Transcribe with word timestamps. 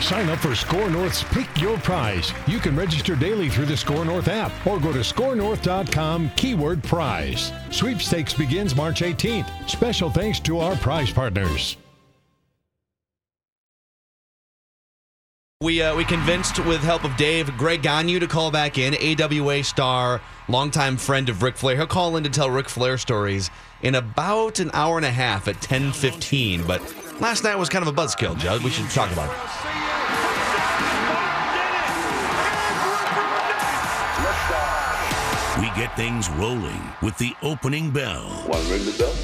Sign 0.00 0.28
up 0.28 0.38
for 0.38 0.54
SKOR 0.54 0.90
North's 0.90 1.24
Pick 1.24 1.48
Your 1.60 1.78
Prize. 1.78 2.32
You 2.46 2.58
can 2.58 2.76
register 2.76 3.16
daily 3.16 3.48
through 3.48 3.66
the 3.66 3.76
Score 3.76 4.04
North 4.04 4.28
app 4.28 4.52
or 4.66 4.78
go 4.78 4.92
to 4.92 5.00
skornorth.com 5.00 6.30
keyword 6.36 6.82
prize. 6.84 7.50
Sweepstakes 7.70 8.34
begins 8.34 8.76
March 8.76 9.00
18th. 9.00 9.68
Special 9.68 10.10
thanks 10.10 10.38
to 10.40 10.60
our 10.60 10.76
prize 10.76 11.10
partners. 11.10 11.76
We 15.62 15.80
uh, 15.80 15.96
we 15.96 16.04
convinced 16.04 16.58
with 16.66 16.82
help 16.82 17.02
of 17.04 17.16
Dave 17.16 17.56
Greg 17.56 17.82
Gagne 17.82 18.20
to 18.20 18.26
call 18.26 18.50
back 18.50 18.76
in, 18.76 18.94
AWA 18.94 19.64
star, 19.64 20.20
longtime 20.48 20.98
friend 20.98 21.30
of 21.30 21.42
Ric 21.42 21.56
Flair. 21.56 21.76
He'll 21.76 21.86
call 21.86 22.16
in 22.16 22.24
to 22.24 22.30
tell 22.30 22.50
Ric 22.50 22.68
Flair 22.68 22.98
stories 22.98 23.50
in 23.82 23.94
about 23.94 24.58
an 24.58 24.70
hour 24.72 24.96
and 24.96 25.06
a 25.06 25.10
half 25.10 25.48
at 25.48 25.60
10:15. 25.60 26.66
But 26.66 26.80
last 27.20 27.44
night 27.44 27.58
was 27.58 27.68
kind 27.68 27.86
of 27.86 27.88
a 27.88 28.00
buzzkill, 28.00 28.38
Judd. 28.38 28.62
We 28.62 28.70
should 28.70 28.90
talk 28.90 29.10
about 29.12 29.30
it. 29.30 29.36
We 35.60 35.68
get 35.74 35.96
things 35.96 36.28
rolling 36.30 36.82
with 37.02 37.16
the 37.18 37.34
opening 37.42 37.90
bell. 37.90 38.28
One 38.46 38.68
ring 38.70 38.84
the 38.84 38.94
bell. 38.98 39.14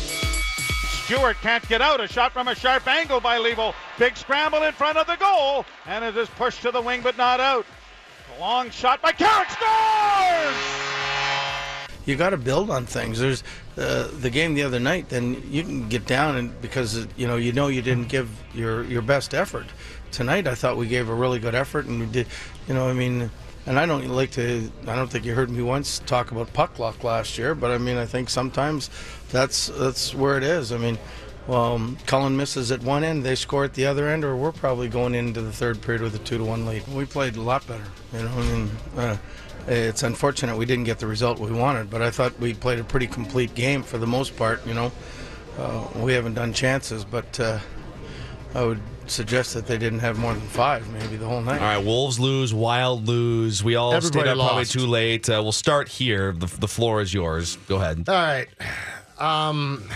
Stewart 1.05 1.37
can't 1.42 1.66
get 1.69 1.83
out. 1.83 2.00
A 2.00 2.09
shot 2.09 2.33
from 2.33 2.48
a 2.48 2.55
sharp 2.55 2.87
angle 2.89 3.20
by 3.20 3.39
Leivo. 3.39 3.75
Big 3.98 4.16
scramble 4.16 4.62
in 4.62 4.72
front 4.72 4.97
of 4.97 5.06
the 5.06 5.16
goal. 5.16 5.66
And 5.87 6.03
it 6.05 6.16
is 6.16 6.28
pushed 6.31 6.62
to 6.62 6.70
the 6.70 6.81
wing 6.81 7.03
but 7.03 7.19
not 7.19 7.39
out. 7.39 7.66
A 8.37 8.41
long 8.41 8.70
shot 8.70 9.03
by 9.03 9.12
Carrick 9.12 9.50
scores! 9.50 10.81
You 12.05 12.17
got 12.17 12.31
to 12.31 12.36
build 12.36 12.70
on 12.70 12.86
things. 12.86 13.19
There's 13.20 13.42
uh, 13.77 14.08
the 14.20 14.31
game 14.31 14.55
the 14.55 14.62
other 14.62 14.81
night. 14.81 15.08
Then 15.08 15.42
you 15.50 15.62
can 15.62 15.89
get 15.89 16.06
down 16.06 16.36
and 16.36 16.61
because 16.61 17.06
you 17.17 17.27
know 17.27 17.36
you 17.36 17.53
know 17.53 17.69
you 17.69 17.83
didn't 17.83 18.09
give 18.09 18.28
your 18.55 18.84
your 18.84 19.03
best 19.03 19.34
effort. 19.34 19.67
Tonight 20.11 20.47
I 20.47 20.55
thought 20.55 20.77
we 20.77 20.86
gave 20.86 21.09
a 21.09 21.14
really 21.14 21.39
good 21.39 21.55
effort 21.55 21.86
and 21.86 22.00
we 22.00 22.06
did. 22.06 22.27
You 22.69 22.75
know 22.75 22.89
I 22.89 22.92
mean. 22.92 23.31
And 23.64 23.78
I 23.78 23.86
don't 23.86 24.09
like 24.09 24.33
to. 24.33 24.72
I 24.89 24.97
don't 24.97 25.09
think 25.09 25.25
you 25.25 25.36
heard 25.36 25.48
me 25.48 25.62
once 25.62 26.00
talk 26.00 26.33
about 26.33 26.53
puck 26.53 26.81
luck 26.81 27.05
last 27.05 27.39
year, 27.39 27.55
but 27.55 27.70
I 27.70 27.78
mean 27.78 27.97
I 27.97 28.06
think 28.06 28.28
sometimes 28.28 28.91
that's 29.31 29.69
that's 29.69 30.12
where 30.12 30.37
it 30.37 30.42
is. 30.42 30.72
I 30.72 30.78
mean, 30.78 30.98
well, 31.47 31.81
Cullen 32.06 32.37
misses 32.37 32.72
at 32.72 32.83
one 32.83 33.05
end, 33.05 33.25
they 33.25 33.37
score 33.37 33.62
at 33.62 33.75
the 33.75 33.87
other 33.87 34.09
end, 34.09 34.25
or 34.25 34.34
we're 34.34 34.50
probably 34.50 34.89
going 34.89 35.14
into 35.14 35.41
the 35.41 35.53
third 35.53 35.81
period 35.81 36.03
with 36.03 36.12
a 36.16 36.19
two 36.19 36.39
to 36.39 36.44
one 36.44 36.66
lead. 36.66 36.89
We 36.89 37.05
played 37.05 37.37
a 37.37 37.41
lot 37.41 37.64
better. 37.69 37.87
You 38.12 38.22
know, 38.25 38.31
I 38.31 38.42
mean. 38.42 38.70
Uh, 38.97 39.16
it's 39.66 40.02
unfortunate 40.02 40.56
we 40.56 40.66
didn't 40.66 40.84
get 40.84 40.98
the 40.98 41.06
result 41.06 41.38
we 41.38 41.52
wanted, 41.52 41.91
but 41.91 42.02
I 42.02 42.10
thought 42.10 42.38
we 42.41 42.55
played 42.55 42.78
a 42.78 42.84
pretty 42.84 43.06
complete 43.06 43.55
game 43.55 43.82
for 43.82 43.98
the 43.98 44.06
most 44.06 44.36
part. 44.36 44.66
You 44.66 44.74
know, 44.74 44.92
uh, 45.58 45.86
we 45.96 46.12
haven't 46.12 46.34
done 46.34 46.53
chances, 46.53 47.04
but 47.04 47.38
uh, 47.38 47.59
I 48.54 48.64
would 48.64 48.81
suggest 49.06 49.54
that 49.54 49.66
they 49.66 49.78
didn't 49.78 50.00
have 50.00 50.19
more 50.19 50.32
than 50.32 50.42
five, 50.42 50.88
maybe 50.92 51.16
the 51.16 51.26
whole 51.26 51.42
night. 51.42 51.60
All 51.60 51.66
right, 51.66 51.84
Wolves 51.84 52.19
lose, 52.19 52.53
Wild 52.54 53.06
lose. 53.06 53.62
We 53.62 53.75
all 53.75 53.92
Everybody 53.94 54.25
stayed 54.25 54.31
up 54.31 54.38
probably 54.38 54.64
too 54.64 54.87
late. 54.87 55.28
Uh, 55.28 55.41
we'll 55.42 55.53
start 55.53 55.88
here. 55.88 56.32
The, 56.32 56.47
the 56.47 56.69
floor 56.69 57.00
is 57.00 57.12
yours. 57.12 57.56
Go 57.69 57.76
ahead. 57.76 58.08
All 58.08 58.14
right. 58.14 58.48
Um, 59.19 59.88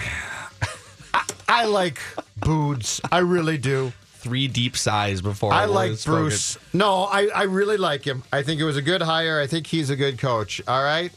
I, 1.15 1.25
I 1.49 1.65
like 1.65 1.99
Boods. 2.37 3.01
I 3.11 3.19
really 3.19 3.59
do. 3.59 3.93
Three 4.27 4.49
deep 4.49 4.77
sighs 4.77 5.21
before 5.23 5.53
I 5.53 5.67
like 5.67 5.93
is 5.93 6.01
spoken. 6.01 6.23
Bruce. 6.25 6.59
No, 6.73 7.05
I, 7.05 7.29
I 7.35 7.43
really 7.45 7.77
like 7.77 8.05
him. 8.05 8.25
I 8.33 8.43
think 8.43 8.61
it 8.61 8.65
was 8.65 8.77
a 8.77 8.83
good 8.83 9.01
hire. 9.03 9.41
I 9.41 9.47
think 9.47 9.67
he's 9.69 9.89
a 9.89 9.97
good 9.97 10.19
coach. 10.19 10.61
All 10.67 10.83
right. 10.83 11.13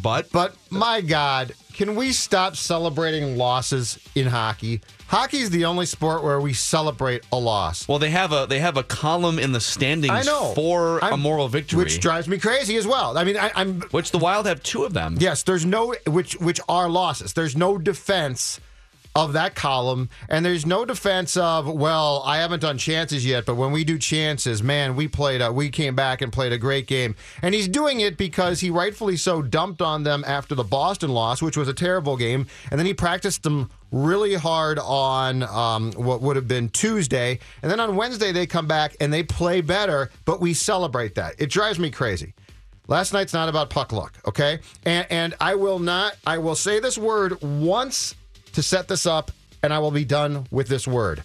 But 0.00 0.30
But 0.32 0.54
my 0.70 1.00
God, 1.00 1.54
can 1.72 1.94
we 1.94 2.12
stop 2.12 2.56
celebrating 2.56 3.36
losses 3.36 3.98
in 4.14 4.26
hockey? 4.26 4.80
Hockey 5.06 5.38
is 5.38 5.50
the 5.50 5.64
only 5.64 5.86
sport 5.86 6.22
where 6.22 6.40
we 6.40 6.52
celebrate 6.52 7.24
a 7.32 7.36
loss. 7.38 7.88
well, 7.88 7.98
they 7.98 8.10
have 8.10 8.32
a 8.32 8.46
they 8.48 8.58
have 8.58 8.76
a 8.76 8.82
column 8.82 9.38
in 9.38 9.52
the 9.52 9.60
standings 9.60 10.12
I 10.12 10.22
know 10.22 10.52
for 10.54 10.98
a 10.98 11.04
I'm- 11.06 11.20
moral 11.20 11.48
victory, 11.48 11.78
which 11.78 12.00
drives 12.00 12.28
me 12.28 12.38
crazy 12.38 12.76
as 12.76 12.86
well. 12.86 13.16
I 13.16 13.24
mean, 13.24 13.36
I, 13.36 13.50
I'm 13.54 13.80
which 13.90 14.10
the 14.10 14.18
Wild 14.18 14.46
have 14.46 14.62
two 14.62 14.84
of 14.84 14.92
them. 14.94 15.16
Yes, 15.18 15.42
there's 15.44 15.64
no 15.64 15.94
which 16.06 16.34
which 16.34 16.60
are 16.68 16.88
losses. 16.88 17.32
There's 17.32 17.56
no 17.56 17.78
defense 17.78 18.60
of 19.14 19.32
that 19.32 19.54
column, 19.54 20.08
and 20.28 20.44
there's 20.44 20.66
no 20.66 20.84
defense 20.84 21.36
of 21.36 21.66
well, 21.66 22.22
I 22.24 22.38
haven't 22.38 22.60
done 22.60 22.78
chances 22.78 23.24
yet, 23.26 23.46
but 23.46 23.56
when 23.56 23.72
we 23.72 23.84
do 23.84 23.98
chances, 23.98 24.62
man, 24.62 24.96
we 24.96 25.08
played 25.08 25.40
a, 25.40 25.52
we 25.52 25.70
came 25.70 25.94
back 25.94 26.22
and 26.22 26.32
played 26.32 26.52
a 26.52 26.58
great 26.58 26.86
game, 26.86 27.16
and 27.42 27.54
he's 27.54 27.68
doing 27.68 28.00
it 28.00 28.16
because 28.16 28.60
he 28.60 28.70
rightfully 28.70 29.16
so 29.16 29.42
dumped 29.42 29.82
on 29.82 30.02
them 30.02 30.24
after 30.26 30.54
the 30.54 30.64
Boston 30.64 31.10
loss, 31.10 31.42
which 31.42 31.56
was 31.56 31.68
a 31.68 31.74
terrible 31.74 32.16
game, 32.16 32.46
and 32.70 32.78
then 32.78 32.86
he 32.86 32.94
practiced 32.94 33.42
them 33.42 33.70
really 33.90 34.34
hard 34.34 34.78
on 34.78 35.42
um, 35.44 35.92
what 35.92 36.20
would 36.20 36.36
have 36.36 36.48
been 36.48 36.68
Tuesday, 36.68 37.38
and 37.62 37.70
then 37.70 37.80
on 37.80 37.96
Wednesday 37.96 38.32
they 38.32 38.46
come 38.46 38.66
back 38.66 38.96
and 39.00 39.12
they 39.12 39.22
play 39.22 39.60
better, 39.60 40.10
but 40.24 40.40
we 40.40 40.54
celebrate 40.54 41.14
that. 41.14 41.34
It 41.38 41.50
drives 41.50 41.78
me 41.78 41.90
crazy. 41.90 42.34
Last 42.88 43.12
night's 43.12 43.34
not 43.34 43.50
about 43.50 43.68
puck 43.68 43.92
luck, 43.92 44.14
okay? 44.26 44.60
And, 44.86 45.06
and 45.10 45.34
I 45.40 45.56
will 45.56 45.78
not, 45.78 46.16
I 46.26 46.38
will 46.38 46.54
say 46.54 46.80
this 46.80 46.96
word 46.96 47.40
once 47.42 48.14
to 48.58 48.62
set 48.64 48.88
this 48.88 49.06
up, 49.06 49.30
and 49.62 49.72
I 49.72 49.78
will 49.78 49.92
be 49.92 50.04
done 50.04 50.44
with 50.50 50.66
this 50.66 50.88
word 50.88 51.22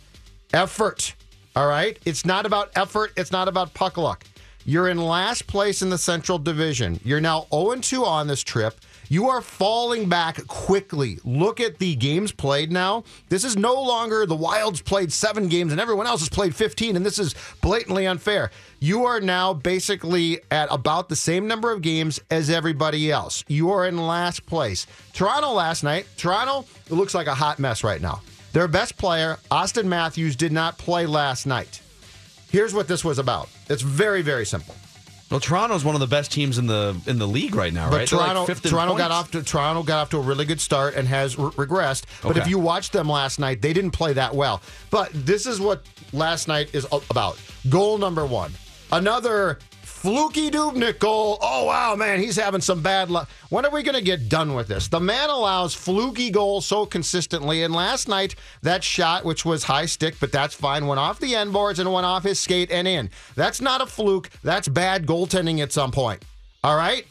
effort, 0.54 1.16
all 1.56 1.68
right? 1.68 1.98
It's 2.06 2.28
not 2.28 2.46
about 2.46 2.70
effort, 2.76 3.12
it's 3.18 3.32
not 3.32 3.48
about 3.48 3.74
puck 3.74 3.98
luck. 3.98 4.24
You're 4.66 4.88
in 4.88 5.00
last 5.00 5.48
place 5.48 5.82
in 5.82 5.90
the 5.90 5.98
Central 5.98 6.38
Division. 6.38 7.00
You're 7.04 7.20
now 7.20 7.48
0 7.52 7.78
2 7.78 8.06
on 8.06 8.28
this 8.28 8.44
trip. 8.44 8.80
You 9.14 9.30
are 9.30 9.42
falling 9.42 10.10
back 10.10 10.48
quickly. 10.48 11.20
Look 11.24 11.60
at 11.60 11.78
the 11.78 11.94
games 11.94 12.32
played 12.32 12.72
now. 12.72 13.04
This 13.30 13.44
is 13.44 13.56
no 13.56 13.80
longer 13.80 14.26
the 14.26 14.36
Wilds 14.36 14.82
played 14.82 15.14
seven 15.14 15.50
games 15.50 15.72
and 15.72 15.80
everyone 15.80 16.08
else 16.08 16.22
has 16.22 16.30
played 16.30 16.56
15, 16.56 16.96
and 16.96 17.06
this 17.06 17.20
is 17.20 17.36
blatantly 17.62 18.08
unfair. 18.08 18.50
You 18.80 19.06
are 19.06 19.22
now 19.22 19.54
basically 19.54 20.40
at 20.50 20.68
about 20.72 21.10
the 21.10 21.16
same 21.16 21.48
number 21.48 21.72
of 21.72 21.84
games 21.84 22.20
as 22.32 22.50
everybody 22.50 23.12
else. 23.12 23.46
You 23.48 23.70
are 23.70 23.86
in 23.86 23.98
last 23.98 24.48
place. 24.48 24.88
Toronto 25.14 25.52
last 25.52 25.84
night, 25.84 26.08
Toronto, 26.18 26.66
it 26.88 26.94
looks 26.94 27.14
like 27.14 27.28
a 27.28 27.36
hot 27.36 27.60
mess 27.60 27.84
right 27.84 28.02
now. 28.02 28.24
Their 28.54 28.68
best 28.68 28.98
player, 28.98 29.38
Austin 29.52 29.88
Matthews, 29.88 30.36
did 30.36 30.52
not 30.52 30.80
play 30.80 31.06
last 31.06 31.46
night. 31.46 31.84
Here's 32.50 32.74
what 32.74 32.88
this 32.88 33.06
was 33.06 33.20
about. 33.20 33.48
It's 33.70 33.84
very, 33.84 34.24
very 34.24 34.48
simple. 34.48 34.74
Well, 35.34 35.40
Toronto's 35.40 35.84
one 35.84 35.96
of 35.96 36.00
the 36.00 36.06
best 36.06 36.32
teams 36.32 36.60
in 36.60 36.68
the 36.68 36.96
in 37.08 37.18
the 37.18 37.28
league 37.28 37.56
right 37.56 37.74
now, 37.74 37.90
But 37.90 37.98
right? 37.98 38.08
They're 38.08 38.20
like 38.20 38.34
Toronto, 38.34 38.46
fifth 38.54 38.70
Toronto 38.70 38.96
got 38.96 39.10
off 39.10 39.32
to 39.32 39.42
Toronto 39.42 39.82
got 39.82 39.98
off 40.04 40.10
to 40.12 40.18
a 40.18 40.22
really 40.22 40.46
good 40.46 40.62
start 40.62 40.94
and 40.94 41.08
has 41.08 41.40
re- 41.40 41.50
regressed. 41.50 42.04
But 42.22 42.38
if 42.38 42.48
you 42.48 42.60
watched 42.60 42.94
them 42.94 43.10
last 43.10 43.40
night, 43.40 43.60
they 43.60 43.74
didn't 43.74 43.92
play 43.92 44.14
that 44.14 44.36
well. 44.36 44.62
But 44.92 45.10
this 45.12 45.48
is 45.48 45.60
what 45.60 45.88
last 46.12 46.48
night 46.48 46.70
is 46.76 46.86
about. 47.10 47.40
Goal 47.68 47.98
number 47.98 48.28
one, 48.28 48.52
another 48.92 49.58
fluky 50.04 50.52
Dubnyk 50.52 51.00
goal. 51.00 51.38
Oh 51.42 51.64
wow, 51.64 51.96
man, 51.96 52.20
he's 52.20 52.36
having 52.36 52.60
some 52.60 52.82
bad 52.82 53.10
luck. 53.10 53.30
When 53.48 53.66
are 53.66 53.72
we 53.72 53.84
going 53.84 53.96
to 53.96 54.02
get 54.02 54.28
done 54.28 54.54
with 54.54 54.68
this? 54.68 54.90
The 54.90 55.00
man 55.00 55.30
allows 55.30 55.74
fluky 55.74 56.30
goals 56.30 56.66
so 56.66 56.86
consistently, 56.86 57.64
and 57.64 57.74
last 57.74 58.10
night 58.10 58.36
that 58.64 58.84
shot, 58.84 59.24
which 59.24 59.46
was 59.46 59.64
high 59.64 59.86
stick, 59.86 60.16
but 60.20 60.30
that's 60.30 60.54
fine, 60.54 60.88
went 60.88 61.00
off 61.00 61.22
the 61.22 61.34
end 61.34 61.54
boards 61.54 61.80
and 61.80 61.92
went 61.92 62.06
off 62.06 62.24
his 62.24 62.38
skate 62.38 62.70
and 62.70 62.86
in. 62.86 63.10
That's 63.36 63.62
not 63.62 63.80
a 63.80 63.86
fluke. 63.86 64.30
That's 64.44 64.68
bad 64.68 65.06
goaltending 65.06 65.60
at 65.60 65.72
some 65.72 65.92
point. 65.92 66.26
All 66.66 66.76
right. 66.76 67.08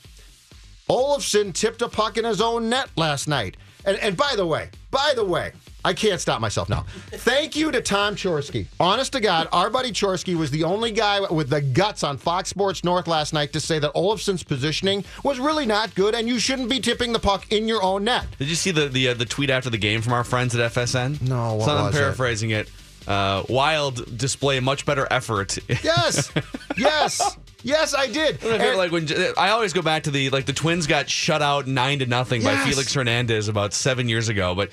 Olofsson 0.90 1.54
tipped 1.54 1.80
a 1.80 1.88
puck 1.88 2.18
in 2.18 2.26
his 2.26 2.42
own 2.42 2.68
net 2.68 2.90
last 2.96 3.26
night. 3.26 3.56
And, 3.86 3.96
and 4.00 4.18
by 4.18 4.34
the 4.36 4.44
way, 4.44 4.68
by 4.90 5.14
the 5.16 5.24
way, 5.24 5.52
I 5.84 5.92
can't 5.94 6.20
stop 6.20 6.40
myself 6.40 6.68
now. 6.68 6.84
Thank 7.10 7.56
you 7.56 7.72
to 7.72 7.80
Tom 7.82 8.14
Chorske. 8.14 8.66
Honest 8.78 9.12
to 9.12 9.20
God, 9.20 9.48
our 9.52 9.68
buddy 9.68 9.90
Chorsky 9.90 10.36
was 10.36 10.50
the 10.50 10.62
only 10.64 10.92
guy 10.92 11.20
with 11.30 11.50
the 11.50 11.60
guts 11.60 12.04
on 12.04 12.18
Fox 12.18 12.48
Sports 12.50 12.84
North 12.84 13.06
last 13.08 13.32
night 13.32 13.52
to 13.54 13.60
say 13.60 13.78
that 13.80 13.92
Olofsson's 13.94 14.42
positioning 14.44 15.04
was 15.24 15.38
really 15.40 15.66
not 15.66 15.94
good 15.94 16.14
and 16.14 16.28
you 16.28 16.38
shouldn't 16.38 16.68
be 16.70 16.78
tipping 16.80 17.12
the 17.12 17.18
puck 17.18 17.50
in 17.50 17.66
your 17.66 17.82
own 17.82 18.04
net. 18.04 18.26
Did 18.38 18.48
you 18.48 18.54
see 18.54 18.70
the 18.70 18.88
the, 18.88 19.08
uh, 19.08 19.14
the 19.14 19.24
tweet 19.24 19.50
after 19.50 19.70
the 19.70 19.78
game 19.78 20.02
from 20.02 20.12
our 20.12 20.24
friends 20.24 20.54
at 20.54 20.72
FSN? 20.72 21.20
No, 21.22 21.54
what 21.54 21.64
so 21.66 21.76
I'm 21.76 21.84
was 21.86 21.94
it? 21.96 21.98
paraphrasing 21.98 22.50
it. 22.50 22.68
Uh, 23.08 23.42
Wild 23.48 24.16
display 24.16 24.60
much 24.60 24.86
better 24.86 25.08
effort. 25.10 25.58
Yes, 25.82 26.30
yes. 26.76 27.36
Yes, 27.64 27.94
I 27.94 28.06
did. 28.08 28.44
I 28.44 28.48
And- 28.56 28.78
like 28.78 28.92
when 28.92 29.08
I 29.36 29.50
always 29.50 29.72
go 29.72 29.82
back 29.82 30.04
to 30.04 30.10
the 30.12 30.30
like 30.30 30.46
the 30.46 30.52
Twins 30.52 30.86
got 30.86 31.08
shut 31.10 31.42
out 31.42 31.66
nine 31.66 31.98
to 32.00 32.06
nothing 32.06 32.42
by 32.44 32.56
Felix 32.58 32.94
Hernandez 32.94 33.48
about 33.48 33.72
seven 33.72 34.08
years 34.08 34.28
ago. 34.28 34.54
But 34.54 34.70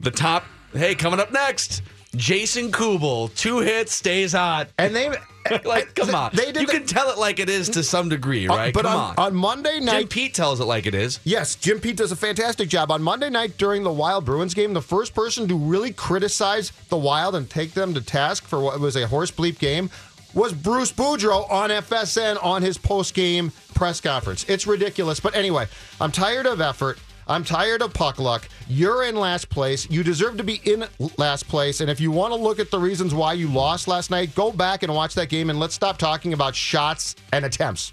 the 0.00 0.10
top, 0.10 0.44
hey, 0.72 0.94
coming 0.94 1.20
up 1.20 1.32
next, 1.32 1.82
Jason 2.16 2.72
Kubel, 2.72 3.28
two 3.28 3.58
hits, 3.60 3.92
stays 3.94 4.32
hot. 4.32 4.68
and 4.78 4.94
they 4.96 5.10
like, 5.64 5.94
come 5.94 6.14
on, 6.14 6.30
They 6.34 6.46
did 6.52 6.62
you 6.62 6.66
the- 6.66 6.72
can 6.72 6.86
tell 6.86 7.10
it 7.10 7.18
like 7.18 7.38
it 7.38 7.48
is 7.48 7.68
to 7.70 7.82
some 7.82 8.08
degree, 8.08 8.46
Uh, 8.48 8.56
right? 8.56 8.74
but 8.74 8.84
come 8.84 8.94
on, 9.00 9.10
on. 9.16 9.26
on 9.28 9.34
Monday 9.34 9.80
night, 9.80 10.00
Jim 10.00 10.08
Pete 10.08 10.34
tells 10.34 10.60
it 10.60 10.64
like 10.64 10.86
it 10.86 10.94
is. 10.94 11.18
Yes, 11.24 11.54
Jim 11.54 11.80
Pete 11.80 11.96
does 11.96 12.12
a 12.12 12.16
fantastic 12.16 12.68
job. 12.68 12.90
On 12.90 13.02
Monday 13.02 13.30
night 13.30 13.56
during 13.58 13.82
the 13.84 13.92
Wild 13.92 14.24
Bruins 14.24 14.54
game, 14.54 14.74
the 14.74 14.82
first 14.82 15.14
person 15.14 15.46
to 15.48 15.56
really 15.56 15.92
criticize 15.92 16.72
the 16.88 16.96
Wild 16.96 17.34
and 17.36 17.48
take 17.48 17.72
them 17.72 17.94
to 17.94 18.00
task 18.00 18.44
for 18.44 18.60
what 18.60 18.78
was 18.80 18.96
a 18.96 19.06
horse 19.06 19.30
bleep 19.30 19.58
game 19.58 19.88
was 20.34 20.52
Bruce 20.52 20.92
Boudreau 20.92 21.50
on 21.50 21.70
FSN 21.70 22.42
on 22.44 22.62
his 22.62 22.76
post 22.78 23.14
game 23.14 23.50
press 23.74 24.00
conference. 24.00 24.44
It's 24.48 24.66
ridiculous. 24.66 25.18
But 25.20 25.34
anyway, 25.34 25.66
I'm 26.00 26.12
tired 26.12 26.46
of 26.46 26.60
effort. 26.60 26.98
I'm 27.30 27.44
tired 27.44 27.80
of 27.80 27.94
puck 27.94 28.18
luck. 28.18 28.48
You're 28.68 29.04
in 29.04 29.14
last 29.14 29.48
place. 29.48 29.88
You 29.88 30.02
deserve 30.02 30.36
to 30.38 30.44
be 30.44 30.60
in 30.64 30.84
last 31.16 31.46
place. 31.46 31.80
And 31.80 31.88
if 31.88 32.00
you 32.00 32.10
want 32.10 32.34
to 32.34 32.38
look 32.38 32.58
at 32.58 32.72
the 32.72 32.78
reasons 32.78 33.14
why 33.14 33.34
you 33.34 33.46
lost 33.46 33.86
last 33.86 34.10
night, 34.10 34.34
go 34.34 34.50
back 34.50 34.82
and 34.82 34.92
watch 34.92 35.14
that 35.14 35.28
game 35.28 35.48
and 35.48 35.60
let's 35.60 35.74
stop 35.74 35.96
talking 35.96 36.32
about 36.32 36.56
shots 36.56 37.14
and 37.32 37.44
attempts. 37.44 37.92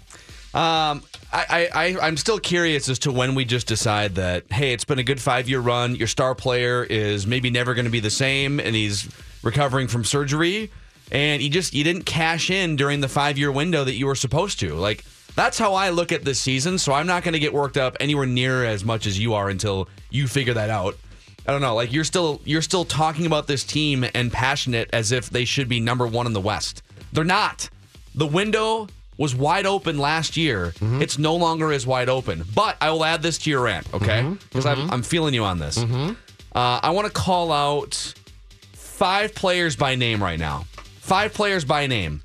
Um, 0.54 1.02
I, 1.32 1.68
I, 1.72 1.96
I'm 2.02 2.16
still 2.16 2.40
curious 2.40 2.88
as 2.88 2.98
to 3.00 3.12
when 3.12 3.36
we 3.36 3.44
just 3.44 3.68
decide 3.68 4.16
that, 4.16 4.50
hey, 4.50 4.72
it's 4.72 4.84
been 4.84 4.98
a 4.98 5.04
good 5.04 5.20
five 5.20 5.48
year 5.48 5.60
run. 5.60 5.94
Your 5.94 6.08
star 6.08 6.34
player 6.34 6.82
is 6.82 7.24
maybe 7.26 7.48
never 7.48 7.74
going 7.74 7.84
to 7.84 7.92
be 7.92 8.00
the 8.00 8.10
same, 8.10 8.58
and 8.58 8.74
he's 8.74 9.08
recovering 9.44 9.86
from 9.86 10.04
surgery, 10.04 10.72
and 11.12 11.42
you 11.42 11.50
just 11.50 11.74
you 11.74 11.84
didn't 11.84 12.06
cash 12.06 12.50
in 12.50 12.76
during 12.76 13.02
the 13.02 13.08
five 13.08 13.36
year 13.36 13.52
window 13.52 13.84
that 13.84 13.94
you 13.94 14.06
were 14.06 14.14
supposed 14.14 14.58
to. 14.60 14.74
Like 14.74 15.04
that's 15.38 15.56
how 15.56 15.74
I 15.74 15.90
look 15.90 16.10
at 16.10 16.24
this 16.24 16.40
season. 16.40 16.78
So 16.78 16.92
I'm 16.92 17.06
not 17.06 17.22
going 17.22 17.34
to 17.34 17.38
get 17.38 17.54
worked 17.54 17.76
up 17.76 17.96
anywhere 18.00 18.26
near 18.26 18.64
as 18.64 18.84
much 18.84 19.06
as 19.06 19.20
you 19.20 19.34
are 19.34 19.48
until 19.48 19.88
you 20.10 20.26
figure 20.26 20.54
that 20.54 20.68
out. 20.68 20.96
I 21.46 21.52
don't 21.52 21.60
know. 21.60 21.76
Like 21.76 21.92
you're 21.92 22.04
still 22.04 22.40
you're 22.44 22.60
still 22.60 22.84
talking 22.84 23.24
about 23.24 23.46
this 23.46 23.62
team 23.62 24.04
and 24.14 24.32
passionate 24.32 24.90
as 24.92 25.12
if 25.12 25.30
they 25.30 25.44
should 25.44 25.68
be 25.68 25.78
number 25.78 26.08
one 26.08 26.26
in 26.26 26.32
the 26.32 26.40
West. 26.40 26.82
They're 27.12 27.22
not. 27.22 27.70
The 28.16 28.26
window 28.26 28.88
was 29.16 29.34
wide 29.34 29.64
open 29.64 29.96
last 29.98 30.36
year. 30.36 30.72
Mm-hmm. 30.80 31.02
It's 31.02 31.18
no 31.18 31.36
longer 31.36 31.72
as 31.72 31.86
wide 31.86 32.08
open. 32.08 32.44
But 32.52 32.76
I 32.80 32.90
will 32.90 33.04
add 33.04 33.22
this 33.22 33.38
to 33.38 33.50
your 33.50 33.62
rant, 33.62 33.86
okay? 33.94 34.22
Mm-hmm. 34.22 34.34
Because 34.34 34.66
I'm, 34.66 34.76
mm-hmm. 34.76 34.92
I'm 34.92 35.02
feeling 35.02 35.34
you 35.34 35.44
on 35.44 35.60
this. 35.60 35.78
Uh, 35.78 36.80
I 36.82 36.90
want 36.90 37.06
to 37.06 37.12
call 37.12 37.52
out 37.52 38.14
five 38.72 39.34
players 39.34 39.76
by 39.76 39.94
name 39.94 40.20
right 40.22 40.38
now. 40.38 40.66
Five 40.98 41.32
players 41.32 41.64
by 41.64 41.86
name. 41.86 42.22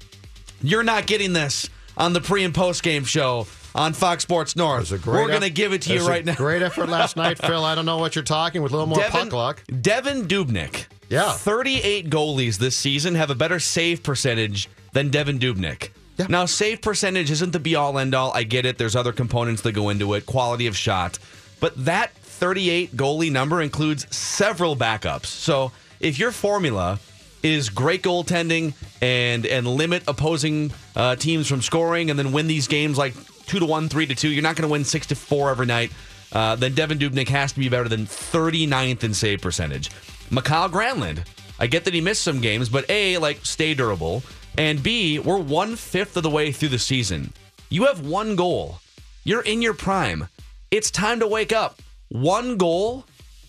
You're 0.62 0.83
not 0.83 1.06
getting 1.06 1.33
this 1.33 1.69
on 1.98 2.13
the 2.13 2.22
pre 2.22 2.44
and 2.44 2.54
post 2.54 2.84
game 2.84 3.04
show 3.04 3.48
on 3.75 3.94
Fox 3.94 4.24
Sports 4.24 4.56
North. 4.56 4.92
We're 5.06 5.28
going 5.28 5.42
to 5.42 5.50
give 5.50 5.74
it 5.74 5.84
to 5.84 5.94
you 5.94 6.07
right 6.07 6.24
now. 6.24 6.36
Great 6.36 6.62
effort 6.62 6.90
last 6.90 7.16
night, 7.18 7.38
Phil. 7.45 7.63
I 7.63 7.75
don't 7.75 7.86
know 7.86 7.98
what 7.98 8.16
you're 8.16 8.24
talking 8.24 8.62
with 8.62 8.72
a 8.72 8.75
little 8.75 8.88
more 8.88 9.00
Devan, 9.00 9.12
puck 9.12 9.34
luck. 9.34 9.63
Devan 9.68 10.28
Dubnyk. 10.28 10.86
Yeah. 11.10 11.31
38 11.31 12.10
goalies 12.10 12.57
this 12.57 12.75
season 12.75 13.16
have 13.16 13.30
a 13.30 13.36
better 13.36 13.60
save 13.60 14.04
percentage 14.04 14.69
than 14.94 15.10
Devan 15.10 15.40
Dubnyk. 15.40 15.90
Yeah. 16.18 16.28
Now, 16.30 16.45
save 16.45 16.81
percentage 16.81 17.31
isn't 17.31 17.51
the 17.51 17.60
be 17.60 17.75
all 17.75 17.98
end 17.98 18.13
all. 18.13 18.31
I 18.34 18.44
get 18.44 18.66
it. 18.66 18.78
There's 18.78 18.96
other 18.96 19.12
components 19.12 19.63
that 19.63 19.72
go 19.72 19.89
into 19.89 20.13
it, 20.13 20.25
quality 20.25 20.68
of 20.68 20.78
shot. 20.78 21.18
But 21.60 21.86
that 21.86 22.13
38 22.13 22.96
goalie 22.96 23.31
number 23.31 23.62
includes 23.62 24.06
several 24.16 24.75
backups. 24.75 25.25
So 25.28 25.72
if 26.00 26.19
your 26.19 26.31
formula 26.31 27.00
is 27.44 27.69
great 27.69 28.01
goaltending 28.01 28.74
and 29.01 29.45
and 29.45 29.68
limit 29.68 30.04
opposing 30.07 30.72
uh, 30.95 31.16
teams 31.16 31.48
from 31.48 31.62
scoring 31.62 32.10
and 32.10 32.18
then 32.18 32.31
win 32.31 32.48
these 32.48 32.68
games 32.68 32.98
like 32.98 33.13
two 33.45 33.60
to 33.60 33.66
one, 33.66 33.90
three 33.90 34.06
to 34.06 34.16
two, 34.16 34.30
you're 34.30 34.44
not 34.44 34.56
going 34.56 34.68
to 34.68 34.72
win 34.72 34.84
six 34.84 35.07
to 35.07 35.16
four 35.16 35.50
every 35.50 35.66
night. 35.66 35.92
Uh, 36.31 36.56
then 36.56 36.74
Devan 36.74 36.98
Dubnyk 36.98 37.28
has 37.30 37.54
to 37.54 37.60
be 37.60 37.69
better 37.69 37.88
than 37.88 38.06
39th 38.06 39.04
in 39.04 39.13
save 39.13 39.42
percentage. 39.42 39.92
Mikael 40.31 40.69
Granlund, 40.69 41.28
I 41.60 41.68
get 41.68 41.86
that 41.86 41.94
he 41.94 42.01
missed 42.01 42.24
some 42.24 42.42
games, 42.42 42.69
but 42.69 42.90
A, 42.90 43.19
like, 43.19 43.46
stay 43.46 43.75
durable. 43.75 44.24
And 44.57 44.81
B, 44.81 45.19
we're 45.19 45.38
one 45.38 45.75
fifth 45.75 46.18
of 46.18 46.24
the 46.24 46.30
way 46.30 46.51
through 46.51 46.69
the 46.69 46.80
season. 46.80 47.34
You 47.69 47.86
have 47.86 48.06
one 48.06 48.36
goal. 48.36 48.80
You're 49.24 49.42
in 49.42 49.62
your 49.62 49.74
prime. 49.74 50.28
It's 50.72 50.89
time 50.89 51.19
to 51.19 51.28
wake 51.28 51.54
up. 51.54 51.81
One 52.10 52.57
goal. 52.57 53.06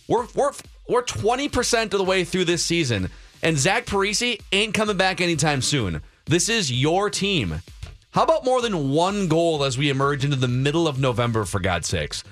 We're 0.09 0.27
we're 0.35 0.53
we're 0.89 1.03
20% 1.03 1.85
of 1.85 1.91
the 1.91 2.05
way 2.05 2.25
through 2.25 2.45
this 2.45 2.65
season. 2.65 3.11
And 3.45 3.59
Zach 3.59 3.85
Parise 3.85 4.41
ain't 4.53 4.73
coming 4.75 4.97
back 4.97 5.21
anytime 5.21 5.61
soon. 5.63 6.01
This 6.25 6.49
is 6.49 6.73
your 6.73 7.11
team. 7.11 7.61
How 8.13 8.23
about 8.23 8.45
more 8.45 8.63
than 8.63 8.91
one 8.91 9.29
goal 9.29 9.65
as 9.65 9.77
we 9.77 9.91
emerge 9.91 10.25
into 10.25 10.37
the 10.37 10.49
middle 10.49 10.89
of 10.89 10.99
November, 10.99 11.45
for 11.45 11.61
God's 11.61 11.87
sakes? 11.87 12.25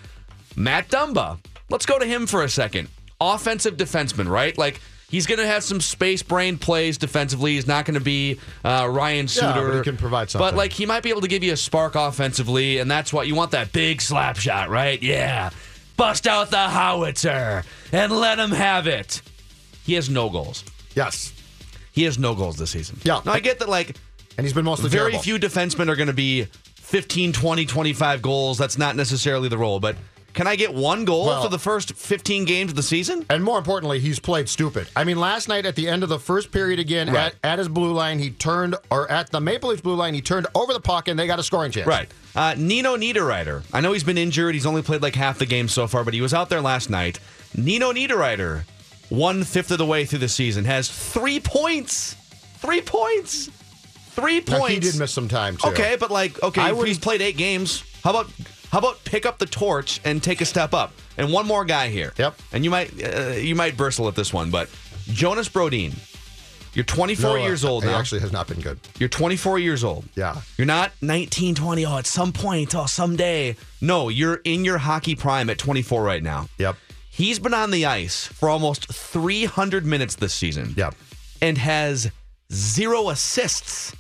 Matt 0.57 0.89
Dumba. 0.89 1.39
Let's 1.69 1.85
go 1.87 1.99
to 1.99 2.07
him 2.07 2.27
for 2.27 2.43
a 2.43 2.49
second. 2.49 2.89
Offensive 3.21 3.77
defenseman, 3.77 4.27
right? 4.29 4.57
Like 4.57 4.81
he's 5.11 5.27
going 5.27 5.39
to 5.39 5.47
have 5.47 5.63
some 5.63 5.81
space 5.83 6.23
brain 6.23 6.57
plays 6.57 6.97
defensively. 6.97 7.53
He's 7.57 7.67
not 7.67 7.85
going 7.85 7.95
to 7.99 8.01
be 8.05 8.39
uh, 8.65 8.89
Ryan 8.91 9.27
Yeah, 9.27 9.53
Suter. 9.55 9.69
but 9.69 9.77
he 9.77 9.83
can 9.83 9.97
provide 9.99 10.31
something. 10.31 10.47
But 10.49 10.57
like 10.57 10.73
he 10.73 10.87
might 10.87 11.03
be 11.03 11.11
able 11.11 11.21
to 11.21 11.29
give 11.29 11.45
you 11.45 11.53
a 11.53 11.57
spark 11.59 11.95
offensively, 11.95 12.79
and 12.79 12.91
that's 12.91 13.13
what 13.13 13.27
you 13.27 13.35
want 13.35 13.51
that 13.51 13.71
big 13.73 14.01
slap 14.01 14.37
shot, 14.39 14.71
right? 14.71 15.03
Yeah. 15.03 15.51
Bust 15.99 16.27
out 16.27 16.51
the 16.51 16.57
howitzer 16.69 17.65
and 17.93 18.13
let 18.13 18.39
him 18.39 18.51
have 18.53 18.87
it. 18.87 19.21
He 19.85 19.93
has 19.95 20.09
no 20.09 20.31
goals. 20.31 20.65
Yes. 20.95 21.33
He 21.93 22.05
has 22.05 22.19
no 22.19 22.35
goals 22.35 22.57
this 22.57 22.71
season. 22.71 22.99
Yeah. 23.05 23.21
Now 23.25 23.33
I 23.33 23.41
get 23.41 23.59
that 23.59 23.69
like 23.69 23.97
And 24.39 24.47
he's 24.47 24.55
been 24.55 24.65
mostly 24.65 24.89
very 24.89 25.13
terrible. 25.13 25.23
few 25.23 25.39
defensemen 25.39 25.89
are 25.89 25.97
going 25.97 26.07
to 26.09 26.13
be 26.15 26.45
15, 26.77 27.33
20, 27.33 27.67
25 27.67 28.23
goals. 28.23 28.59
That's 28.59 28.79
not 28.79 28.97
necessarily 28.97 29.49
the 29.49 29.59
role, 29.59 29.79
but 29.81 29.97
can 30.35 30.47
I 30.47 30.57
get 30.57 30.73
one 30.73 31.05
goal 31.05 31.27
Well- 31.27 31.43
for 31.43 31.51
the 31.51 31.59
first 31.59 31.93
15 31.93 32.47
games 32.47 32.71
of 32.71 32.77
the 32.77 32.83
season? 32.83 33.27
And 33.29 33.45
more 33.45 33.59
importantly, 33.59 34.01
he's 34.01 34.19
played 34.19 34.49
stupid. 34.49 34.89
I 34.97 35.05
mean, 35.05 35.19
last 35.21 35.47
night 35.49 35.67
at 35.67 35.77
the 35.77 35.87
end 35.87 36.03
of 36.03 36.09
the 36.09 36.19
first 36.19 36.51
period 36.51 36.79
again, 36.79 37.09
Right. 37.13 37.35
at, 37.45 37.53
at 37.53 37.59
his 37.59 37.69
blue 37.69 37.93
line, 37.93 38.19
he 38.19 38.31
turned, 38.31 38.75
or 38.91 39.11
at 39.13 39.31
the 39.31 39.41
Maple 39.43 39.69
Leafs 39.69 39.83
blue 39.83 39.95
line, 39.95 40.15
he 40.15 40.23
turned 40.23 40.47
over 40.55 40.73
the 40.73 40.81
puck 40.81 41.09
and 41.09 41.19
they 41.19 41.27
got 41.27 41.39
a 41.39 41.43
scoring 41.43 41.71
chance. 41.71 41.87
Right. 41.87 42.09
Uh, 42.35 42.55
Nino 42.57 42.97
Niederreiter. 42.97 43.63
I 43.75 43.83
know 43.83 43.93
he's 43.93 44.05
been 44.05 44.17
injured. 44.17 44.55
He's 44.55 44.65
only 44.65 44.81
played 44.81 45.03
like 45.03 45.15
half 45.15 45.39
the 45.39 45.45
game 45.45 45.69
so 45.69 45.87
far, 45.87 46.03
but 46.03 46.15
he 46.15 46.23
was 46.23 46.33
out 46.33 46.49
there 46.49 46.63
last 46.63 46.89
night. 46.89 47.19
Nino 47.55 47.93
Niederreiter, 47.93 48.63
one 49.13 49.45
fifth 49.45 49.71
of 49.71 49.79
the 49.79 49.87
way 49.87 50.05
through 50.05 50.21
the 50.21 50.29
season, 50.29 50.65
has 50.65 50.89
three 50.89 51.39
points. 51.41 52.15
Three 52.59 52.81
points. 52.81 53.49
Three 54.13 54.41
Now, 54.47 54.59
points. 54.59 54.75
he 54.75 54.81
did 54.81 54.99
miss 54.99 55.13
some 55.13 55.29
time, 55.29 55.57
too. 55.57 55.69
Okay, 55.69 55.97
but 55.99 56.11
like, 56.11 56.43
okay, 56.43 56.61
I 56.63 56.75
he's 56.85 56.99
played 56.99 57.21
eight 57.23 57.37
games. 57.37 57.83
How 58.05 58.11
about 58.11 58.31
how 58.71 58.79
about 58.79 59.03
pick 59.05 59.27
up 59.27 59.39
the 59.39 59.47
torch 59.47 60.01
and 60.05 60.23
take 60.23 60.41
a 60.41 60.45
step 60.45 60.73
up? 60.75 60.93
And 61.19 61.33
one 61.33 61.47
more 61.47 61.65
guy 61.65 61.89
here. 61.89 62.13
Yep. 62.19 62.39
And 62.53 62.65
you 62.65 62.71
might 62.71 62.91
uh, 63.03 63.31
you 63.33 63.55
might 63.55 63.77
bristle 63.77 64.09
at 64.09 64.15
this 64.15 64.33
one, 64.33 64.51
but 64.51 64.69
Jonas 65.09 65.49
Brodin. 65.49 65.95
You're 66.75 66.87
24 66.87 67.37
No, 67.37 67.43
uh, 67.43 67.47
years 67.47 67.65
old 67.67 67.85
he 67.85 67.91
now. 67.91 67.99
actually 67.99 68.21
has 68.23 68.33
not 68.33 68.49
been 68.49 68.61
good. 68.61 68.81
You're 68.99 69.11
24 69.11 69.59
years 69.59 69.85
old. 69.85 70.07
Yeah. 70.17 70.41
You're 70.57 70.67
not 70.67 70.91
19, 71.03 71.55
20. 71.55 71.85
Oh, 71.85 71.99
at 71.99 72.07
some 72.07 72.33
point, 72.33 72.75
oh, 72.75 72.87
someday. 72.87 73.57
No, 73.83 74.09
you're 74.09 74.37
in 74.45 74.65
your 74.65 74.79
hockey 74.79 75.15
prime 75.15 75.51
at 75.51 75.59
24 75.59 76.03
right 76.03 76.23
now. 76.23 76.49
Yep. 76.57 76.77
He's 77.15 77.39
been 77.39 77.53
on 77.53 77.71
the 77.73 77.85
ice 77.85 78.27
for 78.27 78.49
almost 78.49 78.91
300 78.91 79.85
minutes 79.85 80.15
this 80.15 80.33
season. 80.33 80.73
Yep. 80.79 80.95
And 81.43 81.59
has 81.59 82.11
zero 82.51 83.11
assists. 83.11 83.95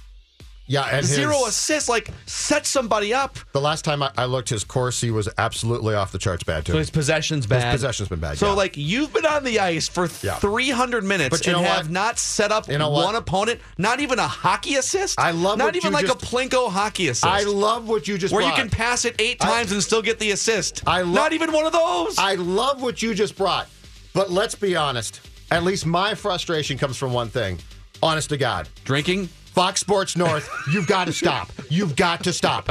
Yeah, 0.73 0.85
and 0.85 1.01
his- 1.07 1.11
Zero 1.15 1.45
assists. 1.45 1.87
Like, 1.87 2.09
set 2.25 2.65
somebody 2.65 3.13
up. 3.13 3.37
The 3.53 3.61
last 3.61 3.85
time 3.85 4.03
I, 4.03 4.11
I 4.17 4.25
looked, 4.25 4.49
his 4.49 4.65
Corsi 4.65 5.11
was 5.11 5.29
absolutely 5.37 5.95
off 5.95 6.13
the 6.13 6.19
charts 6.19 6.45
bad 6.45 6.65
too. 6.65 6.73
So 6.73 6.79
his 6.79 6.89
possession's 6.89 7.47
bad. 7.47 7.65
His 7.73 7.73
possession's 7.83 8.09
been 8.09 8.21
bad, 8.21 8.39
So, 8.39 8.47
yeah. 8.47 8.53
like, 8.55 8.79
you've 8.79 9.13
been 9.13 9.27
on 9.27 9.45
the 9.45 9.61
ice 9.61 9.87
for 9.87 10.09
Yeah. 10.23 10.37
300 10.37 11.05
minutes 11.05 11.29
But 11.37 11.47
you 11.47 11.53
and 11.53 11.63
know 11.63 11.69
have 11.69 11.87
what? 11.87 11.93
not 11.93 12.19
set 12.19 12.51
up 12.53 12.69
You 12.71 12.79
know 12.79 12.89
what? 12.89 13.05
one 13.05 13.17
opponent, 13.17 13.61
not 13.77 14.01
even 14.01 14.19
a 14.19 14.27
hockey 14.27 14.77
assist. 14.77 15.21
I 15.21 15.33
love 15.33 15.59
Not 15.59 15.67
what 15.67 15.77
even 15.77 15.91
you 15.91 15.95
like 15.95 16.07
just- 16.07 16.23
a 16.23 16.27
Plinko 16.27 16.71
hockey 16.73 17.09
assist. 17.09 17.27
I 17.27 17.43
love 17.43 17.87
what 17.87 18.09
you 18.09 18.17
just 18.17 18.33
where 18.33 18.43
brought. 18.43 18.57
you 18.57 18.63
can 18.63 18.71
pass 18.71 19.05
it 19.05 19.15
eight 19.19 19.45
I- 19.45 19.49
times 19.49 19.73
and 19.73 19.83
still 19.83 20.01
get 20.01 20.19
the 20.21 20.31
assist. 20.31 20.83
I 20.87 21.03
lo- 21.03 21.13
Not 21.13 21.35
even 21.35 21.53
one 21.53 21.67
of 21.67 21.73
those. 21.73 22.17
I 22.17 22.37
love 22.37 22.81
what 22.81 23.03
you 23.03 23.13
just 23.15 23.37
brought. 23.37 23.69
But 24.15 24.31
let's 24.31 24.55
be 24.55 24.75
honest. 24.75 25.21
At 25.51 25.65
least 25.65 25.85
my 25.85 26.15
frustration 26.15 26.79
comes 26.79 26.97
from 26.97 27.13
one 27.13 27.29
thing. 27.29 27.59
Honest 28.03 28.31
to 28.31 28.39
God. 28.39 28.71
Drinking. 28.87 29.29
Fox 29.53 29.81
Sports 29.81 30.17
North, 30.17 30.49
you've 30.73 30.87
got 30.87 31.05
to 31.07 31.13
stop. 31.13 31.51
You've 31.69 31.95
got 31.97 32.25
to 32.25 32.33
stop. 32.33 32.71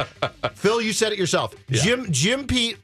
Phil, 0.56 0.82
you 0.82 0.94
said 0.94 1.12
it 1.12 1.20
yourself. 1.20 1.54
Jim 1.70 2.08
Jim 2.12 2.48
Pete, 2.48 2.78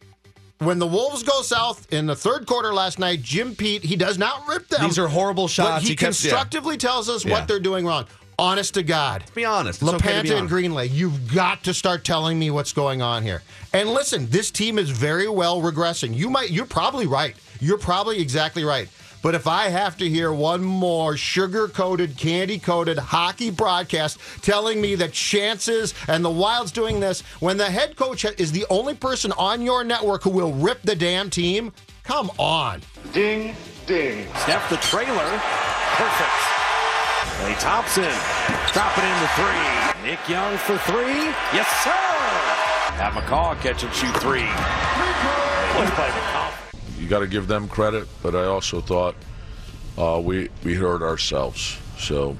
when 0.60 0.78
the 0.80 0.88
Wolves 0.88 1.24
go 1.24 1.42
south 1.42 1.92
in 1.92 2.06
the 2.06 2.16
third 2.16 2.46
quarter 2.46 2.74
last 2.74 3.00
night, 3.00 3.22
Jim 3.22 3.56
Pete, 3.56 3.84
he 3.84 3.96
does 3.96 4.18
not 4.18 4.48
rip 4.48 4.68
them. 4.68 4.82
These 4.84 5.00
are 5.00 5.08
horrible 5.08 5.48
shots. 5.48 5.84
he, 5.84 5.90
He 5.90 5.96
kept- 5.96 6.24
yeah. 6.24 6.30
constructively 6.32 6.78
tells 6.78 7.10
us 7.10 7.26
Yeah. 7.26 7.32
what 7.34 7.48
they're 7.48 7.60
doing 7.60 7.86
wrong. 7.86 8.06
Honest 8.40 8.76
to 8.76 8.84
God. 8.84 9.22
Let's 9.22 9.32
Be 9.32 9.46
honest. 9.46 9.82
It's 9.82 9.92
okay 9.92 10.22
be 10.22 10.30
LaPanta 10.30 10.38
and 10.38 10.52
honest. 10.52 10.54
Greenlay, 10.54 10.92
you've 10.92 11.34
got 11.34 11.64
to 11.64 11.74
start 11.74 12.04
telling 12.06 12.38
me 12.38 12.52
what's 12.52 12.72
going 12.72 13.02
on 13.02 13.24
here. 13.24 13.42
And 13.74 13.90
listen, 13.90 14.30
this 14.30 14.52
team 14.52 14.78
is 14.78 14.92
very 14.92 15.28
well 15.28 15.60
regressing. 15.60 16.16
You 16.16 16.30
might, 16.30 16.52
you're 16.52 16.68
probably 16.68 17.08
right. 17.08 17.36
You're 17.60 17.80
probably 17.80 18.20
exactly 18.22 18.64
right. 18.64 18.90
But 19.22 19.36
if 19.36 19.48
I 19.48 19.70
have 19.70 19.98
to 19.98 20.10
hear 20.10 20.32
one 20.32 20.64
more 20.64 21.18
sugar 21.18 21.68
coated, 21.68 22.18
candy 22.18 22.60
coated 22.60 22.98
hockey 22.98 23.50
broadcast 23.50 24.20
telling 24.42 24.80
me 24.80 24.96
that 24.96 25.14
chances 25.14 25.94
and 26.08 26.24
the 26.24 26.30
Wild's 26.30 26.72
doing 26.72 27.00
this 27.00 27.22
when 27.40 27.58
the 27.58 27.70
head 27.70 27.96
coach 27.96 28.26
is 28.26 28.52
the 28.52 28.66
only 28.70 28.94
person 28.94 29.32
on 29.34 29.62
your 29.62 29.84
network 29.84 30.24
who 30.24 30.30
will 30.30 30.54
rip 30.54 30.82
the 30.84 30.96
damn 30.96 31.30
team, 31.30 31.74
come 32.04 32.32
on. 32.38 32.82
Ding, 33.14 33.56
ding. 33.86 34.28
Steph 34.38 34.70
the 34.70 34.78
trailer. 34.78 35.42
Perfect. 35.98 36.58
And 37.40 37.56
Thompson 37.58 38.04
dropping 38.04 38.44
in. 38.44 38.74
Drop 38.74 38.98
it 38.98 39.06
into 39.06 39.28
three. 39.38 40.10
Nick 40.10 40.30
Young 40.30 40.58
for 40.58 40.78
three. 40.80 41.32
Yes, 41.54 41.68
sir. 41.84 41.92
Pat 42.98 43.14
McCaw 43.14 43.60
catch 43.62 43.84
and 43.84 43.94
shoot 43.94 44.16
three. 44.18 44.48
Let's 45.78 45.94
play 45.96 46.08
McCaw. 46.10 46.37
You 47.08 47.12
got 47.12 47.20
to 47.20 47.28
give 47.28 47.48
them 47.48 47.70
credit, 47.70 48.06
but 48.22 48.36
I 48.36 48.44
also 48.48 48.82
thought 48.82 49.16
uh, 49.98 50.20
we 50.22 50.50
we 50.66 50.74
hurt 50.74 51.02
ourselves. 51.02 51.78
So 51.98 52.38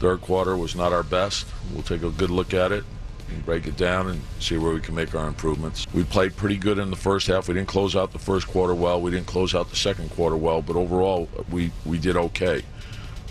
third 0.00 0.22
quarter 0.22 0.56
was 0.56 0.74
not 0.74 0.92
our 0.92 1.04
best. 1.04 1.46
We'll 1.72 1.84
take 1.84 2.02
a 2.02 2.10
good 2.10 2.30
look 2.30 2.52
at 2.52 2.72
it 2.72 2.82
and 3.28 3.46
break 3.46 3.68
it 3.68 3.76
down 3.76 4.08
and 4.08 4.20
see 4.40 4.58
where 4.58 4.74
we 4.74 4.80
can 4.80 4.96
make 4.96 5.14
our 5.14 5.28
improvements. 5.28 5.86
We 5.94 6.02
played 6.02 6.34
pretty 6.34 6.56
good 6.56 6.80
in 6.80 6.90
the 6.90 6.96
first 6.96 7.28
half. 7.28 7.46
We 7.46 7.54
didn't 7.54 7.68
close 7.68 7.94
out 7.94 8.10
the 8.10 8.18
first 8.18 8.48
quarter 8.48 8.74
well. 8.74 9.00
We 9.00 9.12
didn't 9.12 9.28
close 9.28 9.54
out 9.54 9.70
the 9.70 9.76
second 9.76 10.10
quarter 10.10 10.36
well, 10.36 10.62
but 10.62 10.74
overall 10.74 11.28
we 11.52 11.70
we 11.86 12.00
did 12.00 12.16
okay. 12.16 12.64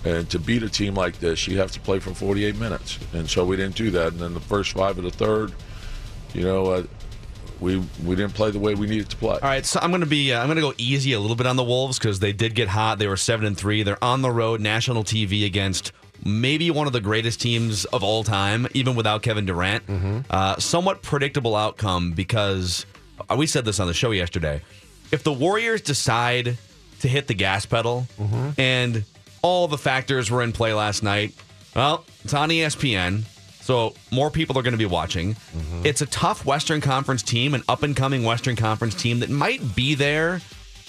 And 0.06 0.30
to 0.30 0.40
beat 0.40 0.64
a 0.64 0.70
team 0.70 0.94
like 0.94 1.20
this, 1.20 1.50
you 1.50 1.58
have 1.58 1.74
to 1.74 1.82
play 1.82 2.00
for 2.00 2.14
48 2.14 2.56
minutes. 2.56 2.98
And 3.12 3.30
so 3.30 3.44
we 3.44 3.58
didn't 3.58 3.76
do 3.76 3.92
that. 3.92 4.14
And 4.14 4.22
then 4.22 4.34
the 4.34 4.40
first 4.40 4.72
five 4.72 4.98
of 4.98 5.04
the 5.04 5.12
third, 5.12 5.52
you 6.34 6.44
know, 6.44 6.68
uh, 6.68 6.84
we 7.62 7.78
we 8.04 8.16
didn't 8.16 8.34
play 8.34 8.52
the 8.52 8.60
way 8.60 8.76
we 8.76 8.88
needed 8.88 9.10
to 9.12 9.16
play. 9.16 9.36
All 9.36 9.40
right, 9.42 9.66
so 9.66 9.80
I'm 9.82 9.92
going 9.92 10.02
to 10.02 10.08
be 10.08 10.34
uh, 10.34 10.42
I'm 10.42 10.48
going 10.48 10.58
to 10.58 10.62
go 10.62 10.74
easy 10.78 11.14
a 11.14 11.20
little 11.20 11.36
bit 11.38 11.48
on 11.48 11.56
the 11.56 11.64
Wolves 11.64 11.98
because 11.98 12.20
they 12.20 12.34
did 12.34 12.56
get 12.56 12.68
hot. 12.68 13.00
They 13.00 13.08
were 13.08 13.18
seven 13.18 13.46
and 13.46 13.58
three. 13.58 13.84
They're 13.84 14.04
on 14.04 14.22
the 14.22 14.32
road, 14.32 14.60
national 14.60 15.04
TV 15.04 15.46
against 15.46 15.92
maybe 16.26 16.70
one 16.72 16.88
of 16.88 16.94
the 16.94 17.02
greatest 17.02 17.40
teams 17.42 17.86
of 17.86 18.04
all 18.04 18.24
time, 18.24 18.68
even 18.74 18.96
without 18.96 19.22
Kevin 19.24 19.46
Durant. 19.46 19.84
Uh, 20.30 20.58
somewhat 20.60 21.02
predictable 21.02 21.56
outcome 21.56 22.12
because 22.12 22.86
uh, 23.30 23.36
we 23.36 23.48
said 23.48 23.64
this 23.66 23.80
on 23.80 23.88
the 23.88 23.94
show 23.94 24.12
yesterday. 24.12 24.62
If 25.12 25.24
the 25.24 25.34
Warriors 25.34 25.82
decide 25.82 26.58
to 27.02 27.08
hit 27.08 27.28
the 27.28 27.34
gas 27.34 27.66
pedal 27.66 28.08
and 28.58 29.04
all 29.42 29.68
the 29.68 29.78
factors 29.78 30.30
were 30.30 30.42
in 30.44 30.52
play 30.52 30.74
last 30.74 31.02
night, 31.04 31.34
well, 31.76 32.06
it's 32.24 32.34
on 32.34 32.50
ESPN. 32.50 33.24
So 33.62 33.94
more 34.12 34.30
people 34.32 34.58
are 34.58 34.64
going 34.64 34.74
to 34.74 34.78
be 34.78 34.86
watching. 34.86 35.36
It's 35.84 36.02
a 36.02 36.08
tough 36.08 36.46
Western 36.46 36.82
Conference 36.82 37.24
team, 37.24 37.54
an 37.54 37.64
up 37.70 37.84
and 37.84 37.96
coming 37.96 38.24
Western 38.24 38.56
Conference 38.56 38.96
team 38.96 39.20
that 39.20 39.30
might 39.30 39.76
be 39.76 39.96
there 39.96 40.42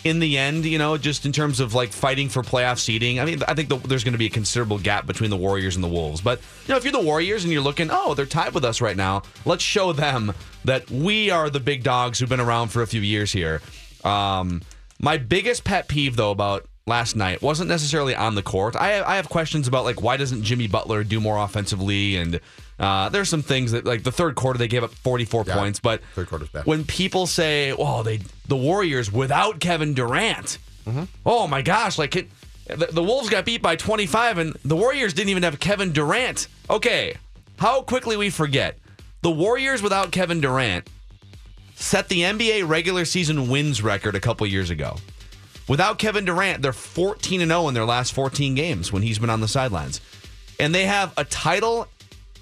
in 0.04 0.18
the 0.18 0.36
end, 0.36 0.64
you 0.64 0.78
know, 0.78 0.98
just 0.98 1.26
in 1.26 1.32
terms 1.32 1.60
of 1.60 1.74
like 1.74 1.92
fighting 1.92 2.28
for 2.28 2.42
playoff 2.42 2.80
seeding. 2.80 3.20
I 3.20 3.24
mean, 3.24 3.40
I 3.46 3.54
think 3.54 3.68
the, 3.68 3.76
there's 3.76 4.02
going 4.02 4.14
to 4.14 4.18
be 4.18 4.26
a 4.26 4.30
considerable 4.30 4.78
gap 4.78 5.06
between 5.06 5.30
the 5.30 5.36
Warriors 5.36 5.76
and 5.76 5.84
the 5.84 5.88
Wolves. 5.88 6.20
But, 6.20 6.40
you 6.66 6.72
know, 6.72 6.76
if 6.76 6.82
you're 6.82 6.92
the 6.92 7.00
Warriors 7.00 7.44
and 7.44 7.52
you're 7.52 7.62
looking, 7.62 7.88
oh, 7.90 8.14
they're 8.14 8.26
tied 8.26 8.52
with 8.52 8.64
us 8.64 8.80
right 8.80 8.96
now, 8.96 9.22
let's 9.44 9.62
show 9.62 9.92
them 9.92 10.34
that 10.64 10.90
we 10.90 11.30
are 11.30 11.50
the 11.50 11.60
big 11.60 11.84
dogs 11.84 12.18
who've 12.18 12.28
been 12.28 12.40
around 12.40 12.68
for 12.68 12.82
a 12.82 12.86
few 12.86 13.00
years 13.00 13.30
here. 13.30 13.60
Um, 14.02 14.62
my 14.98 15.18
biggest 15.18 15.62
pet 15.62 15.86
peeve, 15.86 16.16
though, 16.16 16.32
about 16.32 16.66
last 16.86 17.14
night 17.16 17.40
wasn't 17.42 17.68
necessarily 17.68 18.14
on 18.14 18.34
the 18.34 18.42
court. 18.42 18.74
I, 18.76 19.02
I 19.02 19.16
have 19.16 19.28
questions 19.28 19.68
about, 19.68 19.84
like, 19.84 20.02
why 20.02 20.16
doesn't 20.16 20.42
Jimmy 20.42 20.66
Butler 20.66 21.04
do 21.04 21.20
more 21.20 21.38
offensively? 21.38 22.16
And 22.16 22.40
uh, 22.78 23.08
there's 23.10 23.28
some 23.28 23.42
things 23.42 23.72
that, 23.72 23.84
like, 23.84 24.02
the 24.02 24.10
third 24.12 24.34
quarter, 24.34 24.58
they 24.58 24.68
gave 24.68 24.82
up 24.82 24.92
44 24.92 25.44
Yeah, 25.46 25.54
points. 25.56 25.78
But 25.80 26.02
third 26.14 26.28
quarter's 26.28 26.48
bad. 26.48 26.66
when 26.66 26.84
people 26.84 27.26
say, 27.26 27.72
"Well, 27.72 28.02
they 28.02 28.20
the 28.48 28.56
Warriors 28.56 29.12
without 29.12 29.60
Kevin 29.60 29.94
Durant," 29.94 30.58
Mm-hmm. 30.86 31.04
oh 31.24 31.46
my 31.46 31.62
gosh, 31.62 31.96
like 31.98 32.16
it, 32.16 32.28
the, 32.66 32.86
the 32.90 33.02
Wolves 33.02 33.28
got 33.30 33.44
beat 33.44 33.62
by 33.62 33.76
25, 33.76 34.38
and 34.38 34.52
the 34.64 34.74
Warriors 34.76 35.12
didn't 35.14 35.28
even 35.30 35.44
have 35.44 35.60
Kevin 35.60 35.92
Durant. 35.92 36.48
Okay, 36.68 37.16
how 37.58 37.82
quickly 37.82 38.16
we 38.16 38.30
forget 38.30 38.78
the 39.20 39.30
Warriors 39.30 39.80
without 39.82 40.10
Kevin 40.10 40.40
Durant 40.40 40.88
set 41.76 42.08
the 42.08 42.22
NBA 42.22 42.66
regular 42.68 43.04
season 43.04 43.48
wins 43.48 43.80
record 43.82 44.14
a 44.16 44.20
couple 44.20 44.44
years 44.46 44.70
ago. 44.70 44.96
Without 45.68 45.98
Kevin 45.98 46.24
Durant, 46.24 46.62
they're 46.62 46.72
14 46.72 47.40
and 47.40 47.50
0 47.50 47.68
in 47.68 47.74
their 47.74 47.84
last 47.84 48.12
14 48.12 48.54
games 48.54 48.92
when 48.92 49.02
he's 49.02 49.18
been 49.18 49.30
on 49.30 49.40
the 49.40 49.48
sidelines. 49.48 50.00
And 50.58 50.74
they 50.74 50.84
have 50.84 51.12
a 51.16 51.24
title 51.24 51.86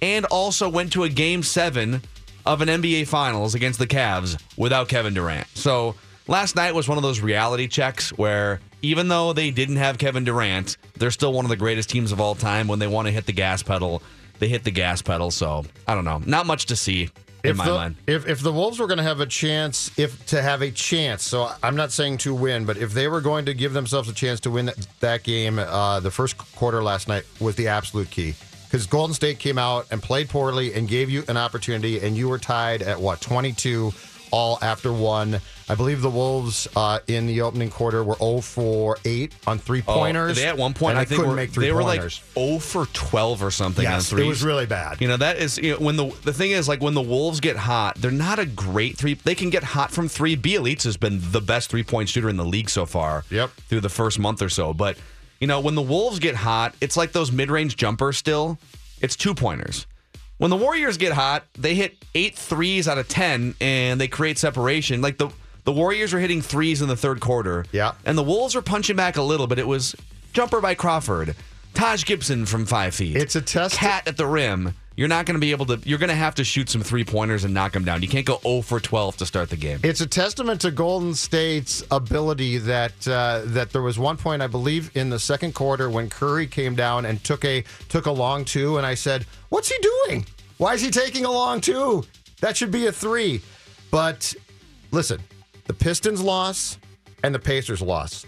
and 0.03 0.25
also 0.27 0.69
went 0.69 0.93
to 0.93 1.05
a 1.05 1.09
game 1.09 1.43
7 1.43 2.03
of 2.47 2.62
an 2.62 2.69
NBA 2.69 3.07
finals 3.07 3.55
against 3.55 3.79
the 3.79 3.87
Cavs 3.87 4.41
without 4.57 4.89
Kevin 4.89 5.15
Durant. 5.15 5.47
So, 5.55 5.95
last 6.27 6.57
night 6.57 6.75
was 6.75 6.89
one 6.89 6.97
of 6.97 7.03
those 7.03 7.21
reality 7.21 7.69
checks 7.69 8.11
where 8.11 8.61
even 8.83 9.09
though 9.09 9.33
they 9.33 9.50
didn't 9.50 9.77
have 9.77 9.99
Kevin 9.99 10.25
Durant, 10.25 10.77
they're 10.97 11.11
still 11.11 11.33
one 11.33 11.45
of 11.45 11.50
the 11.50 11.57
greatest 11.57 11.91
teams 11.91 12.12
of 12.12 12.21
all 12.21 12.35
time 12.35 12.67
when 12.67 12.79
they 12.79 12.87
want 12.87 13.07
to 13.07 13.12
hit 13.12 13.27
the 13.27 13.33
gas 13.33 13.62
pedal. 13.62 14.03
They 14.39 14.49
hit 14.49 14.65
the 14.65 14.71
gas 14.71 15.03
pedal, 15.03 15.31
so 15.31 15.67
I 15.87 15.95
don't 15.95 16.05
know. 16.07 16.23
Not 16.25 16.47
much 16.47 16.67
to 16.67 16.77
see 16.77 17.11
in 17.45 17.51
if 17.51 17.57
my 17.57 17.65
the, 17.65 17.73
mind. 17.73 17.97
If 18.07 18.29
if 18.29 18.41
the 18.41 18.53
Wolves 18.53 18.79
were 18.79 18.87
going 18.87 18.99
to 18.99 19.05
have 19.05 19.21
a 19.21 19.27
chance, 19.27 19.91
if 19.99 20.25
to 20.27 20.43
have 20.43 20.63
a 20.63 20.71
chance, 20.71 21.23
so 21.23 21.51
I'm 21.63 21.77
not 21.77 21.93
saying 21.93 22.19
to 22.19 22.35
win, 22.35 22.65
but 22.65 22.77
if 22.77 22.93
they 22.93 23.09
were 23.09 23.21
going 23.21 23.47
to 23.47 23.55
give 23.55 23.73
themselves 23.73 24.09
a 24.09 24.15
chance 24.15 24.41
to 24.41 24.51
win 24.51 24.67
that, 24.67 24.87
that 25.01 25.23
game, 25.23 25.59
uh, 25.59 26.01
the 26.01 26.11
first 26.11 26.37
quarter 26.39 26.83
last 26.83 27.09
night 27.09 27.25
was 27.41 27.57
the 27.57 27.69
absolute 27.69 28.11
key 28.11 28.35
because 28.71 28.87
Golden 28.87 29.15
State 29.15 29.41
came 29.41 29.59
out 29.59 29.87
and 29.91 30.01
played 30.01 30.29
poorly 30.29 30.75
and 30.75 30.87
gave 30.87 31.11
you 31.11 31.25
an 31.27 31.37
opportunity, 31.37 32.01
and 32.01 32.17
you 32.17 32.29
were 32.29 32.39
tied 32.39 32.83
at 32.83 33.01
what 33.01 33.21
22 33.21 33.93
all 34.31 34.59
after 34.63 34.93
one. 34.93 35.41
I 35.69 35.75
believe 35.77 36.03
the 36.03 36.11
Wolves 36.11 36.67
uh, 36.75 36.99
in 37.07 37.27
the 37.27 37.43
opening 37.43 37.71
quarter 37.71 38.03
were 38.03 38.17
0 38.17 38.41
for 38.41 38.99
8 39.05 39.33
on 39.47 39.59
three 39.59 39.83
pointers. 39.83 40.37
Oh, 40.37 40.41
they 40.41 40.49
at 40.49 40.57
one 40.57 40.75
point 40.75 40.97
I, 40.99 41.03
I, 41.03 41.05
think 41.05 41.21
couldn't 41.21 41.31
were, 41.31 41.37
make 41.37 41.51
three 41.51 41.67
they 41.67 41.73
were 41.73 41.83
like 41.83 42.01
pointers. 42.01 42.23
0 42.35 42.59
for 42.59 42.87
12 42.87 43.43
or 43.43 43.51
something 43.51 43.87
on 43.87 43.93
yes, 43.93 44.11
threes. 44.11 44.25
it 44.25 44.29
was 44.29 44.43
really 44.43 44.67
bad. 44.67 45.01
You 45.01 45.09
know 45.09 45.17
that 45.17 45.39
is 45.39 45.59
you 45.59 45.73
know, 45.73 45.79
when 45.79 45.97
the 45.97 46.07
the 46.25 46.33
thing 46.33 46.51
is 46.51 46.67
like 46.67 46.81
when 46.81 46.95
the 46.95 47.01
Wolves 47.01 47.41
get 47.41 47.57
hot, 47.57 47.97
they're 47.97 48.11
not 48.11 48.39
a 48.39 48.47
great 48.47 48.97
three. 48.97 49.15
They 49.15 49.35
can 49.35 49.51
get 49.51 49.63
hot 49.63 49.93
from 49.93 50.09
three. 50.09 50.37
Bjelica 50.37 50.85
has 50.85 50.97
been 50.97 51.21
the 51.23 51.41
best 51.41 51.71
three 51.71 51.85
point 51.85 52.09
shooter 52.09 52.29
in 52.29 52.37
the 52.37 52.45
league 52.45 52.71
so 52.71 52.85
far. 52.85 53.25
Yep. 53.31 53.51
Through 53.69 53.81
the 53.81 53.89
first 53.89 54.19
month 54.19 54.43
or 54.43 54.49
so, 54.49 54.75
but 54.75 54.97
you 55.39 55.47
know 55.47 55.61
when 55.61 55.75
the 55.75 55.83
Wolves 55.83 56.19
get 56.19 56.35
hot, 56.35 56.75
it's 56.81 56.97
like 56.97 57.13
those 57.13 57.31
mid 57.31 57.51
range 57.51 57.77
jumpers. 57.77 58.19
Still, 58.19 58.59
it's 59.01 59.15
two 59.15 59.35
pointers. 59.35 59.87
When 60.41 60.49
the 60.49 60.57
Warriors 60.57 60.97
get 60.97 61.13
hot, 61.13 61.45
they 61.53 61.75
hit 61.75 62.03
eight 62.15 62.35
threes 62.35 62.89
out 62.89 62.97
of 62.97 63.07
ten, 63.09 63.55
and 63.61 64.01
they 64.01 64.09
create 64.09 64.39
separation. 64.39 65.03
Like 65.03 65.19
the 65.19 65.29
the 65.65 65.73
Warriors 65.73 66.15
were 66.15 66.19
hitting 66.19 66.41
threes 66.41 66.81
in 66.81 66.89
the 66.89 66.97
third 66.97 67.21
quarter. 67.21 67.67
Yeah. 67.73 67.93
And 68.07 68.17
the 68.17 68.23
Wolves 68.23 68.55
were 68.55 68.63
punching 68.63 68.97
back 68.97 69.19
a 69.19 69.23
little, 69.23 69.47
but 69.47 69.59
it 69.59 69.67
was 69.69 69.95
jumper 70.33 70.63
by 70.63 70.75
Crawford, 70.75 71.37
Taj 71.75 72.07
Gibson 72.07 72.47
from 72.47 72.65
five 72.65 72.95
feet. 72.95 73.17
It's 73.17 73.37
a 73.37 73.43
test- 73.43 73.75
Cat 73.75 74.09
at 74.09 74.17
the 74.17 74.27
rim. 74.27 74.73
You're 75.00 75.09
not 75.09 75.25
going 75.25 75.37
to 75.37 75.40
be 75.40 75.50
able 75.50 75.64
to. 75.64 75.80
You're 75.88 75.97
going 75.99 76.11
to 76.11 76.14
have 76.14 76.35
to 76.35 76.45
shoot 76.45 76.69
some 76.69 76.83
three 76.83 77.04
pointers 77.04 77.45
and 77.45 77.54
knock 77.54 77.73
them 77.73 77.87
down. 77.87 78.02
You 78.02 78.09
can't 78.09 78.26
go 78.26 78.38
0 78.42 78.61
for 78.61 78.78
12 78.78 79.16
to 79.16 79.25
start 79.25 79.49
the 79.49 79.57
game. 79.57 79.80
It's 79.83 80.02
a 80.02 80.07
testament 80.07 80.61
to 80.61 80.71
Golden 80.71 81.14
State's 81.14 81.83
ability 81.90 82.59
that 82.59 83.09
uh, 83.09 83.40
that 83.47 83.71
there 83.71 83.80
was 83.80 83.99
one 83.99 84.19
point 84.19 84.42
I 84.42 84.47
believe 84.47 84.95
in 84.95 85.09
the 85.09 85.19
second 85.19 85.54
quarter 85.54 85.88
when 85.88 86.11
Curry 86.11 86.47
came 86.47 86.75
down 86.75 87.07
and 87.07 87.25
took 87.25 87.47
a 87.47 87.64
took 87.88 88.04
a 88.04 88.11
long 88.11 88.45
two, 88.45 88.76
and 88.76 88.85
I 88.87 88.92
said, 88.92 89.25
"What's 89.49 89.71
he 89.71 89.78
doing? 89.78 90.26
Why 90.59 90.75
is 90.75 90.83
he 90.83 90.90
taking 90.90 91.25
a 91.25 91.30
long 91.30 91.62
two? 91.62 92.04
That 92.42 92.54
should 92.59 92.71
be 92.71 92.85
a 92.85 92.92
three. 92.92 93.40
But 93.90 94.35
listen, 94.90 95.23
the 95.64 95.73
Pistons 95.73 96.21
loss 96.21 96.76
and 97.25 97.35
the 97.35 97.38
Pacers 97.38 97.80
loss. 97.80 98.26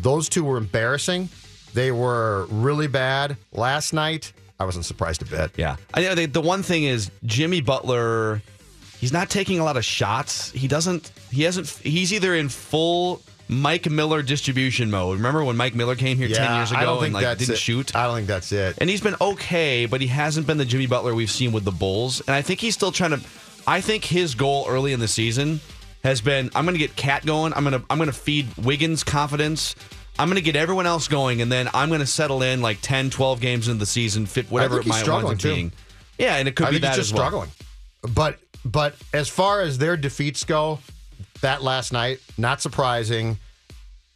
Those 0.00 0.28
two 0.28 0.42
were 0.42 0.56
embarrassing. 0.56 1.28
They 1.74 1.92
were 1.92 2.46
really 2.46 2.88
bad 2.88 3.36
last 3.52 3.92
night. 3.92 4.32
I 4.58 4.64
wasn't 4.64 4.84
surprised 4.84 5.22
a 5.22 5.26
bit. 5.26 5.52
Yeah. 5.56 5.76
I 5.94 6.02
know 6.02 6.14
the, 6.14 6.26
the 6.26 6.40
one 6.40 6.62
thing 6.62 6.84
is 6.84 7.10
Jimmy 7.24 7.60
Butler. 7.60 8.40
He's 8.98 9.12
not 9.12 9.28
taking 9.28 9.58
a 9.58 9.64
lot 9.64 9.76
of 9.76 9.84
shots. 9.84 10.50
He 10.52 10.66
doesn't. 10.68 11.12
He 11.30 11.42
hasn't. 11.42 11.68
He's 11.68 12.12
either 12.14 12.34
in 12.34 12.48
full 12.48 13.20
Mike 13.48 13.88
Miller 13.90 14.22
distribution 14.22 14.90
mode. 14.90 15.18
Remember 15.18 15.44
when 15.44 15.56
Mike 15.56 15.74
Miller 15.74 15.94
came 15.94 16.16
here 16.16 16.28
ten 16.28 16.56
years 16.56 16.70
ago 16.70 16.80
I 16.80 16.84
don't 16.84 16.96
think 16.96 17.04
and 17.06 17.14
like 17.14 17.24
that's 17.24 17.40
didn't 17.40 17.54
it. 17.54 17.58
shoot? 17.58 17.94
I 17.94 18.06
don't 18.06 18.16
think 18.16 18.26
that's 18.28 18.50
it. 18.52 18.76
and 18.80 18.88
he's 18.88 19.02
been 19.02 19.14
okay, 19.20 19.84
but 19.86 20.00
he 20.00 20.06
hasn't 20.06 20.46
been 20.46 20.56
the 20.56 20.64
Jimmy 20.64 20.86
Butler 20.86 21.14
we've 21.14 21.30
seen 21.30 21.52
with 21.52 21.64
the 21.64 21.70
Bulls. 21.72 22.20
And 22.20 22.30
I 22.30 22.40
think 22.42 22.60
he's 22.60 22.74
still 22.74 22.92
trying 22.92 23.10
to. 23.10 23.20
I 23.66 23.80
think 23.82 24.04
his 24.04 24.34
goal 24.34 24.64
early 24.68 24.92
in 24.92 25.00
the 25.00 25.08
season 25.08 25.60
has 26.02 26.22
been: 26.22 26.50
I'm 26.54 26.64
going 26.64 26.74
to 26.74 26.78
get 26.80 26.96
Cat 26.96 27.26
going. 27.26 27.52
I'm 27.52 27.64
going 27.64 27.78
to 27.78 27.86
I'm 27.90 27.98
going 27.98 28.08
to 28.08 28.16
feed 28.16 28.46
Wiggins 28.56 29.04
confidence. 29.04 29.74
I'm 30.18 30.28
going 30.28 30.36
to 30.36 30.42
get 30.42 30.56
everyone 30.56 30.86
else 30.86 31.08
going, 31.08 31.42
and 31.42 31.50
then 31.50 31.68
I'm 31.74 31.88
going 31.88 32.00
to 32.00 32.06
settle 32.06 32.42
in 32.42 32.62
like 32.62 32.78
10, 32.80 33.10
12 33.10 33.40
games 33.40 33.68
into 33.68 33.80
the 33.80 33.86
season, 33.86 34.26
fit 34.26 34.50
whatever 34.50 34.80
it 34.80 34.86
might 34.86 35.00
struggling, 35.00 35.28
wind 35.28 35.40
up 35.40 35.42
being. 35.42 35.72
Yeah, 36.18 36.36
and 36.36 36.48
it 36.48 36.56
could 36.56 36.68
I 36.68 36.70
be 36.70 36.78
that 36.78 36.96
just 36.96 37.10
as 37.10 37.14
well. 37.14 37.26
struggling. 37.26 37.50
But 38.14 38.38
but 38.64 38.94
as 39.12 39.28
far 39.28 39.60
as 39.60 39.78
their 39.78 39.96
defeats 39.96 40.44
go, 40.44 40.80
that 41.40 41.62
last 41.62 41.92
night, 41.92 42.20
not 42.38 42.60
surprising, 42.60 43.38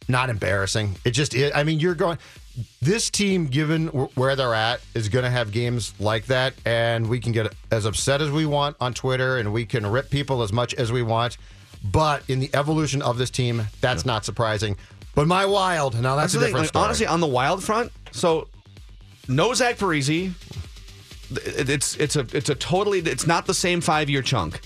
not 0.07 0.29
embarrassing. 0.29 0.95
It 1.05 1.11
just 1.11 1.33
is. 1.33 1.51
I 1.53 1.63
mean, 1.63 1.79
you're 1.79 1.95
going. 1.95 2.17
This 2.81 3.09
team, 3.09 3.47
given 3.47 3.87
where 3.87 4.35
they're 4.35 4.53
at, 4.53 4.81
is 4.93 5.07
going 5.07 5.23
to 5.23 5.29
have 5.29 5.51
games 5.51 5.93
like 5.99 6.25
that, 6.25 6.53
and 6.65 7.07
we 7.07 7.19
can 7.19 7.31
get 7.31 7.53
as 7.71 7.85
upset 7.85 8.21
as 8.21 8.29
we 8.29 8.45
want 8.45 8.75
on 8.81 8.93
Twitter, 8.93 9.37
and 9.37 9.53
we 9.53 9.65
can 9.65 9.87
rip 9.87 10.09
people 10.09 10.41
as 10.41 10.51
much 10.51 10.73
as 10.73 10.91
we 10.91 11.01
want. 11.01 11.37
But 11.83 12.29
in 12.29 12.41
the 12.41 12.49
evolution 12.53 13.01
of 13.01 13.17
this 13.17 13.29
team, 13.29 13.67
that's 13.79 14.05
not 14.05 14.25
surprising. 14.25 14.77
But 15.15 15.27
my 15.27 15.45
wild, 15.45 15.99
now 16.01 16.15
that's, 16.15 16.33
That's 16.33 16.35
a 16.35 16.37
thing, 16.37 16.47
different 16.47 16.61
like, 16.63 16.67
story. 16.69 16.85
honestly, 16.85 17.05
on 17.07 17.19
the 17.19 17.27
wild 17.27 17.63
front, 17.63 17.91
so 18.11 18.47
no 19.27 19.53
Zach 19.53 19.77
Parise. 19.77 20.33
It- 21.31 21.69
It's 21.69 21.95
it's 21.95 22.15
a 22.15 22.25
it's 22.33 22.49
a 22.49 22.55
totally 22.55 22.99
it's 22.99 23.27
not 23.27 23.45
the 23.45 23.53
same 23.53 23.81
five 23.81 24.09
year 24.09 24.21
chunk. 24.21 24.59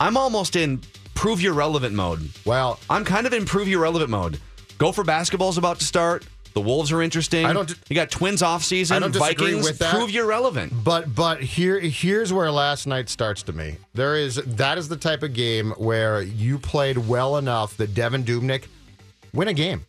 I'm 0.00 0.16
almost 0.16 0.56
in 0.56 0.80
prove 1.14 1.40
you're 1.40 1.52
relevant 1.52 1.94
mode. 1.94 2.30
well, 2.44 2.80
I'm 2.88 3.04
kind 3.04 3.26
of 3.26 3.32
in 3.32 3.44
prove 3.44 3.68
you're 3.68 3.80
relevant 3.82 4.10
mode. 4.10 4.38
Go 4.78 4.92
for 4.92 5.04
basketball's 5.04 5.58
about 5.58 5.78
to 5.80 5.84
start. 5.84 6.24
The 6.54 6.60
Wolves 6.60 6.90
are 6.90 7.00
interesting. 7.00 7.46
I 7.46 7.52
don't- 7.52 7.72
you 7.88 7.94
got 7.94 8.10
Twins 8.10 8.42
off 8.42 8.64
season. 8.64 8.96
I 8.96 8.98
don't 9.00 9.12
disagree 9.12 9.46
Vikings 9.52 9.66
with 9.66 9.78
that. 9.78 9.94
prove 9.94 10.10
you're 10.10 10.26
relevant. 10.26 10.72
But 10.82 11.14
but 11.14 11.42
here 11.42 11.78
here's 11.78 12.32
where 12.32 12.50
last 12.50 12.86
night 12.88 13.08
starts 13.08 13.42
to 13.44 13.52
me. 13.52 13.76
There 13.94 14.16
is 14.16 14.36
that 14.46 14.78
is 14.78 14.88
the 14.88 14.96
type 14.96 15.22
of 15.22 15.32
game 15.34 15.70
where 15.76 16.20
you 16.22 16.58
played 16.58 16.98
well 16.98 17.36
enough 17.36 17.76
that 17.76 17.94
Devan 17.94 18.24
Dubnyk 18.24 18.64
win 19.32 19.48
a 19.48 19.52
game. 19.54 19.84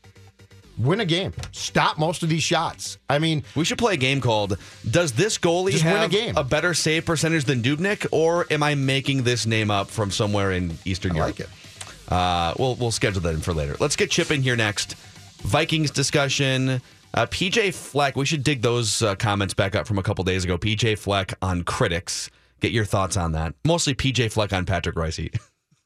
Win 0.78 1.00
a 1.02 1.06
game. 1.06 1.34
Stop 1.52 2.00
most 2.00 2.24
of 2.24 2.30
these 2.30 2.42
shots. 2.42 2.98
I 3.10 3.20
mean, 3.20 3.44
We 3.56 3.66
should 3.66 3.78
play 3.78 3.94
a 3.94 3.98
game 3.98 4.20
called 4.22 4.58
Does 4.90 5.12
this 5.12 5.38
goalie 5.38 5.72
Just 5.72 5.84
win 5.84 5.94
a 5.96 6.00
have 6.00 6.12
game. 6.12 6.36
better 6.50 6.74
save 6.74 7.06
percentage 7.06 7.44
than 7.46 7.62
Dubnyk, 7.62 8.08
or 8.12 8.48
am 8.50 8.64
I 8.64 8.74
making 8.76 9.24
this 9.24 9.46
name 9.46 9.70
up 9.70 9.90
from 9.90 10.10
somewhere 10.12 10.52
in 10.54 10.78
Eastern 10.86 11.12
I 11.12 11.16
Europe? 11.16 11.40
like 11.40 11.40
it. 11.42 12.12
Uh, 12.12 12.54
we'll 12.58 12.76
we'll 12.76 12.92
schedule 12.92 13.22
that 13.22 13.34
in 13.36 13.42
for 13.42 13.54
later. 13.54 13.76
Let's 13.80 13.96
get 13.96 14.10
Chip 14.12 14.32
in 14.32 14.42
here 14.42 14.56
next. 14.56 14.96
Vikings 15.44 15.92
discussion. 15.92 16.82
Uh, 17.14 17.26
PJ 17.26 17.74
Fleck. 17.74 18.16
We 18.16 18.26
should 18.26 18.44
dig 18.44 18.62
those 18.62 19.02
uh, 19.02 19.16
comments 19.16 19.54
back 19.54 19.76
up 19.76 19.86
from 19.88 19.98
a 20.00 20.04
couple 20.04 20.24
days 20.24 20.44
ago. 20.46 20.58
PJ 20.58 20.98
Fleck 20.98 21.34
on 21.42 21.64
critics. 21.64 22.30
Get 22.62 22.72
your 22.72 22.86
thoughts 22.86 23.18
on 23.18 23.34
that. 23.34 23.54
Mostly 23.66 23.94
PJ 23.94 24.32
Fleck 24.32 24.54
on 24.54 24.66
Patrick 24.66 24.96
Reusse. 24.96 25.34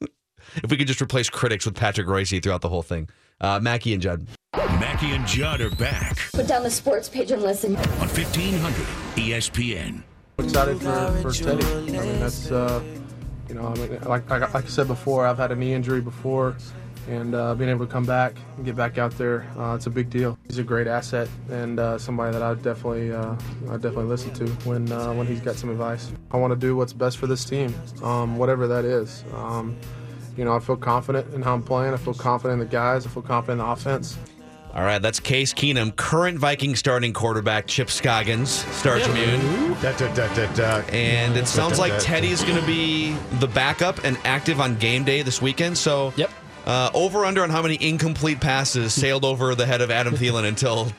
if 0.00 0.70
we 0.70 0.76
could 0.76 0.86
just 0.86 1.02
replace 1.02 1.28
critics 1.28 1.64
with 1.64 1.74
Patrick 1.74 2.06
Reusse 2.06 2.42
throughout 2.42 2.60
the 2.60 2.68
whole 2.68 2.82
thing. 2.82 3.08
Uh, 3.40 3.60
Mackey 3.60 3.92
and 3.92 4.02
Judd. 4.02 4.26
Mackey 4.54 5.12
and 5.12 5.26
Judd 5.26 5.60
are 5.60 5.70
back 5.70 6.18
Put 6.32 6.46
down 6.46 6.62
the 6.62 6.70
sports 6.70 7.08
page 7.08 7.30
and 7.30 7.42
listen. 7.42 7.76
on 7.76 8.08
1500 8.08 8.72
ESPN. 9.16 10.02
excited 10.38 10.80
for, 10.80 11.12
for 11.20 11.30
Teddy. 11.32 11.66
I 11.66 11.80
mean, 12.04 12.20
that's, 12.20 12.50
uh, 12.50 12.82
you 13.48 13.54
know, 13.54 13.66
I 13.66 13.74
mean, 13.74 13.90
like, 14.06 14.28
like, 14.30 14.54
like 14.54 14.64
I 14.64 14.68
said 14.68 14.86
before, 14.86 15.26
I've 15.26 15.36
had 15.36 15.52
a 15.52 15.56
knee 15.56 15.74
injury 15.74 16.00
before, 16.00 16.56
and 17.08 17.34
uh, 17.34 17.54
being 17.54 17.68
able 17.68 17.86
to 17.86 17.92
come 17.92 18.04
back 18.06 18.36
and 18.56 18.64
get 18.64 18.74
back 18.74 18.96
out 18.96 19.12
there, 19.18 19.46
uh, 19.58 19.74
it's 19.74 19.86
a 19.86 19.90
big 19.90 20.08
deal. 20.08 20.38
He's 20.46 20.58
a 20.58 20.64
great 20.64 20.86
asset 20.86 21.28
and 21.50 21.78
uh, 21.78 21.98
somebody 21.98 22.32
that 22.32 22.42
I 22.42 22.54
definitely, 22.54 23.12
uh, 23.12 23.34
I 23.68 23.74
definitely 23.74 24.06
listen 24.06 24.32
to 24.34 24.46
when 24.68 24.90
uh, 24.90 25.12
when 25.12 25.26
he's 25.26 25.40
got 25.40 25.56
some 25.56 25.68
advice. 25.70 26.10
I 26.30 26.38
want 26.38 26.52
to 26.52 26.58
do 26.58 26.74
what's 26.74 26.94
best 26.94 27.18
for 27.18 27.26
this 27.26 27.44
team, 27.44 27.74
um, 28.02 28.38
whatever 28.38 28.66
that 28.66 28.84
is. 28.86 29.24
Um, 29.34 29.76
you 30.36 30.44
know, 30.44 30.54
I 30.54 30.58
feel 30.60 30.76
confident 30.76 31.32
in 31.34 31.42
how 31.42 31.54
I'm 31.54 31.62
playing. 31.62 31.94
I 31.94 31.96
feel 31.96 32.14
confident 32.14 32.60
in 32.60 32.68
the 32.68 32.72
guys. 32.72 33.06
I 33.06 33.08
feel 33.10 33.22
confident 33.22 33.60
in 33.60 33.66
the 33.66 33.72
offense. 33.72 34.16
All 34.74 34.82
right, 34.82 35.00
that's 35.00 35.18
Case 35.20 35.54
Keenum, 35.54 35.96
current 35.96 36.38
Viking 36.38 36.76
starting 36.76 37.14
quarterback 37.14 37.66
Chip 37.66 37.88
Scoggins, 37.90 38.50
Star 38.76 38.98
Tribune. 38.98 39.40
Da, 39.80 39.92
da, 39.96 40.12
da, 40.14 40.34
da, 40.34 40.52
da. 40.52 40.82
And 40.92 41.34
it 41.36 41.48
sounds 41.48 41.78
like 41.78 41.92
Da, 41.92 41.98
da, 41.98 42.04
da. 42.04 42.06
Teddy's 42.08 42.44
going 42.44 42.60
to 42.60 42.66
be 42.66 43.16
the 43.38 43.46
backup 43.48 44.04
and 44.04 44.18
active 44.24 44.60
on 44.60 44.76
game 44.76 45.02
day 45.04 45.22
this 45.22 45.40
weekend. 45.40 45.78
So, 45.78 46.12
Yep. 46.16 46.30
uh, 46.66 46.90
over 46.92 47.24
under 47.24 47.42
on 47.42 47.48
how 47.48 47.62
many 47.62 47.78
incomplete 47.80 48.38
passes 48.38 48.92
sailed 48.92 49.24
over 49.24 49.54
the 49.54 49.64
head 49.64 49.80
of 49.80 49.90
Adam 49.90 50.14
Thielen 50.18 50.44
until 50.46 50.92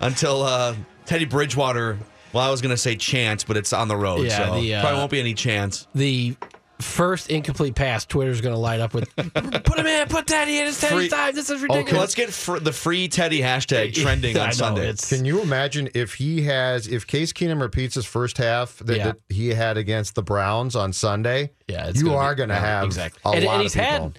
until 0.00 0.42
uh, 0.42 0.74
Teddy 1.06 1.24
Bridgewater. 1.24 1.98
Well, 2.34 2.46
I 2.46 2.50
was 2.50 2.60
going 2.60 2.70
to 2.74 2.76
say 2.78 2.96
chance, 2.96 3.44
but 3.44 3.56
it's 3.56 3.72
on 3.72 3.88
the 3.88 3.96
road, 3.96 4.26
Yeah, 4.26 4.48
so 4.48 4.60
the, 4.60 4.74
uh, 4.74 4.80
probably 4.82 4.98
won't 4.98 5.10
be 5.10 5.20
any 5.20 5.34
chance. 5.34 5.86
The 5.94 6.34
first 6.82 7.30
incomplete 7.30 7.74
pass, 7.74 8.04
Twitter's 8.04 8.40
going 8.40 8.54
to 8.54 8.58
light 8.58 8.80
up 8.80 8.92
with 8.94 9.14
put 9.16 9.78
him 9.78 9.86
in, 9.86 10.08
put 10.08 10.26
Teddy 10.26 10.58
in. 10.58 10.66
It's 10.66 10.80
Teddy's 10.80 10.98
Free- 10.98 11.08
time. 11.08 11.34
This 11.34 11.48
is 11.50 11.62
Okay, 11.62 11.72
ridiculous. 11.72 12.00
let's 12.00 12.14
get 12.14 12.30
fr- 12.32 12.58
the 12.58 12.72
free 12.72 13.08
Teddy 13.08 13.40
hashtag 13.40 13.94
trending 14.02 14.36
on 14.36 14.46
know, 14.48 14.52
Sunday. 14.52 14.82
it's- 14.82 15.08
Can 15.08 15.24
you 15.24 15.40
imagine 15.42 15.88
if 15.94 16.14
he 16.14 16.42
has 16.42 16.86
if 16.86 17.06
Case 17.06 17.32
Keenum 17.32 17.60
repeats 17.60 17.94
his 17.94 18.04
first 18.04 18.38
half 18.38 18.76
that, 18.78 18.96
Yeah. 18.96 19.04
that 19.06 19.16
he 19.28 19.48
had 19.50 19.76
against 19.76 20.14
the 20.14 20.22
Browns 20.22 20.76
on 20.76 20.92
Sunday? 20.92 21.50
Yeah, 21.68 21.88
it's 21.88 22.00
you 22.00 22.06
gonna 22.06 22.18
are 22.18 22.34
going 22.34 22.48
to 22.50 22.54
have 22.56 22.84
exactly. 22.84 23.20
a 23.24 23.36
and, 23.36 23.44
lot 23.44 23.52
and 23.52 23.60
of 23.60 23.62
he's 23.64 23.72
people. 23.74 23.88
had 23.90 24.18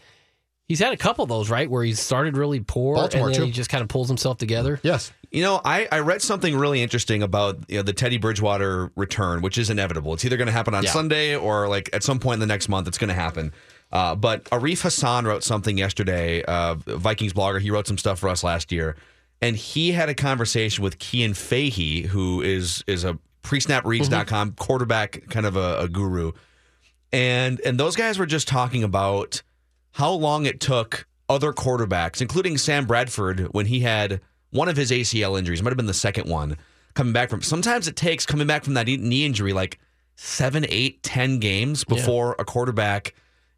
he's 0.67 0.79
had 0.79 0.93
a 0.93 0.97
couple 0.97 1.23
of 1.23 1.29
those 1.29 1.49
right 1.49 1.69
where 1.69 1.83
he 1.83 1.93
started 1.93 2.37
really 2.37 2.59
poor 2.61 2.95
Baltimore, 2.95 3.27
and 3.27 3.35
then 3.35 3.41
too. 3.41 3.45
he 3.47 3.51
just 3.51 3.69
kind 3.69 3.81
of 3.83 3.89
pulls 3.89 4.07
himself 4.07 4.37
together. 4.37 4.79
yes, 4.83 5.11
You 5.33 5.41
know, 5.41 5.59
I, 5.65 5.87
I 5.91 5.99
read 5.99 6.21
something 6.21 6.55
really 6.55 6.83
interesting 6.83 7.23
about 7.23 7.57
you 7.67 7.77
know, 7.77 7.81
the 7.81 7.91
Teddy 7.91 8.17
Bridgewater 8.17 8.91
return, 8.95 9.41
which 9.41 9.57
is 9.57 9.71
inevitable. 9.71 10.13
It's 10.13 10.23
either 10.23 10.37
going 10.37 10.45
to 10.45 10.51
happen 10.53 10.75
on 10.75 10.83
Yeah. 10.83 10.91
Sunday 10.91 11.35
or 11.35 11.67
like 11.67 11.89
at 11.91 12.03
some 12.03 12.19
point 12.19 12.35
in 12.35 12.39
the 12.39 12.45
next 12.45 12.69
month, 12.69 12.87
it's 12.87 12.99
going 12.99 13.07
to 13.09 13.15
happen. 13.15 13.51
Uh, 13.91 14.13
but 14.13 14.43
Arif 14.45 14.83
Hassan 14.83 15.25
wrote 15.25 15.43
something 15.43 15.75
yesterday. 15.77 16.43
Uh, 16.43 16.75
Vikings 16.75 17.33
blogger. 17.33 17.59
He 17.59 17.71
wrote 17.71 17.87
some 17.87 17.97
stuff 17.97 18.19
for 18.19 18.29
us 18.29 18.43
last 18.43 18.71
year, 18.71 18.95
and 19.41 19.55
he 19.55 19.91
had 19.91 20.07
a 20.07 20.13
conversation 20.15 20.83
with 20.83 21.01
Cian 21.01 21.33
Fahey, 21.33 22.03
who 22.03 22.41
is 22.41 22.83
is 22.87 23.03
a 23.03 23.17
presnapreads.com 23.43 24.53
quarterback 24.53 25.29
kind 25.29 25.45
of 25.45 25.55
a, 25.55 25.79
a 25.79 25.87
guru, 25.87 26.31
and 27.11 27.59
and 27.61 27.79
those 27.79 27.95
guys 27.95 28.17
were 28.19 28.25
just 28.25 28.47
talking 28.47 28.83
about 28.83 29.41
how 29.91 30.11
long 30.11 30.45
it 30.45 30.59
took 30.59 31.07
other 31.29 31.53
quarterbacks, 31.53 32.21
including 32.21 32.57
Sam 32.57 32.85
Bradford, 32.85 33.47
when 33.51 33.65
he 33.67 33.81
had 33.81 34.21
one 34.53 34.69
of 34.69 34.77
his 34.77 34.91
ACL 34.91 35.37
injuries, 35.37 35.61
might 35.61 35.69
have 35.71 35.77
been 35.77 35.85
the 35.85 35.93
second 35.93 36.29
one, 36.29 36.57
coming 36.93 37.13
back 37.13 37.29
from. 37.29 37.41
Sometimes 37.41 37.87
it 37.87 37.95
takes 37.95 38.25
coming 38.25 38.47
back 38.47 38.63
from 38.63 38.73
that 38.75 38.87
knee 38.87 39.25
injury 39.25 39.53
like 39.53 39.79
seven, 40.15 40.65
eight, 40.69 41.03
ten 41.03 41.39
games 41.39 41.83
before 41.83 42.35
a 42.39 42.45
quarterback 42.45 43.13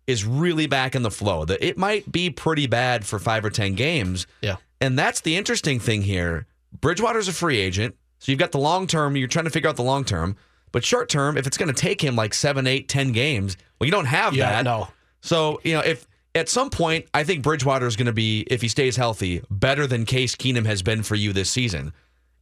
is 0.07 0.23
really 0.25 0.67
back 0.67 0.95
in 0.95 1.01
the 1.03 1.11
flow. 1.11 1.45
That 1.45 1.63
it 1.65 1.77
might 1.77 2.11
be 2.11 2.29
pretty 2.29 2.67
bad 2.67 3.05
for 3.05 3.19
five 3.19 3.43
or 3.45 3.49
ten 3.49 3.73
games. 3.75 4.25
Yeah. 4.41 4.55
And 4.81 4.97
that's 4.97 5.21
the 5.21 5.35
interesting 5.37 5.79
thing 5.79 6.01
here. 6.01 6.45
Bridgewater's 6.81 7.27
a 7.27 7.33
free 7.33 7.57
agent. 7.59 7.95
So 8.19 8.31
you've 8.31 8.39
got 8.39 8.51
the 8.51 8.59
long 8.59 8.87
term, 8.87 9.15
you're 9.15 9.27
trying 9.27 9.45
to 9.45 9.51
figure 9.51 9.69
out 9.69 9.75
the 9.75 9.83
long 9.83 10.03
term. 10.05 10.35
But 10.71 10.83
short 10.83 11.09
term, 11.09 11.37
if 11.37 11.47
it's 11.47 11.57
going 11.57 11.73
to 11.73 11.79
take 11.79 12.01
him 12.03 12.15
like 12.15 12.33
seven, 12.33 12.67
eight, 12.67 12.89
ten 12.89 13.11
games, 13.11 13.55
well, 13.79 13.85
you 13.85 13.91
don't 13.91 14.05
have 14.05 14.33
Yeah, 14.35 14.51
that. 14.51 14.63
no. 14.65 14.87
So, 15.21 15.59
you 15.63 15.73
know, 15.73 15.79
if 15.81 16.05
at 16.35 16.49
some 16.49 16.69
point, 16.69 17.07
I 17.13 17.23
think 17.23 17.41
Bridgewater 17.41 17.87
is 17.87 17.95
going 17.95 18.07
to 18.07 18.13
be, 18.13 18.41
if 18.47 18.61
he 18.61 18.67
stays 18.67 18.97
healthy, 18.97 19.41
better 19.49 19.87
than 19.87 20.05
Case 20.05 20.35
Keenum 20.35 20.65
has 20.65 20.83
been 20.83 21.01
for 21.01 21.15
you 21.15 21.33
this 21.33 21.49
season. 21.49 21.93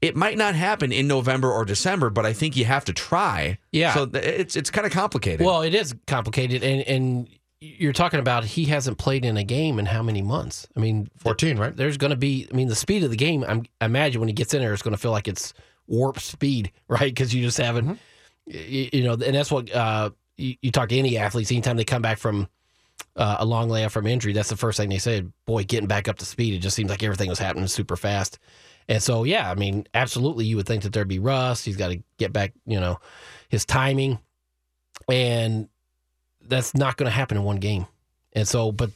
It 0.02 0.16
might 0.18 0.38
not 0.38 0.56
happen 0.56 0.92
in 0.92 1.08
November 1.08 1.50
or 1.50 1.64
December, 1.64 2.10
but 2.10 2.26
I 2.26 2.34
think 2.34 2.58
you 2.58 2.66
have 2.66 2.84
to 2.86 2.94
try. 2.94 3.58
Yeah. 3.72 3.94
So 3.94 4.10
it's 4.14 4.58
it's 4.58 4.70
kind 4.70 4.86
of 4.86 4.92
complicated. 4.92 5.46
Well, 5.46 5.62
it 5.62 5.74
is 5.74 5.96
complicated, 6.08 6.62
and 6.62 6.82
and 6.82 7.30
you're 7.62 7.94
talking 7.94 8.20
about 8.20 8.44
he 8.44 8.66
hasn't 8.66 8.98
played 8.98 9.24
in 9.24 9.38
a 9.38 9.44
game 9.46 9.80
in 9.80 9.86
how 9.86 10.04
many 10.04 10.22
months? 10.22 10.68
I 10.76 10.82
mean, 10.82 11.10
14, 11.16 11.58
right? 11.58 11.74
There's 11.74 11.96
going 11.96 12.10
to 12.12 12.18
be, 12.18 12.46
I 12.52 12.54
mean, 12.54 12.68
the 12.68 12.76
speed 12.76 13.06
of 13.06 13.12
the 13.12 13.16
game. 13.16 13.46
I'm, 13.48 13.64
I 13.80 13.86
imagine 13.86 14.20
when 14.20 14.28
he 14.28 14.34
gets 14.34 14.54
in 14.54 14.60
there, 14.62 14.74
it's 14.74 14.82
going 14.82 14.94
to 14.94 14.98
feel 14.98 15.12
like 15.12 15.30
it's 15.30 15.54
warp 15.88 16.20
speed, 16.20 16.74
right? 16.90 17.14
Because 17.14 17.34
you 17.34 17.42
just 17.42 17.58
haven't, 17.58 17.86
Mm-hmm. 17.86 18.58
you, 18.58 18.90
you 18.92 19.04
know, 19.06 19.14
and 19.14 19.34
that's 19.34 19.50
what 19.50 19.74
uh, 19.74 20.10
you, 20.36 20.56
you 20.62 20.72
talk 20.72 20.90
to 20.90 20.98
any 20.98 21.18
athletes. 21.18 21.50
Anytime 21.50 21.78
they 21.78 21.86
come 21.86 22.02
back 22.02 22.18
from 22.18 22.50
uh, 23.16 23.38
a 23.40 23.46
long 23.46 23.70
layoff 23.70 23.92
from 23.92 24.08
injury, 24.08 24.34
that's 24.34 24.50
the 24.50 24.58
first 24.58 24.78
thing 24.78 24.90
they 24.90 24.98
said. 24.98 25.32
Boy, 25.46 25.64
getting 25.64 25.88
back 25.88 26.08
up 26.08 26.18
to 26.20 26.26
speed. 26.26 26.54
It 26.54 26.60
just 26.60 26.76
seems 26.76 26.90
like 26.90 27.04
everything 27.04 27.30
was 27.30 27.40
happening 27.40 27.68
super 27.68 27.96
fast. 27.96 28.40
And 28.90 29.02
so, 29.02 29.24
yeah, 29.24 29.50
I 29.50 29.56
mean, 29.56 29.88
absolutely, 29.94 30.46
you 30.46 30.58
would 30.58 30.66
think 30.66 30.84
that 30.84 30.94
there'd 30.94 31.08
be 31.08 31.20
rust. 31.20 31.66
He's 31.66 31.78
got 31.78 31.90
to 31.90 32.04
get 32.18 32.34
back, 32.34 32.54
you 32.66 32.80
know, 32.80 33.00
his 33.50 33.66
timing, 33.66 34.20
and 35.10 35.70
that's 36.42 36.76
not 36.76 36.98
going 36.98 37.08
to 37.08 37.16
happen 37.16 37.38
in 37.38 37.44
one 37.44 37.58
game. 37.58 37.86
And 38.34 38.48
so, 38.48 38.72
but 38.72 38.90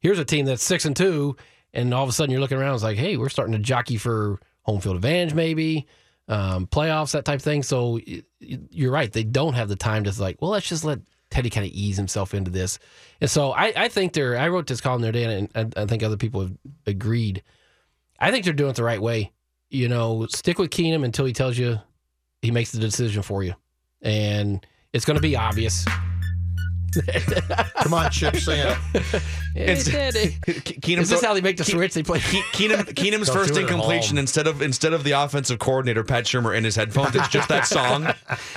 here's 0.00 0.18
a 0.18 0.24
team 0.24 0.46
that's 0.46 0.62
six 0.62 0.84
and 0.84 0.96
two, 0.96 1.36
and 1.72 1.94
all 1.94 2.02
of 2.02 2.08
a 2.08 2.12
sudden 2.12 2.32
you're 2.32 2.40
looking 2.40 2.58
around, 2.58 2.74
it's 2.74 2.82
like, 2.82 2.98
hey, 2.98 3.16
we're 3.16 3.28
starting 3.28 3.52
to 3.52 3.58
jockey 3.58 3.96
for 3.96 4.40
home 4.62 4.80
field 4.80 4.96
advantage, 4.96 5.34
maybe 5.34 5.86
um, 6.28 6.66
playoffs, 6.66 7.12
that 7.12 7.24
type 7.24 7.38
of 7.38 7.42
thing. 7.42 7.62
So 7.62 8.00
you're 8.40 8.92
right; 8.92 9.12
they 9.12 9.24
don't 9.24 9.54
have 9.54 9.68
the 9.68 9.76
time 9.76 10.04
to 10.04 10.20
like, 10.20 10.40
well, 10.40 10.50
let's 10.50 10.68
just 10.68 10.84
let 10.84 11.00
Teddy 11.30 11.50
kind 11.50 11.66
of 11.66 11.72
ease 11.72 11.96
himself 11.96 12.34
into 12.34 12.50
this. 12.50 12.78
And 13.20 13.30
so 13.30 13.52
I, 13.52 13.72
I 13.76 13.88
think 13.88 14.12
they're. 14.12 14.38
I 14.38 14.48
wrote 14.48 14.66
this 14.66 14.80
column 14.80 15.02
the 15.02 15.08
other 15.08 15.12
day, 15.12 15.24
and 15.24 15.50
I, 15.54 15.82
I 15.82 15.86
think 15.86 16.02
other 16.02 16.16
people 16.16 16.42
have 16.42 16.52
agreed. 16.86 17.42
I 18.18 18.30
think 18.30 18.44
they're 18.44 18.54
doing 18.54 18.70
it 18.70 18.76
the 18.76 18.84
right 18.84 19.00
way. 19.00 19.32
You 19.70 19.88
know, 19.88 20.26
stick 20.26 20.58
with 20.58 20.70
Keenum 20.70 21.04
until 21.04 21.26
he 21.26 21.32
tells 21.32 21.58
you 21.58 21.78
he 22.40 22.50
makes 22.50 22.72
the 22.72 22.78
decision 22.78 23.22
for 23.22 23.42
you, 23.42 23.54
and 24.00 24.64
it's 24.92 25.04
going 25.04 25.16
to 25.16 25.22
be 25.22 25.36
obvious. 25.36 25.84
Come 27.82 27.94
on, 27.94 28.10
Chip, 28.10 28.36
sing 28.36 28.60
it. 28.60 29.22
It's, 29.54 29.84
Teddy. 29.84 30.36
Keenum 30.46 31.00
Is 31.00 31.10
this 31.10 31.24
how 31.24 31.34
they 31.34 31.40
make 31.40 31.56
the 31.56 31.64
switch? 31.64 31.94
They 31.94 32.02
play. 32.02 32.18
Keenum, 32.18 32.84
Keenum's 32.94 33.28
first 33.28 33.54
do 33.54 33.60
it 33.60 33.64
at 33.64 33.70
incompletion 33.70 34.18
instead 34.18 34.46
of 34.46 34.62
instead 34.62 34.92
of 34.92 35.04
the 35.04 35.12
offensive 35.12 35.58
coordinator 35.58 36.04
Pat 36.04 36.24
Shurmur 36.24 36.56
in 36.56 36.64
his 36.64 36.76
headphones, 36.76 37.14
it's 37.14 37.28
just 37.28 37.48
that 37.48 37.66
song. 37.66 38.08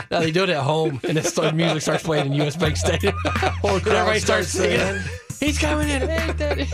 No, 0.09 0.19
they 0.19 0.31
do 0.31 0.43
it 0.43 0.49
at 0.49 0.61
home, 0.63 0.99
and 1.07 1.17
then 1.17 1.23
the 1.23 1.53
music 1.53 1.81
starts 1.81 2.03
playing 2.03 2.27
in 2.27 2.41
US 2.41 2.55
Bank 2.55 2.75
Stadium. 2.75 3.15
and 3.25 3.87
everybody 3.87 4.19
starts 4.19 4.49
singing. 4.49 5.01
He's 5.39 5.57
coming 5.57 5.89
in. 5.89 6.01
Hey, 6.01 6.33
Teddy. 6.37 6.67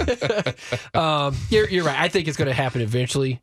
um, 0.94 1.36
you're, 1.50 1.70
you're 1.70 1.86
right. 1.86 2.00
I 2.00 2.08
think 2.10 2.28
it's 2.28 2.38
going 2.38 2.48
to 2.48 2.54
happen 2.54 2.82
eventually. 2.82 3.42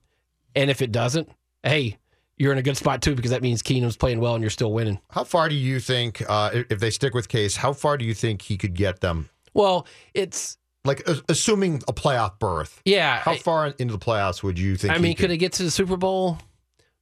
And 0.56 0.70
if 0.70 0.82
it 0.82 0.92
doesn't, 0.92 1.28
hey, 1.62 1.98
you're 2.36 2.52
in 2.52 2.58
a 2.58 2.62
good 2.62 2.76
spot 2.76 3.02
too 3.02 3.14
because 3.14 3.30
that 3.30 3.42
means 3.42 3.62
Keenum's 3.62 3.96
playing 3.96 4.20
well 4.20 4.34
and 4.34 4.42
you're 4.42 4.50
still 4.50 4.72
winning. 4.72 5.00
How 5.10 5.24
far 5.24 5.48
do 5.48 5.54
you 5.54 5.80
think, 5.80 6.22
uh, 6.28 6.50
if 6.70 6.80
they 6.80 6.90
stick 6.90 7.14
with 7.14 7.28
Case, 7.28 7.56
how 7.56 7.72
far 7.72 7.96
do 7.96 8.04
you 8.04 8.14
think 8.14 8.42
he 8.42 8.56
could 8.56 8.74
get 8.74 9.00
them? 9.00 9.28
Well, 9.52 9.86
it's 10.14 10.56
like 10.84 11.06
assuming 11.28 11.82
a 11.88 11.92
playoff 11.92 12.38
berth. 12.38 12.82
Yeah, 12.84 13.18
How 13.18 13.32
I- 13.32 13.38
far 13.38 13.68
into 13.78 13.92
the 13.92 13.98
playoffs 13.98 14.42
would 14.42 14.58
you 14.58 14.76
think? 14.76 14.92
I 14.92 14.96
he 14.96 15.02
mean, 15.02 15.16
could 15.16 15.30
it 15.30 15.36
get 15.38 15.52
to 15.54 15.62
the 15.62 15.70
Super 15.70 15.96
Bowl? 15.96 16.38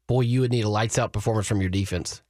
Boy, 0.07 0.21
you 0.23 0.41
would 0.43 0.51
need 0.51 0.65
a 0.65 0.69
lights 0.69 0.99
out 0.99 1.13
performance 1.13 1.47
from 1.47 1.61
your 1.61 1.71
defense. 1.71 2.23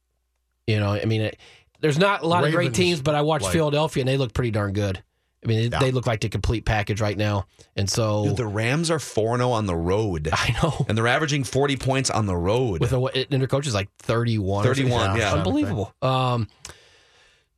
You 0.67 0.79
know, 0.79 0.91
I 0.93 1.03
mean, 1.05 1.21
it, 1.21 1.37
there's 1.81 1.97
not 1.99 2.23
a 2.23 2.27
lot 2.27 2.45
of 2.45 2.53
great 2.53 2.73
teams, 2.73 3.01
but 3.01 3.15
I 3.15 3.21
watched 3.21 3.43
like- 3.45 3.53
Philadelphia 3.53 4.01
and 4.01 4.07
they 4.07 4.15
look 4.17 4.33
pretty 4.33 4.51
darn 4.51 4.71
good. 4.73 5.03
I 5.43 5.47
mean, 5.47 5.57
they, 5.57 5.75
Yeah. 5.75 5.79
they 5.79 5.91
look 5.91 6.07
like 6.07 6.21
the 6.21 6.29
complete 6.29 6.65
package 6.65 7.01
right 7.01 7.17
now. 7.17 7.45
And 7.75 7.89
so 7.89 8.25
Dude, 8.25 8.37
the 8.37 8.47
Rams 8.47 8.89
are 8.91 8.99
4 8.99 9.37
0 9.37 9.51
on 9.51 9.65
the 9.65 9.75
road. 9.75 10.29
I 10.33 10.55
know 10.61 10.85
And 10.87 10.97
they're 10.97 11.07
averaging 11.07 11.43
40 11.43 11.77
points 11.77 12.09
on 12.09 12.25
the 12.25 12.35
road. 12.35 12.79
with 12.81 12.93
a, 12.93 13.25
and 13.31 13.41
their 13.41 13.47
coach 13.47 13.67
is 13.67 13.73
like 13.73 13.89
31. 13.99 14.63
31, 14.63 14.91
something. 15.01 15.19
yeah. 15.21 15.33
Unbelievable. 15.33 15.93
Um, 16.01 16.47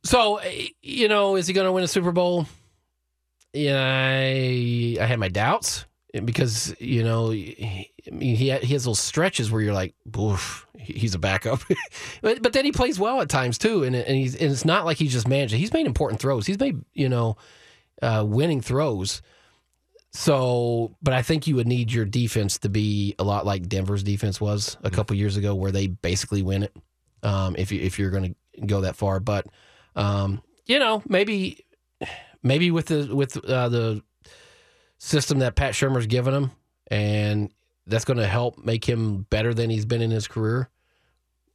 so, 0.04 0.36
eh, 0.36 0.68
you 0.82 1.08
know, 1.08 1.36
is 1.36 1.46
he 1.46 1.52
going 1.52 1.66
to 1.66 1.72
win 1.72 1.84
a 1.84 1.88
Super 1.88 2.12
Bowl? 2.12 2.46
Yeah, 3.52 3.80
I, 3.82 4.96
I 5.00 5.06
had 5.06 5.18
my 5.18 5.28
doubts 5.28 5.86
because, 6.24 6.74
you 6.78 7.02
know, 7.02 7.30
he, 7.30 7.90
I 8.06 8.10
mean, 8.10 8.36
he, 8.36 8.50
he 8.58 8.72
has 8.74 8.84
those 8.84 8.98
stretches 9.00 9.50
where 9.50 9.62
you're 9.62 9.72
like, 9.74 9.94
oof, 10.18 10.66
he's 10.78 11.14
a 11.14 11.18
backup. 11.18 11.60
but, 12.22 12.42
but 12.42 12.52
then 12.52 12.64
he 12.64 12.72
plays 12.72 12.98
well 12.98 13.20
at 13.20 13.28
times 13.28 13.58
too. 13.58 13.82
And, 13.82 13.96
and, 13.96 14.16
he's, 14.16 14.34
and 14.36 14.52
it's 14.52 14.64
not 14.64 14.84
like 14.84 14.98
he's 14.98 15.12
just 15.12 15.26
managed. 15.26 15.54
He's 15.54 15.72
made 15.72 15.86
important 15.86 16.20
throws. 16.20 16.46
He's 16.46 16.58
made, 16.60 16.82
you 16.92 17.08
know, 17.08 17.36
uh, 18.02 18.24
winning 18.26 18.60
throws. 18.60 19.22
So, 20.12 20.96
but 21.02 21.12
I 21.12 21.22
think 21.22 21.46
you 21.46 21.56
would 21.56 21.66
need 21.66 21.92
your 21.92 22.06
defense 22.06 22.58
to 22.60 22.68
be 22.68 23.14
a 23.18 23.24
lot 23.24 23.44
like 23.44 23.68
Denver's 23.68 24.02
defense 24.02 24.40
was 24.40 24.78
a 24.82 24.90
couple 24.90 25.14
years 25.16 25.36
ago, 25.36 25.54
where 25.54 25.72
they 25.72 25.88
basically 25.88 26.42
win 26.42 26.62
it. 26.62 26.76
Um, 27.22 27.56
if 27.58 27.70
you 27.72 27.80
if 27.80 27.98
you're 27.98 28.10
going 28.10 28.34
to 28.54 28.66
go 28.66 28.82
that 28.82 28.96
far, 28.96 29.20
but 29.20 29.46
um, 29.94 30.42
you 30.66 30.78
know, 30.78 31.02
maybe 31.08 31.64
maybe 32.42 32.70
with 32.70 32.86
the 32.86 33.14
with 33.14 33.36
uh, 33.44 33.68
the 33.68 34.02
system 34.98 35.40
that 35.40 35.54
Pat 35.54 35.74
Shurmur's 35.74 36.06
given 36.06 36.34
him, 36.34 36.50
and 36.88 37.52
that's 37.86 38.04
going 38.04 38.18
to 38.18 38.26
help 38.26 38.58
make 38.58 38.84
him 38.84 39.26
better 39.30 39.54
than 39.54 39.70
he's 39.70 39.84
been 39.84 40.02
in 40.02 40.10
his 40.10 40.26
career. 40.26 40.70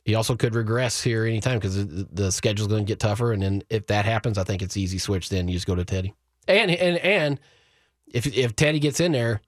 He 0.06 0.16
also 0.16 0.36
could 0.36 0.56
regress 0.56 1.02
here 1.02 1.26
anytime 1.26 1.60
because 1.60 1.76
the, 1.76 2.08
the 2.12 2.32
schedule's 2.32 2.68
going 2.68 2.86
to 2.86 2.88
get 2.88 3.00
tougher, 3.00 3.32
and 3.34 3.42
then 3.42 3.64
if 3.70 3.88
that 3.88 4.06
happens, 4.06 4.38
I 4.38 4.44
think 4.44 4.62
it's 4.62 4.78
easy 4.78 4.98
switch. 4.98 5.30
Then 5.30 5.48
you 5.48 5.54
just 5.54 5.68
go 5.68 5.76
to 5.76 5.86
Teddy, 5.86 6.14
and 6.48 6.72
and 6.72 6.98
and 6.98 7.40
if 8.08 8.26
if 8.28 8.56
Teddy 8.56 8.80
gets 8.80 9.00
in 9.00 9.12
there 9.12 9.42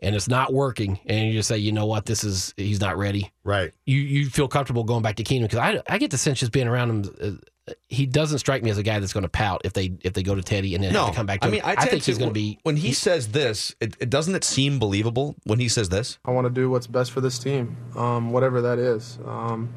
and 0.00 0.14
it's 0.14 0.28
not 0.28 0.52
working, 0.52 1.00
and 1.06 1.28
you 1.28 1.32
just 1.32 1.48
say, 1.48 1.56
you 1.58 1.72
know 1.72 1.86
what, 1.86 2.06
this 2.06 2.24
is 2.24 2.52
he's 2.56 2.80
not 2.80 2.98
ready. 2.98 3.32
right? 3.44 3.72
You 3.86 3.98
you 3.98 4.28
feel 4.28 4.48
comfortable 4.48 4.84
going 4.84 5.02
back 5.02 5.16
to 5.16 5.24
Keenum 5.24 5.42
because 5.42 5.58
I 5.58 5.82
I 5.88 5.98
get 5.98 6.10
the 6.10 6.18
sense 6.18 6.40
just 6.40 6.52
being 6.52 6.68
around 6.68 6.90
him. 6.90 7.40
Uh, 7.68 7.72
he 7.88 8.06
doesn't 8.06 8.38
strike 8.38 8.62
me 8.62 8.70
as 8.70 8.78
a 8.78 8.82
guy 8.84 9.00
that's 9.00 9.12
going 9.12 9.24
to 9.24 9.28
pout 9.28 9.62
if 9.64 9.72
they 9.72 9.92
if 10.02 10.12
they 10.12 10.22
go 10.22 10.36
to 10.36 10.42
Teddy 10.42 10.76
and 10.76 10.84
then 10.84 10.92
no, 10.92 11.06
have 11.06 11.10
to 11.10 11.16
come 11.16 11.26
back 11.26 11.40
to 11.40 11.48
I 11.48 11.50
mean, 11.50 11.60
him. 11.62 11.68
I, 11.68 11.74
tend 11.74 11.90
think 11.90 12.04
he's 12.04 12.18
going 12.18 12.30
to 12.30 12.34
be. 12.34 12.60
When 12.62 12.76
he 12.76 12.92
says 12.92 13.28
this, 13.28 13.74
it, 13.80 13.96
it 13.98 14.08
doesn't 14.08 14.34
it 14.36 14.44
seem 14.44 14.78
believable 14.78 15.34
when 15.44 15.58
he 15.58 15.68
says 15.68 15.88
this? 15.88 16.18
I 16.24 16.30
want 16.30 16.46
to 16.46 16.50
do 16.50 16.70
what's 16.70 16.86
best 16.86 17.10
for 17.10 17.20
this 17.20 17.40
team, 17.40 17.76
um, 17.96 18.30
whatever 18.30 18.60
that 18.62 18.78
is. 18.78 19.18
Um, 19.26 19.74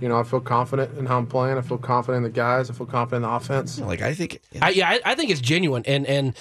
you 0.00 0.08
know, 0.08 0.18
I 0.18 0.22
feel 0.22 0.40
confident 0.40 0.96
in 0.98 1.06
how 1.06 1.18
I'm 1.18 1.26
playing. 1.26 1.58
I 1.58 1.62
feel 1.62 1.78
confident 1.78 2.24
in 2.24 2.32
the 2.32 2.36
guys. 2.36 2.70
I 2.70 2.74
feel 2.74 2.86
confident 2.86 3.24
in 3.24 3.30
the 3.30 3.34
offense. 3.34 3.78
Like, 3.78 4.02
I 4.02 4.14
think. 4.14 4.40
I, 4.60 4.70
yeah, 4.70 4.88
I, 4.88 5.00
I 5.04 5.14
think 5.14 5.30
it's 5.30 5.40
genuine, 5.40 5.82
and 5.86 6.06
and 6.06 6.36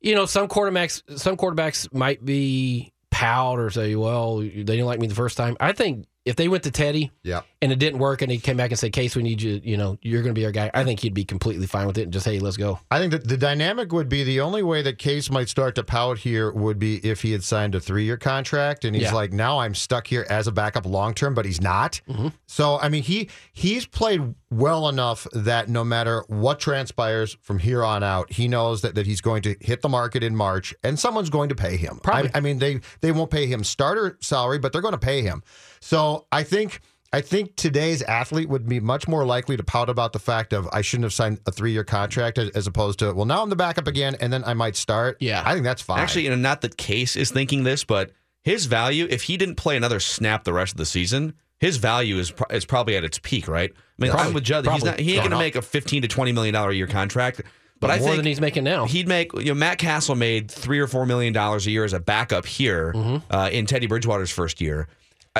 you 0.00 0.14
know 0.14 0.26
some 0.26 0.48
quarterbacks 0.48 1.02
some 1.18 1.36
quarterbacks 1.36 1.92
might 1.92 2.24
be 2.24 2.92
pout 3.10 3.58
or 3.58 3.70
say, 3.70 3.94
well, 3.96 4.38
they 4.38 4.62
didn't 4.62 4.86
like 4.86 5.00
me 5.00 5.06
the 5.06 5.14
first 5.14 5.36
time. 5.36 5.56
I 5.60 5.72
think 5.72 6.06
if 6.28 6.36
they 6.36 6.48
went 6.48 6.62
to 6.64 6.70
Teddy 6.70 7.10
Yeah. 7.22 7.40
and 7.62 7.72
it 7.72 7.78
didn't 7.78 7.98
work, 7.98 8.22
and 8.22 8.30
he 8.30 8.38
came 8.38 8.56
back 8.56 8.70
and 8.70 8.78
said, 8.78 8.92
Case, 8.92 9.16
we 9.16 9.22
need 9.22 9.40
you. 9.42 9.60
You 9.64 9.76
know, 9.76 9.98
you're 10.02 10.22
going 10.22 10.34
to 10.34 10.38
be 10.40 10.44
our 10.44 10.52
guy. 10.52 10.70
I 10.74 10.84
think 10.84 11.00
he'd 11.00 11.14
be 11.14 11.24
completely 11.24 11.66
fine 11.66 11.86
with 11.86 11.98
it 11.98 12.02
and 12.02 12.12
just 12.12 12.24
hey, 12.26 12.38
let's 12.38 12.56
go. 12.56 12.78
I 12.90 12.98
think 12.98 13.12
that 13.12 13.26
the 13.26 13.36
dynamic 13.36 13.92
would 13.92 14.08
be 14.08 14.24
the 14.24 14.40
only 14.40 14.62
way 14.62 14.82
that 14.82 14.98
Case 14.98 15.30
might 15.30 15.48
start 15.48 15.74
to 15.76 15.82
pout 15.82 16.18
here 16.18 16.52
would 16.52 16.78
be 16.78 16.96
if 16.98 17.22
he 17.22 17.32
had 17.32 17.42
signed 17.42 17.74
a 17.74 17.80
three 17.80 18.04
year 18.04 18.16
contract 18.16 18.84
and 18.84 18.94
he's 18.94 19.04
Yeah. 19.04 19.14
like, 19.14 19.32
now 19.32 19.58
I'm 19.58 19.74
stuck 19.74 20.06
here 20.06 20.26
as 20.30 20.46
a 20.46 20.52
backup 20.52 20.86
long 20.86 21.14
term, 21.14 21.34
but 21.34 21.44
he's 21.44 21.60
not. 21.60 22.00
Mm-hmm. 22.08 22.28
So 22.46 22.78
I 22.78 22.88
mean, 22.88 23.02
he 23.02 23.28
he's 23.52 23.86
played 23.86 24.34
well 24.50 24.88
enough 24.88 25.26
that 25.32 25.68
no 25.68 25.84
matter 25.84 26.24
what 26.28 26.58
transpires 26.58 27.36
from 27.42 27.58
here 27.58 27.84
on 27.84 28.02
out, 28.02 28.32
he 28.32 28.48
knows 28.48 28.80
that, 28.82 28.94
that 28.94 29.06
he's 29.06 29.20
going 29.20 29.42
to 29.42 29.56
hit 29.60 29.82
the 29.82 29.88
market 29.88 30.22
in 30.22 30.34
March 30.34 30.74
and 30.82 30.98
someone's 30.98 31.30
going 31.30 31.48
to 31.50 31.54
pay 31.54 31.76
him. 31.76 32.00
Probably. 32.02 32.30
I, 32.34 32.38
I 32.38 32.40
mean, 32.40 32.58
they 32.58 32.80
they 33.00 33.12
won't 33.12 33.30
pay 33.30 33.46
him 33.46 33.62
starter 33.64 34.16
salary, 34.20 34.58
but 34.58 34.72
they're 34.72 34.82
going 34.82 34.92
to 34.92 34.98
pay 34.98 35.22
him. 35.22 35.42
So 35.80 36.26
I 36.32 36.42
think. 36.42 36.80
I 37.10 37.22
think 37.22 37.56
today's 37.56 38.02
athlete 38.02 38.50
would 38.50 38.68
be 38.68 38.80
much 38.80 39.08
more 39.08 39.24
likely 39.24 39.56
to 39.56 39.64
pout 39.64 39.88
about 39.88 40.12
the 40.12 40.18
fact 40.18 40.52
of 40.52 40.68
I 40.74 40.82
shouldn't 40.82 41.04
have 41.04 41.14
signed 41.14 41.40
a 41.46 41.50
three 41.50 41.72
year 41.72 41.82
contract 41.82 42.36
as, 42.36 42.66
opposed 42.66 42.98
to 42.98 43.14
well 43.14 43.24
now 43.24 43.42
I'm 43.42 43.48
the 43.48 43.56
backup 43.56 43.86
again 43.86 44.14
and 44.20 44.30
then 44.30 44.44
I 44.44 44.52
might 44.52 44.76
start. 44.76 45.16
Yeah. 45.18 45.42
I 45.42 45.54
think 45.54 45.64
that's 45.64 45.80
fine. 45.80 46.00
Actually, 46.00 46.24
you 46.24 46.28
know, 46.28 46.36
not 46.36 46.60
that 46.60 46.76
Case 46.76 47.16
is 47.16 47.30
thinking 47.30 47.64
this, 47.64 47.82
but 47.82 48.10
his 48.42 48.66
value, 48.66 49.06
if 49.08 49.22
he 49.22 49.38
didn't 49.38 49.54
play 49.54 49.74
another 49.78 50.00
snap 50.00 50.44
the 50.44 50.52
rest 50.52 50.72
of 50.74 50.76
the 50.76 50.84
season, 50.84 51.32
his 51.58 51.78
value 51.78 52.18
is 52.18 52.30
pro- 52.30 52.54
is 52.54 52.66
probably 52.66 52.94
at 52.94 53.04
its 53.04 53.18
peak, 53.18 53.48
right? 53.48 53.72
I 53.74 54.02
mean, 54.02 54.10
Probably. 54.10 54.28
I'm 54.28 54.34
with 54.34 54.44
Judd. 54.44 54.66
He's 54.66 54.84
not. 54.84 55.00
He 55.00 55.12
ain't 55.14 55.22
going 55.22 55.30
to 55.30 55.38
make 55.38 55.56
a 55.56 55.62
15 55.62 56.02
to 56.02 56.08
20 56.08 56.32
million 56.32 56.52
dollar 56.52 56.68
a 56.72 56.74
year 56.74 56.86
contract. 56.88 57.40
But, 57.80 57.90
I 57.90 58.00
more 58.00 58.08
think 58.08 58.16
than 58.18 58.26
he's 58.26 58.40
making 58.42 58.64
now. 58.64 58.84
he'd 58.84 59.08
make. 59.08 59.32
You 59.32 59.44
know, 59.46 59.54
Matt 59.54 59.78
Cassel 59.78 60.14
made 60.14 60.50
three 60.50 60.78
or 60.78 60.86
four 60.86 61.06
million 61.06 61.32
dollars 61.32 61.66
a 61.66 61.70
year 61.70 61.84
as 61.84 61.94
a 61.94 62.00
backup 62.00 62.44
here 62.44 62.92
Mm-hmm. 62.94 63.34
uh, 63.34 63.48
in 63.48 63.64
Teddy 63.64 63.86
Bridgewater's 63.86 64.30
first 64.30 64.60
year. 64.60 64.88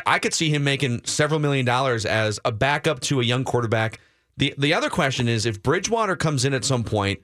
I, 0.07 0.19
could 0.19 0.35
see 0.35 0.51
him 0.51 0.65
making 0.65 1.05
several 1.05 1.41
million 1.41 1.65
dollars 1.65 2.05
as 2.07 2.41
a 2.45 2.53
backup 2.53 3.01
to 3.01 3.21
a 3.21 3.25
young 3.25 3.45
quarterback. 3.45 4.01
The 4.37 4.55
the 4.59 4.75
other 4.75 4.91
question 4.91 5.29
is 5.29 5.47
if 5.47 5.63
Bridgewater 5.63 6.17
comes 6.17 6.45
in 6.45 6.55
at 6.55 6.65
some 6.65 6.85
point 6.85 7.21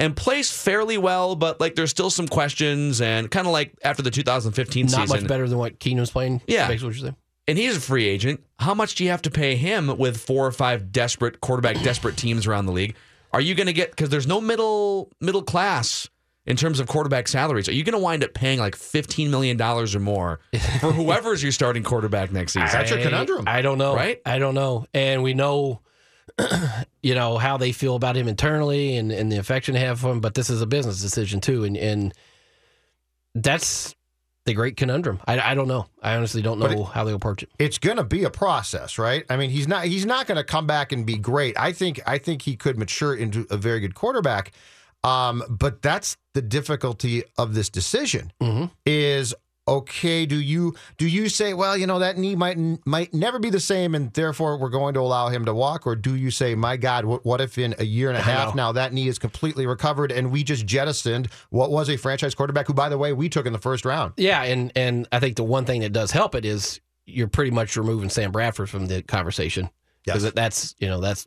and 0.00 0.16
plays 0.16 0.50
fairly 0.50 0.96
well, 0.98 1.36
but 1.36 1.60
like 1.60 1.74
there's 1.74 1.90
still 1.90 2.10
some 2.10 2.28
questions 2.28 3.00
and 3.00 3.30
kind 3.30 3.46
of 3.46 3.52
like 3.52 3.74
after 3.82 4.02
the 4.02 4.10
2015 4.10 4.86
Not 4.86 4.90
season. 4.90 5.00
Not 5.00 5.08
much 5.22 5.28
better 5.28 5.48
than 5.48 5.58
what 5.58 5.78
Keenum's 5.80 6.10
playing. 6.10 6.40
Yeah. 6.46 6.68
basically 6.68 6.88
what 6.88 6.96
you're 6.96 7.02
saying. 7.06 7.16
and 7.48 7.58
he's 7.58 7.76
a 7.76 7.80
free 7.80 8.06
agent. 8.06 8.42
How 8.58 8.74
much 8.74 8.94
do 8.94 9.04
you 9.04 9.10
have 9.10 9.22
to 9.22 9.30
pay 9.30 9.56
him 9.56 9.96
with 9.98 10.18
four 10.18 10.46
or 10.46 10.52
five 10.52 10.92
desperate 10.92 11.40
quarterback 11.40 11.82
desperate 11.82 12.16
teams 12.16 12.46
around 12.46 12.66
the 12.66 12.72
league? 12.72 12.94
Are 13.32 13.40
you 13.40 13.54
going 13.54 13.66
to 13.66 13.72
get 13.74 13.90
because 13.90 14.08
there's 14.08 14.26
no 14.26 14.40
middle 14.40 15.10
middle 15.20 15.42
class 15.42 16.08
in 16.48 16.56
terms 16.56 16.80
of 16.80 16.88
quarterback 16.88 17.28
salaries? 17.28 17.68
Are 17.68 17.72
you 17.72 17.84
going 17.84 17.92
to 17.92 17.98
wind 18.02 18.24
up 18.24 18.34
paying 18.34 18.58
like 18.58 18.74
fifteen 18.74 19.30
million 19.30 19.56
dollars 19.56 19.94
or 19.94 20.00
more 20.00 20.40
for 20.80 20.90
whoever's 20.90 21.42
your 21.42 21.52
starting 21.52 21.84
quarterback 21.84 22.32
next 22.32 22.54
season? 22.54 22.68
That's 22.72 22.90
your 22.90 23.00
conundrum. 23.00 23.44
I 23.46 23.62
don't 23.62 23.78
know. 23.78 23.94
Right? 23.94 24.20
I 24.26 24.38
don't 24.40 24.54
know. 24.54 24.86
And 24.92 25.22
we 25.22 25.34
know, 25.34 25.80
you 27.02 27.14
know, 27.14 27.38
how 27.38 27.56
they 27.58 27.70
feel 27.72 27.94
about 27.94 28.16
him 28.16 28.26
internally 28.26 28.96
and, 28.96 29.12
and 29.12 29.30
the 29.30 29.36
affection 29.36 29.74
they 29.74 29.80
have 29.80 30.00
for 30.00 30.10
him. 30.10 30.20
But 30.20 30.34
this 30.34 30.50
is 30.50 30.60
a 30.62 30.66
business 30.66 31.00
decision 31.00 31.40
too, 31.40 31.64
and 31.64 31.76
and 31.76 32.14
that's 33.34 33.94
the 34.46 34.54
great 34.54 34.78
conundrum. 34.78 35.20
I, 35.26 35.38
I 35.38 35.54
don't 35.54 35.68
know. 35.68 35.86
I 36.02 36.16
honestly 36.16 36.40
don't 36.40 36.58
But 36.58 36.70
know 36.70 36.84
how 36.84 37.04
they'll 37.04 37.16
approach 37.16 37.42
it. 37.42 37.50
it's 37.58 37.76
going 37.76 37.98
to 37.98 38.04
be 38.04 38.24
a 38.24 38.30
process, 38.30 38.96
right? 38.98 39.22
I 39.28 39.36
mean, 39.36 39.50
he's 39.50 39.68
not 39.68 39.84
he's 39.84 40.06
not 40.06 40.26
going 40.26 40.36
to 40.36 40.44
come 40.44 40.66
back 40.66 40.90
and 40.92 41.04
be 41.04 41.18
great. 41.18 41.58
I 41.58 41.72
think 41.72 42.00
I 42.06 42.16
think 42.16 42.42
he 42.42 42.56
could 42.56 42.78
mature 42.78 43.14
into 43.14 43.46
a 43.50 43.58
very 43.58 43.80
good 43.80 43.94
quarterback. 43.94 44.52
Um, 45.04 45.42
but 45.48 45.82
that's 45.82 46.16
the 46.34 46.42
difficulty 46.42 47.24
of 47.36 47.54
this 47.54 47.68
decision. 47.68 48.32
Is 48.84 49.34
okay. 49.66 50.24
Do 50.26 50.36
you 50.40 50.74
do 50.96 51.06
you 51.06 51.28
say, 51.28 51.52
well, 51.54 51.76
you 51.76 51.86
know, 51.86 51.98
that 51.98 52.16
knee 52.18 52.34
might 52.34 52.56
might 52.86 53.12
never 53.14 53.38
be 53.38 53.50
the 53.50 53.60
same, 53.60 53.94
and 53.94 54.12
therefore 54.12 54.56
we're 54.58 54.70
going 54.70 54.94
to 54.94 55.00
allow 55.00 55.28
him 55.28 55.44
to 55.44 55.54
walk, 55.54 55.86
or 55.86 55.94
do 55.94 56.14
you 56.16 56.30
say, 56.30 56.54
my 56.54 56.76
God, 56.76 57.04
what, 57.04 57.24
what 57.24 57.40
if 57.40 57.58
in 57.58 57.74
a 57.78 57.84
year 57.84 58.08
and 58.08 58.16
a 58.16 58.20
I 58.20 58.24
half 58.24 58.54
know. 58.54 58.64
now 58.68 58.72
that 58.72 58.92
knee 58.92 59.08
is 59.08 59.18
completely 59.18 59.66
recovered, 59.66 60.10
and 60.10 60.30
we 60.32 60.42
just 60.42 60.66
jettisoned 60.66 61.28
what 61.50 61.70
was 61.70 61.88
a 61.90 61.96
franchise 61.96 62.34
quarterback, 62.34 62.66
who, 62.66 62.74
by 62.74 62.88
the 62.88 62.98
way, 62.98 63.12
we 63.12 63.28
took 63.28 63.46
in 63.46 63.52
the 63.52 63.58
first 63.58 63.84
round. 63.84 64.14
Yeah, 64.16 64.42
and 64.42 64.72
and 64.74 65.06
I 65.12 65.20
think 65.20 65.36
the 65.36 65.44
one 65.44 65.64
thing 65.64 65.82
that 65.82 65.92
does 65.92 66.10
help 66.10 66.34
it 66.34 66.44
is 66.44 66.80
you're 67.06 67.28
pretty 67.28 67.50
much 67.50 67.76
removing 67.76 68.10
Sam 68.10 68.32
Bradford 68.32 68.68
from 68.68 68.86
the 68.86 69.02
conversation 69.02 69.70
because 70.04 70.24
Yes. 70.24 70.32
that's 70.34 70.74
you 70.78 70.88
know 70.88 71.00
that's 71.00 71.26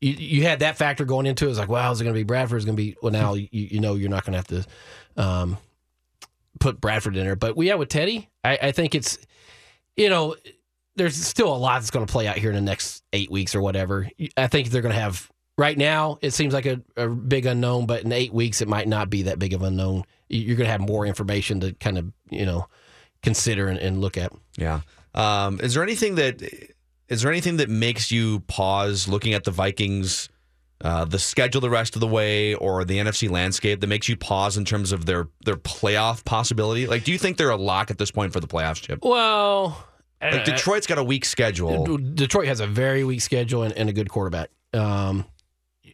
you, 0.00 0.12
you 0.12 0.42
had 0.44 0.60
that 0.60 0.76
factor 0.76 1.04
going 1.04 1.26
into 1.26 1.46
it. 1.46 1.50
It's 1.50 1.58
like, 1.58 1.68
well, 1.68 1.92
is 1.92 2.00
it 2.00 2.04
going 2.04 2.14
to 2.14 2.18
be 2.18 2.24
Bradford? 2.24 2.58
Is 2.58 2.64
going 2.64 2.76
to 2.76 2.82
be 2.82 2.96
well 3.02 3.12
now 3.12 3.34
you, 3.34 3.48
you 3.52 3.80
know 3.80 3.94
you're 3.94 4.08
not 4.10 4.24
going 4.24 4.32
to 4.32 4.38
have 4.38 4.64
to 5.16 5.22
um, 5.22 5.56
put 6.58 6.80
Bradford 6.80 7.16
in 7.16 7.24
there. 7.24 7.36
But 7.36 7.56
we 7.56 7.68
yeah, 7.68 7.74
with 7.74 7.88
Teddy, 7.88 8.28
I, 8.44 8.58
I 8.62 8.72
think 8.72 8.94
it's 8.94 9.18
you 9.96 10.08
know 10.08 10.36
there's 10.96 11.16
still 11.16 11.54
a 11.54 11.56
lot 11.56 11.80
that's 11.80 11.90
going 11.90 12.04
to 12.06 12.10
play 12.12 12.26
out 12.26 12.36
here 12.36 12.50
in 12.50 12.56
the 12.56 12.60
next 12.62 13.02
eight 13.12 13.30
weeks 13.30 13.54
or 13.54 13.60
whatever. 13.62 14.08
I 14.36 14.46
think 14.48 14.68
they're 14.70 14.82
going 14.82 14.94
to 14.94 15.00
have 15.00 15.30
right 15.56 15.76
now. 15.78 16.18
It 16.20 16.32
seems 16.32 16.52
like 16.52 16.66
a, 16.66 16.80
a 16.96 17.08
big 17.08 17.46
unknown, 17.46 17.86
but 17.86 18.02
in 18.04 18.12
eight 18.12 18.32
weeks 18.32 18.60
it 18.60 18.68
might 18.68 18.88
not 18.88 19.08
be 19.10 19.22
that 19.22 19.38
big 19.38 19.52
of 19.54 19.62
unknown. 19.62 20.04
You- 20.28 20.40
You're 20.40 20.56
going 20.56 20.66
to 20.66 20.72
have 20.72 20.80
more 20.80 21.06
information 21.06 21.60
to 21.60 21.72
kind 21.74 21.98
of 21.98 22.12
you 22.30 22.46
know 22.46 22.66
consider 23.22 23.68
and, 23.68 23.78
and 23.78 24.00
look 24.00 24.16
at. 24.16 24.32
Yeah. 24.56 24.80
Um, 25.14 25.60
is 25.60 25.74
there 25.74 25.82
anything 25.82 26.14
that 26.16 26.42
is 27.10 27.22
there 27.22 27.30
anything 27.30 27.58
that 27.58 27.68
makes 27.68 28.10
you 28.10 28.40
pause 28.40 29.08
looking 29.08 29.34
at 29.34 29.44
the 29.44 29.50
Vikings, 29.50 30.28
uh, 30.80 31.04
the 31.04 31.18
schedule 31.18 31.60
the 31.60 31.68
rest 31.68 31.94
of 31.96 32.00
the 32.00 32.06
way, 32.06 32.54
or 32.54 32.84
the 32.84 32.96
NFC 32.98 33.28
landscape 33.28 33.80
that 33.80 33.86
makes 33.88 34.08
you 34.08 34.16
pause 34.16 34.56
in 34.56 34.64
terms 34.64 34.92
of 34.92 35.04
their 35.04 35.28
their 35.44 35.56
playoff 35.56 36.24
possibility? 36.24 36.86
Like, 36.86 37.04
do 37.04 37.12
you 37.12 37.18
think 37.18 37.36
they're 37.36 37.50
a 37.50 37.56
lock 37.56 37.90
at 37.90 37.98
this 37.98 38.10
point 38.10 38.32
for 38.32 38.40
the 38.40 38.46
playoffs, 38.46 38.80
Chip? 38.80 39.00
Well, 39.02 39.86
Like 40.22 40.44
Detroit's 40.44 40.86
got 40.86 40.98
a 40.98 41.04
weak 41.04 41.24
schedule. 41.24 41.98
Detroit 41.98 42.46
has 42.46 42.60
a 42.60 42.66
very 42.66 43.04
weak 43.04 43.20
schedule 43.20 43.62
and, 43.64 43.72
and 43.74 43.88
a 43.88 43.92
good 43.92 44.08
quarterback. 44.08 44.50
Um, 44.72 45.26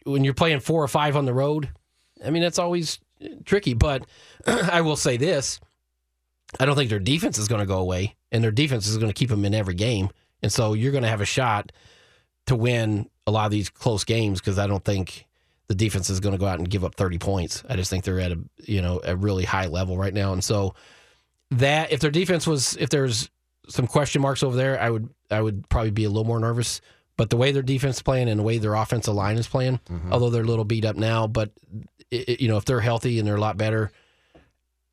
when 0.05 0.23
you're 0.23 0.33
playing 0.33 0.59
four 0.59 0.83
or 0.83 0.87
five 0.87 1.15
on 1.17 1.25
the 1.25 1.33
road, 1.33 1.69
I 2.25 2.29
mean 2.29 2.41
that's 2.43 2.59
always 2.59 2.99
tricky. 3.45 3.73
But 3.73 4.05
I 4.47 4.81
will 4.81 4.95
say 4.95 5.17
this: 5.17 5.59
I 6.59 6.65
don't 6.65 6.75
think 6.75 6.89
their 6.89 6.99
defense 6.99 7.37
is 7.37 7.47
going 7.47 7.59
to 7.61 7.65
go 7.65 7.79
away, 7.79 8.15
and 8.31 8.43
their 8.43 8.51
defense 8.51 8.87
is 8.87 8.97
going 8.97 9.09
to 9.09 9.13
keep 9.13 9.29
them 9.29 9.43
in 9.43 9.53
every 9.53 9.73
game. 9.73 10.09
And 10.43 10.51
so 10.51 10.73
you're 10.73 10.91
going 10.91 11.03
to 11.03 11.09
have 11.09 11.21
a 11.21 11.25
shot 11.25 11.71
to 12.47 12.55
win 12.55 13.09
a 13.25 13.31
lot 13.31 13.45
of 13.45 13.51
these 13.51 13.69
close 13.69 14.03
games 14.03 14.39
because 14.39 14.57
I 14.59 14.67
don't 14.67 14.83
think 14.83 15.25
the 15.67 15.75
defense 15.75 16.09
is 16.09 16.19
going 16.19 16.33
to 16.33 16.39
go 16.39 16.45
out 16.47 16.59
and 16.59 16.69
give 16.69 16.85
up 16.85 16.95
30 16.95 17.17
points. 17.17 17.63
I 17.67 17.75
just 17.75 17.89
think 17.89 18.03
they're 18.05 18.19
at 18.19 18.31
a 18.31 18.39
you 18.63 18.81
know 18.81 19.01
a 19.03 19.15
really 19.15 19.43
high 19.43 19.65
level 19.67 19.97
right 19.97 20.13
now, 20.13 20.33
and 20.33 20.43
so 20.43 20.75
that 21.51 21.91
if 21.91 21.99
their 21.99 22.11
defense 22.11 22.47
was 22.47 22.75
if 22.77 22.89
there's 22.89 23.29
some 23.69 23.87
question 23.87 24.21
marks 24.21 24.43
over 24.43 24.55
there, 24.55 24.79
I 24.79 24.89
would 24.89 25.09
I 25.29 25.41
would 25.41 25.67
probably 25.69 25.91
be 25.91 26.05
a 26.05 26.09
little 26.09 26.23
more 26.25 26.39
nervous. 26.39 26.81
But 27.17 27.31
the 27.31 27.37
way 27.37 27.51
their 27.51 27.63
defense 27.63 27.97
is 27.97 28.01
playing 28.03 28.29
and 28.29 28.39
the 28.39 28.43
way 28.43 28.59
their 28.59 28.75
offensive 28.75 29.15
line 29.15 29.37
is 29.37 29.47
playing, 29.47 29.79
mm-hmm. 29.89 30.13
although 30.13 30.29
they're 30.29 30.43
a 30.43 30.47
little 30.47 30.63
beat 30.65 30.85
up 30.85 30.95
now, 30.95 31.25
but 31.25 31.51
it- 32.11 32.39
you 32.39 32.47
know 32.47 32.57
if 32.57 32.65
they're 32.65 32.79
healthy 32.79 33.17
and 33.19 33.27
they're 33.27 33.35
a 33.35 33.41
lot 33.41 33.57
better, 33.57 33.91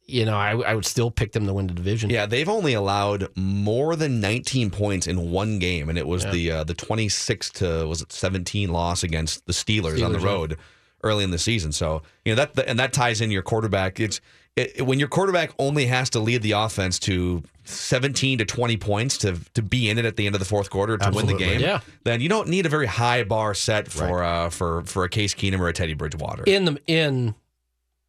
you 0.06 0.24
know 0.24 0.36
I, 0.36 0.50
I 0.52 0.74
would 0.74 0.84
still 0.84 1.10
pick 1.10 1.32
them 1.32 1.46
to 1.46 1.52
win 1.54 1.66
the 1.66 1.74
division. 1.74 2.10
Yeah, 2.10 2.26
they've 2.26 2.48
only 2.48 2.74
allowed 2.74 3.28
more 3.36 3.96
than 3.96 4.20
19 4.20 4.70
points 4.70 5.06
in 5.06 5.30
one 5.30 5.58
game, 5.58 5.88
and 5.88 5.96
it 5.98 6.06
was 6.06 6.24
Yeah. 6.24 6.30
the 6.32 6.50
uh, 6.50 6.64
the 6.64 6.74
26 6.74 7.50
to 7.52 7.86
was 7.86 8.02
it 8.02 8.12
17 8.12 8.70
loss 8.70 9.02
against 9.02 9.46
the 9.46 9.52
Steelers, 9.52 10.04
on 10.04 10.12
the 10.12 10.18
Steelers, 10.18 10.22
yeah. 10.22 10.26
road 10.26 10.58
early 11.02 11.24
in 11.24 11.30
the 11.30 11.38
season. 11.38 11.72
So 11.72 12.02
you 12.24 12.34
know 12.34 12.44
that 12.44 12.66
and 12.68 12.78
that 12.78 12.92
ties 12.92 13.20
in 13.20 13.30
your 13.30 13.42
quarterback. 13.42 14.00
It's 14.00 14.20
it, 14.56 14.86
when 14.86 14.98
your 15.00 15.08
quarterback 15.08 15.50
only 15.58 15.86
has 15.86 16.10
to 16.10 16.20
lead 16.20 16.42
the 16.42 16.52
offense 16.52 16.98
to 17.00 17.42
17 17.64 18.38
to 18.38 18.44
20 18.44 18.76
points 18.76 19.18
to 19.18 19.38
to 19.54 19.62
be 19.62 19.90
in 19.90 19.98
it 19.98 20.04
at 20.04 20.16
the 20.16 20.26
end 20.26 20.34
of 20.34 20.38
the 20.38 20.44
fourth 20.44 20.70
quarter 20.70 20.96
to 20.96 21.10
win 21.10 21.26
the 21.26 21.34
game. 21.34 21.60
Yeah. 21.60 21.80
then 22.04 22.20
you 22.20 22.28
don't 22.28 22.48
need 22.48 22.64
a 22.66 22.68
very 22.68 22.86
high 22.86 23.24
bar 23.24 23.54
set 23.54 23.90
for 23.90 24.22
uh, 24.22 24.50
for 24.50 24.82
for 24.82 25.04
a 25.04 25.08
Case 25.08 25.34
Keenum 25.34 25.60
or 25.60 25.68
a 25.68 25.72
Teddy 25.72 25.94
Bridgewater. 25.94 26.44
in 26.44 26.66
the 26.66 26.78
in 26.86 27.34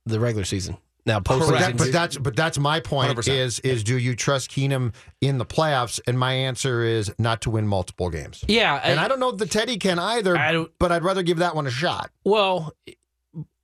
the 0.05 0.19
regular 0.19 0.45
season. 0.45 0.77
Now 1.05 1.19
But, 1.19 1.37
that, 1.51 1.77
but 1.77 1.91
that's 1.91 2.17
but 2.17 2.35
that's 2.35 2.57
my 2.57 2.79
point 2.79 3.15
100%. 3.17 3.27
is 3.37 3.59
is 3.59 3.83
do 3.83 3.97
you 3.97 4.15
trust 4.15 4.49
Keenum 4.49 4.93
in 5.21 5.37
the 5.37 5.45
playoffs? 5.45 5.99
And 6.07 6.17
my 6.17 6.33
answer 6.33 6.83
is 6.83 7.13
not 7.19 7.41
to 7.41 7.51
win 7.51 7.67
multiple 7.67 8.09
games. 8.09 8.43
yeah, 8.47 8.79
And 8.83 8.99
I 8.99 9.07
don't 9.07 9.19
know 9.19 9.29
if 9.29 9.37
the 9.37 9.45
Teddy 9.45 9.77
can 9.77 9.99
either, 9.99 10.35
I 10.35 10.51
don't- 10.51 10.71
but 10.79 10.91
I'd 10.91 11.03
rather 11.03 11.21
give 11.21 11.37
that 11.37 11.55
one 11.55 11.67
a 11.67 11.71
shot. 11.71 12.09
well, 12.23 12.73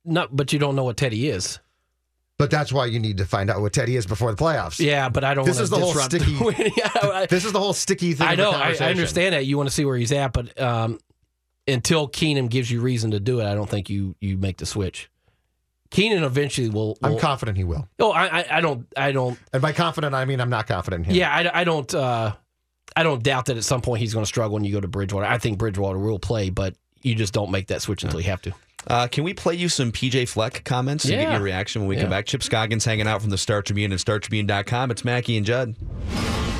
not 0.04 0.34
but 0.34 0.52
you 0.52 0.58
don't 0.58 0.74
know 0.76 0.84
what 0.84 0.96
Teddy 0.96 1.28
is. 1.28 1.58
But 2.38 2.50
that's 2.50 2.72
why 2.72 2.86
you 2.86 2.98
need 2.98 3.18
to 3.18 3.24
find 3.24 3.50
out 3.50 3.60
what 3.60 3.72
Teddy 3.72 3.94
is 3.96 4.04
before 4.06 4.32
the 4.34 4.36
playoffs. 4.42 4.80
Yeah, 4.80 5.08
but 5.08 5.22
I 5.22 5.34
don't. 5.34 5.44
This 5.44 5.60
is 5.60 5.70
the 5.70 5.78
whole 5.78 5.94
sticky- 5.94 6.38
winning. 6.40 6.72
This 7.28 7.44
is 7.44 7.52
the 7.52 7.60
whole 7.60 7.72
sticky 7.72 8.14
thing. 8.14 8.26
I 8.26 8.34
know. 8.34 8.50
I, 8.50 8.76
I 8.80 8.86
understand 8.90 9.34
that 9.34 9.46
you 9.46 9.56
want 9.56 9.68
to 9.68 9.74
see 9.74 9.84
where 9.84 9.96
he's 9.96 10.10
at, 10.10 10.32
but 10.32 10.60
um, 10.60 10.98
until 11.68 12.08
Keenan 12.08 12.48
gives 12.48 12.68
you 12.70 12.80
reason 12.80 13.12
to 13.12 13.20
do 13.20 13.40
it, 13.40 13.44
I 13.46 13.54
don't 13.54 13.68
think 13.70 13.88
you 13.90 14.16
you 14.20 14.36
make 14.38 14.56
the 14.56 14.66
switch. 14.66 15.08
Keenan 15.92 16.24
eventually 16.24 16.68
will. 16.68 16.98
I'm 17.02 17.18
confident 17.18 17.56
he 17.56 17.64
will. 17.64 17.86
Oh, 18.00 18.10
I, 18.10 18.40
I, 18.40 18.46
I 18.58 18.60
don't. 18.60 18.86
I 18.96 19.12
don't. 19.12 19.38
And 19.52 19.62
by 19.62 19.72
confident, 19.72 20.14
I 20.14 20.24
mean 20.24 20.40
I'm 20.40 20.50
not 20.50 20.66
confident 20.66 21.04
in 21.06 21.10
him. 21.12 21.16
Yeah, 21.16 21.30
I, 21.32 21.60
I 21.60 21.64
don't. 21.64 21.94
Uh, 21.94 22.34
I 22.96 23.02
don't 23.04 23.22
doubt 23.22 23.46
that 23.46 23.56
at 23.56 23.64
some 23.64 23.80
point 23.80 24.00
he's 24.00 24.12
going 24.12 24.24
to 24.24 24.28
struggle 24.28 24.54
when 24.54 24.64
you 24.64 24.72
go 24.72 24.80
to 24.80 24.88
Bridgewater. 24.88 25.26
I 25.26 25.38
think 25.38 25.58
Bridgewater 25.58 25.98
will 25.98 26.18
play, 26.18 26.50
but 26.50 26.74
you 27.02 27.14
just 27.14 27.32
don't 27.32 27.50
make 27.50 27.68
that 27.68 27.80
switch 27.82 28.02
until 28.02 28.20
you 28.20 28.26
have 28.30 28.42
to. 28.42 28.52
Uh, 28.86 29.06
can 29.06 29.22
we 29.22 29.32
play 29.32 29.54
you 29.54 29.68
some 29.68 29.92
PJ 29.92 30.28
Fleck 30.28 30.64
comments 30.64 31.04
to 31.04 31.10
get 31.10 31.30
your 31.30 31.40
reaction 31.40 31.82
when 31.82 31.88
we 31.88 31.94
Yeah. 31.96 32.02
come 32.02 32.10
back? 32.10 32.26
Chip 32.26 32.42
Scoggins 32.42 32.84
hanging 32.84 33.06
out 33.06 33.20
from 33.20 33.30
the 33.30 33.38
Star 33.38 33.62
Tribune 33.62 33.92
and 33.92 34.00
StarTribune.com. 34.00 34.90
It's 34.90 35.04
Mackie 35.04 35.36
and 35.36 35.46
Judd. 35.46 35.76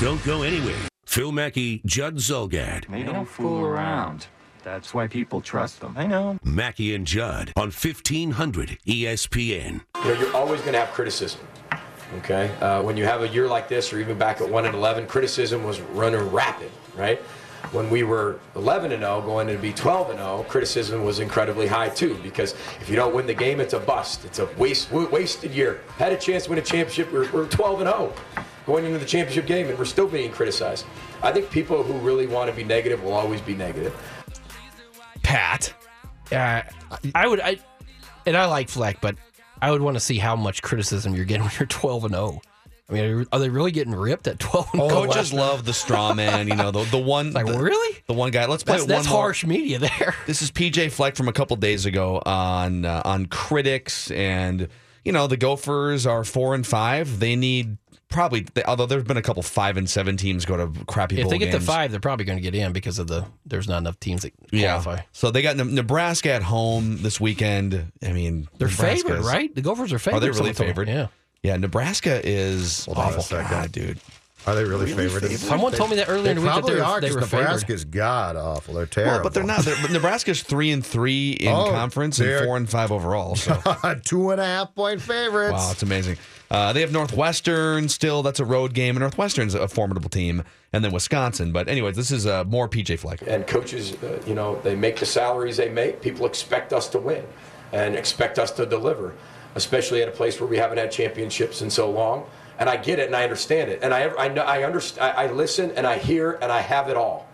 Don't 0.01 0.23
go 0.25 0.43
anywhere. 0.43 0.77
Phil 1.05 1.33
Mackey, 1.33 1.83
Judd 1.85 2.17
Zulgad. 2.17 2.87
They 2.89 3.03
don't 3.03 3.27
fool 3.27 3.61
around. 3.65 4.27
That's 4.63 4.95
why 4.95 5.07
people 5.07 5.41
trust 5.41 5.81
them. 5.81 5.95
I 5.97 6.07
know. 6.07 6.39
Mackey 6.45 6.95
and 6.95 7.07
Judd 7.07 7.53
on 7.57 7.69
E 7.69 7.73
1500 7.73 8.79
ESPN. 8.87 9.81
You 9.97 10.05
know, 10.05 10.21
you're 10.21 10.37
always 10.37 10.61
going 10.61 10.75
to 10.75 10.81
have 10.81 10.91
criticism. 10.91 11.41
Okay, 12.19 12.51
uh, 12.61 12.83
when 12.83 12.97
you 12.99 13.05
have 13.05 13.23
a 13.23 13.29
year 13.29 13.49
like 13.49 13.69
this, 13.69 13.91
or 13.91 13.99
even 13.99 14.19
back 14.19 14.43
at 14.43 14.49
one 14.49 14.67
and 14.67 14.75
eleven, 14.75 15.07
criticism 15.07 15.65
was 15.65 15.81
running 15.81 16.21
rapid, 16.31 16.71
right? 16.95 17.19
When 17.71 17.89
we 17.89 18.03
were 18.03 18.39
11 18.55 18.93
and 18.93 19.03
0, 19.03 19.23
going 19.23 19.47
to 19.47 19.57
be 19.57 19.73
12 19.73 20.11
and 20.11 20.19
0, 20.19 20.45
criticism 20.47 21.05
was 21.05 21.21
incredibly 21.21 21.67
high 21.67 21.89
too. 21.89 22.19
Because 22.23 22.53
if 22.81 22.91
you 22.91 22.97
don't 22.97 23.15
win 23.15 23.27
the 23.27 23.33
game, 23.33 23.61
it's 23.61 23.73
a 23.73 23.79
bust. 23.79 24.27
It's 24.27 24.41
a 24.41 24.47
waste, 24.59 24.91
wasted 24.93 25.53
year. 25.53 25.81
Had 25.97 26.13
a 26.13 26.19
chance 26.19 26.45
to 26.45 26.51
win 26.51 26.59
a 26.59 26.63
championship. 26.63 27.11
We're, 27.11 27.31
we're 27.31 27.47
12 27.47 27.81
and 27.81 27.89
0 27.89 28.13
going 28.67 28.85
into 28.85 28.99
the 28.99 29.07
championship 29.07 29.47
game, 29.47 29.69
and 29.69 29.79
we're 29.79 29.85
still 29.85 30.07
being 30.07 30.31
criticized. 30.31 30.85
I 31.23 31.33
think 31.33 31.51
people 31.51 31.83
who 31.83 31.95
really 31.95 32.27
want 32.27 32.51
to 32.51 32.57
be 32.57 32.65
negative 32.65 33.03
will 33.03 33.15
always 33.15 33.41
be 33.41 33.55
negative. 33.55 33.95
Pat. 35.33 35.75
Yeah, 36.31 36.69
I 37.15 37.27
would. 37.27 37.41
I 37.41 37.59
and 38.27 38.37
I 38.37 38.47
like 38.47 38.69
Fleck, 38.69 39.01
but 39.01 39.17
I 39.61 39.71
would 39.71 39.81
want 39.83 39.97
to 39.97 40.01
see 40.01 40.19
how 40.19 40.37
much 40.37 40.63
criticism 40.63 41.15
you're 41.15 41.25
getting 41.25 41.43
when 41.45 41.53
you're 41.59 41.67
12 41.69 42.05
and 42.05 42.15
0. 42.15 42.41
I 42.89 42.93
mean, 42.93 43.05
are- 43.05 43.27
are 43.33 43.39
they 43.39 43.49
really 43.49 43.71
getting 43.71 43.95
ripped 43.95 44.27
at 44.27 44.39
12 44.39 44.69
and 44.75 44.83
0? 44.83 44.89
Coaches 45.07 45.33
love 45.33 45.65
the 45.65 45.73
straw 45.73 46.13
man, 46.23 46.49
you 46.49 46.55
know, 46.57 46.71
the, 46.71 46.85
the 46.85 46.99
one. 46.99 47.33
Like, 47.33 47.47
the, 47.47 47.59
really? 47.59 48.03
The 48.07 48.13
one 48.13 48.31
guy. 48.31 48.47
Let's 48.47 48.63
play 48.63 48.75
That's, 48.75 48.85
it 48.85 48.89
that's 48.89 49.07
one 49.07 49.13
more. 49.15 49.23
harsh 49.25 49.45
media 49.45 49.79
there. 49.79 50.15
This 50.27 50.43
is 50.43 50.51
PJ 50.51 50.93
Fleck 50.93 51.17
from 51.17 51.29
a 51.29 51.33
couple 51.33 51.57
days 51.57 51.87
ago 51.87 52.21
on 52.27 52.85
uh, 52.85 53.03
on 53.05 53.27
critics 53.27 54.11
and 54.11 54.69
you 55.05 55.13
know 55.13 55.27
the 55.27 55.37
Gophers 55.37 56.07
are 56.07 56.25
four 56.25 56.55
and 56.55 56.67
five. 56.67 57.19
They 57.21 57.37
need 57.37 57.79
probably 58.13 58.47
they, 58.55 58.63
although 58.65 58.87
there's 58.87 59.05
been 59.05 59.17
a 59.17 59.23
couple 59.23 59.43
five 59.43 59.77
and 59.77 59.89
seven 59.91 60.17
teams 60.17 60.45
go 60.45 60.57
to 60.57 60.67
crappy 60.85 61.17
If 61.19 61.23
bowl 61.25 61.31
they 61.31 61.39
get 61.39 61.51
games. 61.53 61.65
to 61.65 61.71
five, 61.71 61.91
they're 61.91 62.01
probably 62.01 62.25
going 62.25 62.39
to 62.39 62.43
get 62.43 62.55
in 62.55 62.73
because 62.73 62.99
of 62.99 63.07
the 63.09 63.25
there's 63.47 63.67
not 63.69 63.79
enough 63.79 63.99
teams 64.01 64.23
that 64.23 64.33
Yeah. 64.51 64.81
qualify. 64.81 65.03
So 65.13 65.31
they 65.31 65.43
got 65.43 65.57
Ne- 65.57 65.65
Nebraska 65.65 66.31
at 66.31 66.43
home 66.43 66.99
this 67.03 67.21
weekend. 67.21 67.91
I 68.07 68.13
mean, 68.13 68.49
They're 68.59 68.69
Nebraska's- 68.69 69.03
favored, 69.03 69.25
right? 69.25 69.55
The 69.55 69.63
Gophers 69.63 69.93
are 69.93 69.99
favored. 69.99 70.17
Are 70.19 70.21
they 70.21 70.29
really 70.31 70.53
someone 70.53 70.75
favored? 70.75 70.89
Yeah. 70.89 71.07
Yeah, 71.43 71.57
Nebraska 71.57 72.21
is 72.25 72.85
Hold 72.85 72.99
on 72.99 73.15
awful. 73.15 73.39
God, 73.43 73.73
dude. 73.73 73.99
Are 74.47 74.55
they 74.57 74.65
really, 74.65 74.93
favored? 74.93 75.31
Someone 75.31 75.71
told 75.73 75.91
me 75.91 75.97
that 75.97 76.09
earlier 76.09 76.25
They 76.25 76.31
in 76.33 76.37
the 76.37 76.43
week 76.43 76.51
that 76.51 76.53
probably 76.61 76.75
they 76.75 76.81
were, 76.81 76.85
are 76.87 77.01
they 77.01 77.07
'cause 77.09 77.17
were 77.17 77.23
favored. 77.23 77.43
Nebraska's 77.45 77.85
god 77.85 78.37
awful. 78.37 78.75
They're 78.75 78.87
terrible. 78.87 79.13
Well, 79.15 79.23
but 79.23 79.35
they're 79.35 79.45
not. 79.45 79.61
They're, 79.61 79.89
Nebraska's 79.91 80.43
three 80.43 80.73
and 80.73 80.85
three 80.85 81.31
in 81.33 81.49
Oh, 81.53 81.71
conference 81.71 82.19
and 82.19 82.29
they're- 82.29 82.45
four 82.45 82.57
and 82.57 82.69
five 82.69 82.91
overall. 82.91 83.37
So 83.37 83.61
Two 84.05 84.31
and 84.33 84.41
a 84.41 84.45
half 84.45 84.75
point 84.75 85.01
favorites. 85.01 85.53
wow, 85.53 85.71
it's 85.71 85.83
amazing. 85.85 86.17
Uh, 86.51 86.73
they 86.73 86.81
have 86.81 86.91
Northwestern 86.93 87.89
still. 87.89 88.23
That's 88.23 88.41
a 88.41 88.45
road 88.45 88.75
game. 88.75 88.97
And 88.97 89.01
Northwestern's 89.01 89.55
a 89.55 89.69
formidable 89.69 90.11
team, 90.11 90.43
and 90.73 90.85
then 90.85 90.91
Wisconsin. 90.93 91.53
But 91.53 91.69
anyways, 91.69 91.95
this 91.97 92.11
is 92.11 92.27
uh, 92.27 92.45
more 92.45 92.69
PJ 92.69 92.99
Fleck. 92.99 93.23
and 93.27 93.47
coaches, 93.47 93.93
uh, 94.03 94.21
you 94.27 94.35
know, 94.35 94.61
they 94.63 94.75
make 94.75 94.97
the 94.97 95.07
salaries 95.07 95.57
they 95.57 95.69
make. 95.71 96.03
People 96.03 96.27
expect 96.27 96.73
us 96.73 96.89
to 96.89 96.99
win 96.99 97.25
and 97.73 97.95
expect 97.95 98.39
us 98.39 98.51
to 98.51 98.67
deliver, 98.67 99.15
especially 99.55 100.03
at 100.03 100.09
a 100.09 100.13
place 100.13 100.41
where 100.41 100.49
we 100.49 100.59
haven't 100.59 100.79
had 100.79 100.91
championships 100.91 101.63
in 101.63 101.71
so 101.71 101.89
long. 101.91 102.25
And 102.63 102.71
I 102.71 102.77
get 102.77 103.01
it 103.01 103.09
and 103.09 103.17
I 103.17 103.25
understand 103.25 103.73
it. 103.73 103.81
And 103.83 103.93
I, 103.93 104.15
I, 104.15 104.29
know, 104.29 104.43
I, 104.43 104.63
understand, 104.63 105.19
I, 105.19 105.25
I 105.25 105.33
listen 105.33 105.73
and 105.73 105.85
I 105.85 105.99
hear 105.99 106.39
and 106.41 106.53
I 106.53 106.61
have 106.61 106.89
it 106.89 106.97
all. 106.97 107.27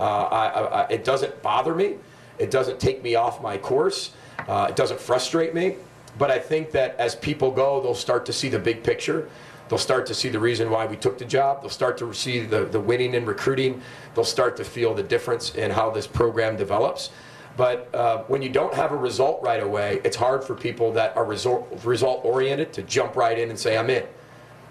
Uh, 0.00 0.02
I, 0.02 0.46
I, 0.46 0.88
it 0.88 1.04
doesn't 1.04 1.42
bother 1.42 1.74
me. 1.74 1.96
It 2.38 2.50
doesn't 2.50 2.80
take 2.80 3.02
me 3.02 3.14
off 3.14 3.42
my 3.42 3.58
course. 3.58 4.12
Uh, 4.48 4.68
it 4.70 4.74
doesn't 4.74 4.98
frustrate 4.98 5.54
me. 5.54 5.74
But 6.18 6.30
I 6.30 6.38
think 6.38 6.70
that 6.70 6.96
as 6.96 7.14
people 7.14 7.50
go, 7.50 7.82
they'll 7.82 7.94
start 7.94 8.24
to 8.24 8.32
see 8.32 8.48
the 8.48 8.58
big 8.58 8.82
picture. 8.82 9.28
They'll 9.68 9.78
start 9.78 10.06
to 10.06 10.14
see 10.14 10.30
the 10.30 10.40
reason 10.40 10.70
why 10.70 10.86
we 10.86 10.96
took 10.96 11.18
the 11.18 11.26
job. 11.26 11.60
They'll 11.60 11.68
start 11.68 11.98
to 11.98 12.10
see 12.14 12.40
the, 12.40 12.64
the 12.64 12.80
winning 12.80 13.14
and 13.14 13.28
recruiting. 13.28 13.82
They'll 14.14 14.24
start 14.24 14.56
to 14.56 14.64
feel 14.64 14.94
the 14.94 15.02
difference 15.02 15.54
in 15.54 15.70
how 15.70 15.90
this 15.90 16.06
program 16.06 16.56
develops. 16.56 17.10
But 17.58 17.94
uh, 17.94 18.22
when 18.22 18.40
you 18.40 18.48
don't 18.48 18.72
have 18.72 18.92
a 18.92 18.96
result 18.96 19.42
right 19.42 19.62
away, 19.62 20.00
it's 20.02 20.16
hard 20.16 20.42
for 20.42 20.54
people 20.54 20.92
that 20.92 21.14
are 21.14 21.26
result, 21.26 21.68
result 21.84 22.24
oriented 22.24 22.72
to 22.72 22.82
jump 22.84 23.16
right 23.16 23.38
in 23.38 23.50
and 23.50 23.58
say, 23.58 23.76
I'm 23.76 23.90
in. 23.90 24.04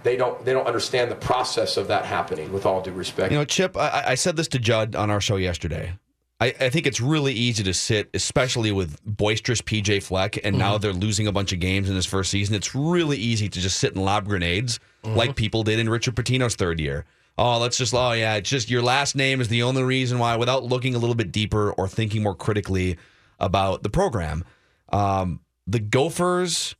They 0.03 0.17
don't, 0.17 0.43
they 0.43 0.53
don't 0.53 0.67
understand 0.67 1.11
the 1.11 1.15
process 1.15 1.77
of 1.77 1.87
that 1.89 2.05
happening, 2.05 2.51
with 2.51 2.65
all 2.65 2.81
due 2.81 2.91
respect. 2.91 3.31
You 3.31 3.37
know, 3.37 3.45
Chip, 3.45 3.77
I, 3.77 4.03
I 4.07 4.15
said 4.15 4.35
this 4.35 4.47
to 4.49 4.59
Judd 4.59 4.95
on 4.95 5.09
our 5.09 5.21
show 5.21 5.35
yesterday. 5.35 5.93
I, 6.39 6.55
I 6.59 6.69
think 6.69 6.87
it's 6.87 6.99
really 6.99 7.33
easy 7.33 7.63
to 7.63 7.73
sit, 7.73 8.09
especially 8.15 8.71
with 8.71 8.99
boisterous 9.05 9.61
PJ 9.61 10.01
Fleck, 10.01 10.43
and 10.43 10.57
now 10.57 10.79
they're 10.79 10.91
losing 10.91 11.27
a 11.27 11.31
bunch 11.31 11.53
of 11.53 11.59
games 11.59 11.87
in 11.87 11.95
his 11.95 12.07
first 12.07 12.31
season. 12.31 12.55
It's 12.55 12.73
really 12.73 13.17
easy 13.17 13.47
to 13.47 13.59
just 13.59 13.77
sit 13.77 13.93
and 13.93 14.03
lob 14.03 14.27
grenades 14.27 14.79
like 15.03 15.35
people 15.35 15.63
did 15.63 15.77
in 15.77 15.87
Richard 15.87 16.15
Pitino's 16.15 16.55
third 16.55 16.79
year. 16.79 17.05
Oh, 17.37 17.59
let's 17.59 17.77
just, 17.77 17.93
oh, 17.93 18.11
yeah, 18.13 18.35
it's 18.35 18.49
just 18.49 18.71
your 18.71 18.81
last 18.81 19.15
name 19.15 19.39
is 19.39 19.49
the 19.49 19.63
only 19.63 19.83
reason 19.83 20.17
why, 20.17 20.35
without 20.35 20.63
looking 20.63 20.95
a 20.95 20.97
little 20.97 21.15
bit 21.15 21.31
deeper 21.31 21.71
or 21.73 21.87
thinking 21.87 22.23
more 22.23 22.35
critically 22.35 22.97
about 23.39 23.83
the 23.83 23.89
program. 23.89 24.43
Um, 24.91 25.41
the 25.67 25.79
Gophers 25.79 26.75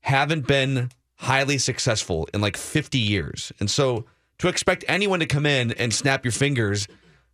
haven't 0.00 0.46
been 0.46 0.90
highly 1.16 1.58
successful 1.58 2.28
in 2.32 2.40
like 2.40 2.56
50 2.56 2.98
years. 2.98 3.52
And 3.60 3.70
so 3.70 4.04
to 4.38 4.48
expect 4.48 4.84
anyone 4.88 5.20
to 5.20 5.26
come 5.26 5.46
in 5.46 5.72
and 5.72 5.92
snap 5.92 6.24
your 6.24 6.32
fingers, 6.32 6.88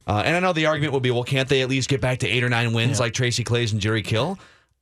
uh, 0.07 0.23
and 0.25 0.37
I 0.37 0.41
know 0.41 0.53
the 0.53 0.67
argument 0.67 0.95
would 0.95 1.03
be, 1.03 1.11
well, 1.11 1.25
can't 1.25 1.49
they 1.49 1.63
at 1.63 1.69
least 1.69 1.89
get 1.89 2.01
back 2.01 2.19
to 2.19 2.29
eight 2.29 2.43
or 2.43 2.49
nine 2.49 2.73
wins 2.73 3.01
like 3.01 3.13
Tracy 3.13 3.45
Claeys 3.45 3.73
and 3.73 3.81
Jerry 3.81 4.03
Kill? 4.03 4.39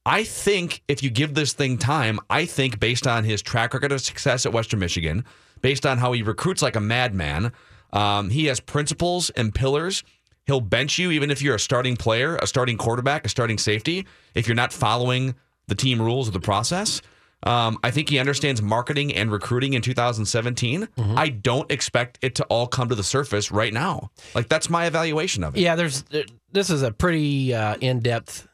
I 0.06 0.24
think 0.24 0.82
if 0.88 1.02
you 1.02 1.10
give 1.10 1.34
this 1.34 1.52
thing 1.52 1.76
time, 1.76 2.20
I 2.30 2.46
think 2.46 2.80
based 2.80 3.06
on 3.06 3.24
his 3.24 3.42
track 3.42 3.74
record 3.74 3.92
of 3.92 4.00
success 4.00 4.46
at 4.46 4.52
Western 4.52 4.80
Michigan, 4.80 5.24
based 5.60 5.84
on 5.84 5.98
how 5.98 6.12
he 6.12 6.22
recruits 6.22 6.62
like 6.62 6.76
a 6.76 6.80
madman, 6.80 7.52
um, 7.92 8.30
he 8.30 8.46
has 8.46 8.60
principles 8.60 9.30
and 9.30 9.54
pillars. 9.54 10.02
He'll 10.46 10.62
bench 10.62 10.98
you 10.98 11.10
even 11.10 11.30
if 11.30 11.42
you're 11.42 11.54
a 11.54 11.60
starting 11.60 11.96
player, 11.96 12.36
a 12.36 12.46
starting 12.46 12.78
quarterback, 12.78 13.26
a 13.26 13.28
starting 13.28 13.58
safety, 13.58 14.06
if 14.34 14.48
you're 14.48 14.54
not 14.54 14.72
following 14.72 15.34
the 15.68 15.74
team 15.74 16.00
rules 16.00 16.28
of 16.28 16.32
the 16.32 16.40
process. 16.40 17.02
Um, 17.42 17.78
I 17.82 17.90
think 17.90 18.10
he 18.10 18.18
understands 18.18 18.60
marketing 18.60 19.14
and 19.14 19.32
recruiting 19.32 19.72
in 19.72 19.82
2017. 19.82 20.88
I 21.16 21.28
don't 21.30 21.70
expect 21.72 22.18
it 22.20 22.34
to 22.36 22.44
all 22.44 22.66
come 22.66 22.88
to 22.90 22.94
the 22.94 23.02
surface 23.02 23.50
right 23.50 23.72
now. 23.72 24.10
Like 24.34 24.48
that's 24.48 24.68
my 24.68 24.86
evaluation 24.86 25.42
of 25.44 25.56
it. 25.56 25.60
Yeah, 25.60 25.74
there's 25.74 26.04
this 26.52 26.68
is 26.70 26.82
a 26.82 26.90
pretty 26.92 27.54
uh, 27.54 27.76
in 27.80 28.00
depth 28.00 28.46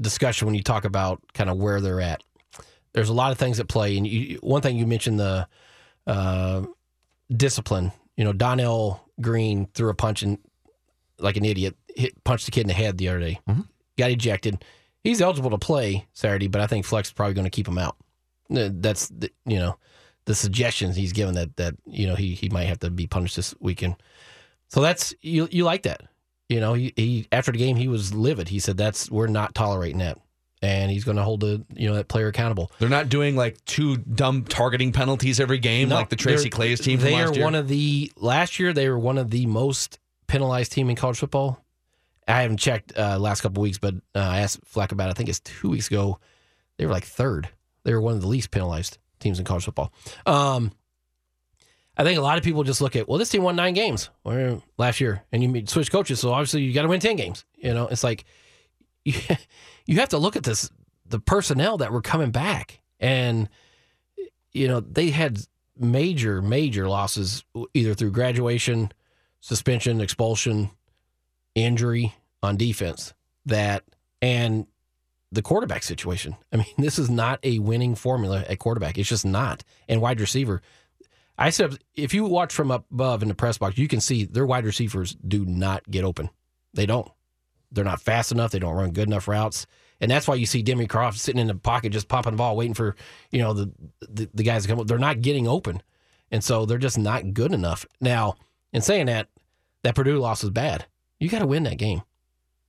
discussion 0.00 0.46
when 0.46 0.54
you 0.54 0.62
talk 0.62 0.84
about 0.84 1.20
kind 1.34 1.50
of 1.50 1.58
where 1.58 1.80
they're 1.80 2.00
at. 2.00 2.22
There's 2.94 3.08
a 3.10 3.14
lot 3.14 3.32
of 3.32 3.38
things 3.38 3.58
at 3.60 3.68
play, 3.68 3.96
and 3.96 4.06
you, 4.06 4.38
one 4.40 4.62
thing 4.62 4.76
you 4.78 4.86
mentioned 4.86 5.18
the 5.20 5.46
uh, 6.06 6.62
discipline. 7.34 7.92
You 8.16 8.24
know, 8.24 8.32
Donnell 8.32 9.02
Green 9.20 9.66
threw 9.74 9.90
a 9.90 9.94
punch 9.94 10.22
and 10.22 10.38
like 11.18 11.36
an 11.36 11.44
idiot, 11.44 11.76
hit 11.94 12.22
punched 12.24 12.46
the 12.46 12.52
kid 12.52 12.62
in 12.62 12.66
the 12.68 12.72
head 12.74 12.96
the 12.98 13.08
other 13.08 13.20
day. 13.20 13.40
Got 13.98 14.10
ejected. 14.10 14.64
He's 15.02 15.20
eligible 15.20 15.50
to 15.50 15.58
play 15.58 16.06
Saturday, 16.14 16.48
but 16.48 16.60
I 16.60 16.66
think 16.66 16.86
Flex 16.86 17.08
is 17.08 17.12
probably 17.12 17.34
going 17.34 17.44
to 17.44 17.50
keep 17.50 17.68
him 17.68 17.78
out. 17.78 17.96
Uh, 18.50 18.68
That's 18.72 19.08
the, 19.08 19.30
you 19.46 19.58
know 19.58 19.76
the 20.26 20.34
suggestions 20.34 20.96
he's 20.96 21.12
given 21.12 21.34
that 21.34 21.56
that 21.56 21.74
you 21.86 22.06
know 22.06 22.14
he 22.14 22.34
he 22.34 22.48
might 22.48 22.64
have 22.64 22.78
to 22.80 22.90
be 22.90 23.06
punished 23.06 23.36
this 23.36 23.54
weekend. 23.60 23.96
So 24.68 24.80
that's 24.80 25.14
you 25.20 25.48
you 25.50 25.64
like 25.64 25.82
that. 25.84 26.02
You 26.48 26.60
know, 26.60 26.74
he, 26.74 26.92
he 26.96 27.26
after 27.32 27.52
the 27.52 27.58
game 27.58 27.76
he 27.76 27.88
was 27.88 28.12
livid. 28.14 28.48
He 28.48 28.58
said 28.58 28.76
that's 28.76 29.10
we're 29.10 29.26
not 29.26 29.54
tolerating 29.54 29.98
that. 29.98 30.18
And 30.62 30.90
he's 30.90 31.04
going 31.04 31.18
to 31.18 31.22
hold 31.22 31.40
the 31.40 31.62
you 31.74 31.88
know 31.88 31.94
that 31.96 32.08
player 32.08 32.28
accountable. 32.28 32.70
They're 32.78 32.88
not 32.88 33.10
doing 33.10 33.36
like 33.36 33.62
two 33.66 33.98
dumb 33.98 34.44
targeting 34.44 34.92
penalties 34.92 35.38
every 35.38 35.58
game 35.58 35.90
No, 35.90 35.96
like 35.96 36.08
the 36.08 36.16
Tracy 36.16 36.48
Claeys' 36.48 36.82
team 36.82 36.98
They 37.00 37.12
last 37.12 37.30
are 37.30 37.34
year. 37.34 37.44
one 37.44 37.54
of 37.54 37.68
the 37.68 38.10
last 38.16 38.58
year. 38.58 38.72
They 38.72 38.88
were 38.88 38.98
one 38.98 39.18
of 39.18 39.30
the 39.30 39.44
most 39.44 39.98
penalized 40.26 40.72
team 40.72 40.88
in 40.88 40.96
college 40.96 41.18
football. 41.18 41.62
I 42.26 42.40
haven't 42.40 42.56
checked 42.56 42.96
uh, 42.96 43.18
last 43.18 43.42
couple 43.42 43.62
weeks, 43.62 43.76
but 43.76 43.94
uh, 44.14 44.20
I 44.20 44.38
asked 44.40 44.60
Fleck 44.64 44.92
about. 44.92 45.08
it. 45.08 45.10
I 45.10 45.14
think 45.14 45.28
it's 45.28 45.40
two 45.40 45.68
weeks 45.68 45.88
ago. 45.88 46.18
They 46.78 46.86
were 46.86 46.92
like 46.92 47.04
third. 47.04 47.50
They 47.84 47.92
were 47.92 48.00
one 48.00 48.14
of 48.14 48.20
the 48.20 48.28
least 48.28 48.50
penalized 48.50 48.98
teams 49.20 49.38
in 49.38 49.44
college 49.44 49.64
football. 49.64 49.92
Um, 50.26 50.72
I 51.96 52.02
think 52.02 52.18
a 52.18 52.22
lot 52.22 52.38
of 52.38 52.44
people 52.44 52.64
just 52.64 52.80
look 52.80 52.96
at 52.96 53.08
well, 53.08 53.18
this 53.18 53.28
team 53.28 53.42
won 53.42 53.56
nine 53.56 53.74
games 53.74 54.10
last 54.76 55.00
year, 55.00 55.22
and 55.30 55.42
you 55.42 55.66
switch 55.66 55.92
coaches, 55.92 56.20
so 56.20 56.32
obviously 56.32 56.62
you 56.62 56.72
got 56.72 56.82
to 56.82 56.88
win 56.88 57.00
ten 57.00 57.16
games. 57.16 57.44
You 57.56 57.72
know, 57.72 57.86
it's 57.86 58.02
like 58.02 58.24
you, 59.04 59.14
you 59.86 60.00
have 60.00 60.08
to 60.10 60.18
look 60.18 60.36
at 60.36 60.42
this 60.42 60.70
the 61.06 61.20
personnel 61.20 61.78
that 61.78 61.92
were 61.92 62.02
coming 62.02 62.30
back, 62.30 62.80
and 62.98 63.48
you 64.52 64.66
know 64.66 64.80
they 64.80 65.10
had 65.10 65.38
major 65.78 66.42
major 66.42 66.88
losses 66.88 67.44
either 67.74 67.94
through 67.94 68.10
graduation, 68.10 68.90
suspension, 69.40 70.00
expulsion, 70.00 70.70
injury 71.54 72.14
on 72.42 72.56
defense 72.56 73.14
that 73.46 73.84
and 74.20 74.66
the 75.34 75.42
quarterback 75.42 75.82
situation. 75.82 76.36
I 76.52 76.56
mean, 76.56 76.66
this 76.78 76.98
is 76.98 77.10
not 77.10 77.40
a 77.42 77.58
winning 77.58 77.94
formula 77.94 78.44
at 78.48 78.58
quarterback. 78.58 78.98
It's 78.98 79.08
just 79.08 79.26
not. 79.26 79.62
And 79.88 80.00
wide 80.00 80.20
receiver. 80.20 80.62
I 81.36 81.50
said 81.50 81.78
if 81.94 82.14
you 82.14 82.24
watch 82.24 82.52
from 82.52 82.70
up 82.70 82.86
above 82.92 83.22
in 83.22 83.28
the 83.28 83.34
press 83.34 83.58
box, 83.58 83.76
you 83.76 83.88
can 83.88 84.00
see 84.00 84.24
their 84.24 84.46
wide 84.46 84.64
receivers 84.64 85.16
do 85.26 85.44
not 85.44 85.88
get 85.90 86.04
open. 86.04 86.30
They 86.74 86.86
don't. 86.86 87.10
They're 87.72 87.84
not 87.84 88.00
fast 88.00 88.30
enough. 88.30 88.52
They 88.52 88.60
don't 88.60 88.76
run 88.76 88.92
good 88.92 89.08
enough 89.08 89.26
routes. 89.26 89.66
And 90.00 90.10
that's 90.10 90.28
why 90.28 90.36
you 90.36 90.46
see 90.46 90.62
Demry 90.62 90.88
Croft 90.88 91.18
sitting 91.18 91.40
in 91.40 91.46
the 91.48 91.54
pocket 91.54 91.92
just 91.92 92.08
popping 92.08 92.32
the 92.32 92.36
ball, 92.36 92.56
waiting 92.56 92.74
for, 92.74 92.94
you 93.30 93.40
know, 93.40 93.52
the 93.52 93.72
the, 94.08 94.30
the 94.32 94.42
guys 94.42 94.62
to 94.62 94.68
come 94.68 94.78
up. 94.78 94.86
They're 94.86 94.98
not 94.98 95.22
getting 95.22 95.48
open. 95.48 95.82
And 96.30 96.42
so 96.42 96.66
they're 96.66 96.78
just 96.78 96.98
not 96.98 97.34
good 97.34 97.52
enough. 97.52 97.86
Now, 98.00 98.36
in 98.72 98.80
saying 98.80 99.06
that, 99.06 99.28
that 99.82 99.94
Purdue 99.94 100.18
loss 100.18 100.42
was 100.42 100.50
bad. 100.50 100.86
You 101.20 101.28
got 101.28 101.40
to 101.40 101.46
win 101.46 101.62
that 101.64 101.78
game. 101.78 102.02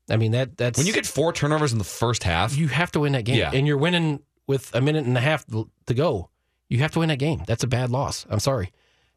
I 0.10 0.18
mean 0.18 0.32
that 0.32 0.58
that's 0.58 0.78
when 0.78 0.88
you 0.88 0.94
get 0.94 1.06
four 1.06 1.34
turnovers 1.34 1.72
in 1.72 1.78
the 1.78 1.84
first 1.84 2.24
half, 2.24 2.56
you 2.56 2.68
have 2.68 2.92
to 2.92 3.00
win 3.00 3.14
that 3.14 3.26
game. 3.26 3.38
Yeah. 3.38 3.52
And 3.54 3.66
you're 3.66 3.78
winning 3.78 4.22
with 4.48 4.74
a 4.76 4.82
minute 4.82 5.06
and 5.06 5.18
a 5.18 5.22
half 5.22 5.46
to 5.48 5.94
go. 5.94 6.30
You 6.70 6.80
have 6.80 6.92
to 6.92 7.00
win 7.00 7.10
that 7.10 7.20
game. 7.20 7.44
That's 7.48 7.64
a 7.64 7.68
bad 7.68 7.90
loss. 7.90 8.26
I'm 8.30 8.40
sorry. 8.40 8.72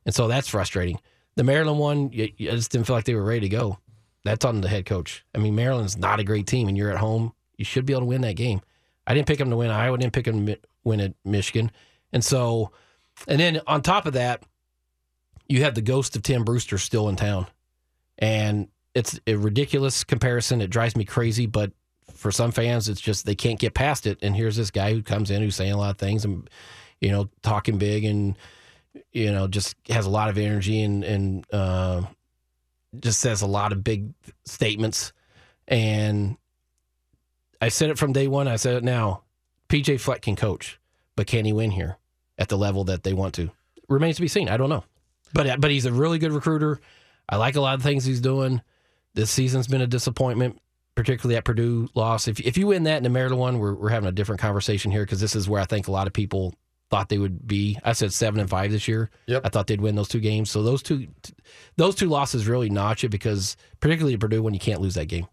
And 0.06 0.14
so 0.14 0.28
that's 0.28 0.48
frustrating. 0.48 1.00
The 1.36 1.44
Maryland 1.44 1.78
one, 1.78 2.10
I 2.14 2.32
just 2.38 2.72
didn't 2.72 2.86
feel 2.86 2.96
like 2.96 3.04
they 3.04 3.14
were 3.14 3.24
ready 3.24 3.40
to 3.40 3.48
go. 3.48 3.78
That's 4.24 4.44
on 4.44 4.60
the 4.60 4.68
head 4.68 4.86
coach. 4.86 5.24
I 5.34 5.38
mean, 5.38 5.54
Maryland's 5.54 5.96
not 5.96 6.20
a 6.20 6.24
great 6.24 6.46
team, 6.46 6.68
and 6.68 6.76
you're 6.76 6.90
at 6.90 6.98
home. 6.98 7.32
You 7.56 7.64
should 7.64 7.86
be 7.86 7.92
able 7.92 8.02
to 8.02 8.06
win 8.06 8.22
that 8.22 8.36
game. 8.36 8.60
I 9.06 9.14
didn't 9.14 9.26
pick 9.26 9.38
them 9.38 9.50
to 9.50 9.56
win 9.56 9.70
Iowa. 9.70 9.96
Didn't 9.96 10.12
pick 10.12 10.24
them 10.24 10.46
to 10.46 10.58
win 10.84 11.00
at 11.00 11.14
Michigan. 11.24 11.70
And 12.12 12.24
so, 12.24 12.72
and 13.26 13.40
then 13.40 13.60
on 13.66 13.82
top 13.82 14.06
of 14.06 14.14
that, 14.14 14.42
you 15.48 15.62
have 15.62 15.74
the 15.74 15.82
ghost 15.82 16.16
of 16.16 16.22
Tim 16.22 16.44
Brewster 16.44 16.78
still 16.78 17.08
in 17.08 17.16
town. 17.16 17.46
And 18.18 18.68
it's 18.98 19.20
a 19.28 19.36
ridiculous 19.36 20.02
comparison. 20.02 20.60
It 20.60 20.70
drives 20.70 20.96
me 20.96 21.04
crazy, 21.04 21.46
but 21.46 21.70
for 22.12 22.32
some 22.32 22.50
fans, 22.50 22.88
it's 22.88 23.00
just 23.00 23.24
they 23.24 23.36
can't 23.36 23.60
get 23.60 23.72
past 23.72 24.08
it. 24.08 24.18
And 24.22 24.34
here's 24.34 24.56
this 24.56 24.72
guy 24.72 24.92
who 24.92 25.04
comes 25.04 25.30
in 25.30 25.40
who's 25.40 25.54
saying 25.54 25.72
a 25.72 25.76
lot 25.76 25.90
of 25.90 25.98
things 25.98 26.24
and, 26.24 26.50
you 27.00 27.12
know, 27.12 27.28
talking 27.42 27.78
big 27.78 28.04
and, 28.04 28.36
you 29.12 29.30
know, 29.30 29.46
just 29.46 29.76
has 29.88 30.04
a 30.04 30.10
lot 30.10 30.30
of 30.30 30.36
energy 30.36 30.82
and, 30.82 31.04
and, 31.04 31.46
uh, 31.52 32.02
just 32.98 33.20
says 33.20 33.42
a 33.42 33.46
lot 33.46 33.70
of 33.70 33.84
big 33.84 34.12
statements. 34.44 35.12
And 35.68 36.36
I 37.60 37.68
said 37.68 37.90
it 37.90 37.98
from 37.98 38.12
day 38.12 38.26
one. 38.26 38.48
I 38.48 38.56
said 38.56 38.74
it 38.74 38.82
now. 38.82 39.22
PJ 39.68 40.00
Fleck 40.00 40.22
can 40.22 40.34
coach, 40.34 40.80
but 41.14 41.28
can 41.28 41.44
he 41.44 41.52
win 41.52 41.70
here 41.70 41.98
at 42.36 42.48
the 42.48 42.58
level 42.58 42.82
that 42.84 43.04
they 43.04 43.12
want 43.12 43.34
to? 43.34 43.52
Remains 43.88 44.16
to 44.16 44.22
be 44.22 44.28
seen. 44.28 44.48
I 44.48 44.56
don't 44.56 44.70
know. 44.70 44.82
But 45.34 45.60
but 45.60 45.70
he's 45.70 45.84
a 45.84 45.92
really 45.92 46.18
good 46.18 46.32
recruiter. 46.32 46.80
I 47.28 47.36
like 47.36 47.54
a 47.54 47.60
lot 47.60 47.74
of 47.74 47.82
things 47.82 48.04
he's 48.04 48.20
doing. 48.20 48.62
This 49.18 49.32
season's 49.32 49.66
been 49.66 49.80
a 49.80 49.86
disappointment, 49.88 50.62
particularly 50.94 51.36
at 51.36 51.44
Purdue 51.44 51.88
loss. 51.96 52.28
If 52.28 52.38
if 52.38 52.56
you 52.56 52.68
win 52.68 52.84
that 52.84 52.98
in 52.98 53.02
the 53.02 53.08
Maryland 53.08 53.40
one, 53.40 53.58
we're 53.58 53.74
we're 53.74 53.88
having 53.88 54.08
a 54.08 54.12
different 54.12 54.40
conversation 54.40 54.92
here 54.92 55.04
because 55.04 55.20
this 55.20 55.34
is 55.34 55.48
where 55.48 55.60
I 55.60 55.64
think 55.64 55.88
a 55.88 55.90
lot 55.90 56.06
of 56.06 56.12
people 56.12 56.54
thought 56.88 57.08
they 57.08 57.18
would 57.18 57.44
be. 57.44 57.76
I 57.82 57.94
said 57.94 58.12
seven 58.12 58.38
and 58.38 58.48
five 58.48 58.70
this 58.70 58.86
year. 58.86 59.10
Yep. 59.26 59.42
I 59.44 59.48
thought 59.48 59.66
they'd 59.66 59.80
win 59.80 59.96
those 59.96 60.06
two 60.06 60.20
games. 60.20 60.52
So 60.52 60.62
those 60.62 60.84
two 60.84 61.08
those 61.74 61.96
two 61.96 62.06
losses 62.06 62.46
really 62.46 62.70
notch 62.70 63.02
it 63.02 63.08
because 63.08 63.56
particularly 63.80 64.14
at 64.14 64.20
Purdue 64.20 64.40
when 64.40 64.54
you 64.54 64.60
can't 64.60 64.80
lose 64.80 64.94
that 64.94 65.06
game. 65.06 65.26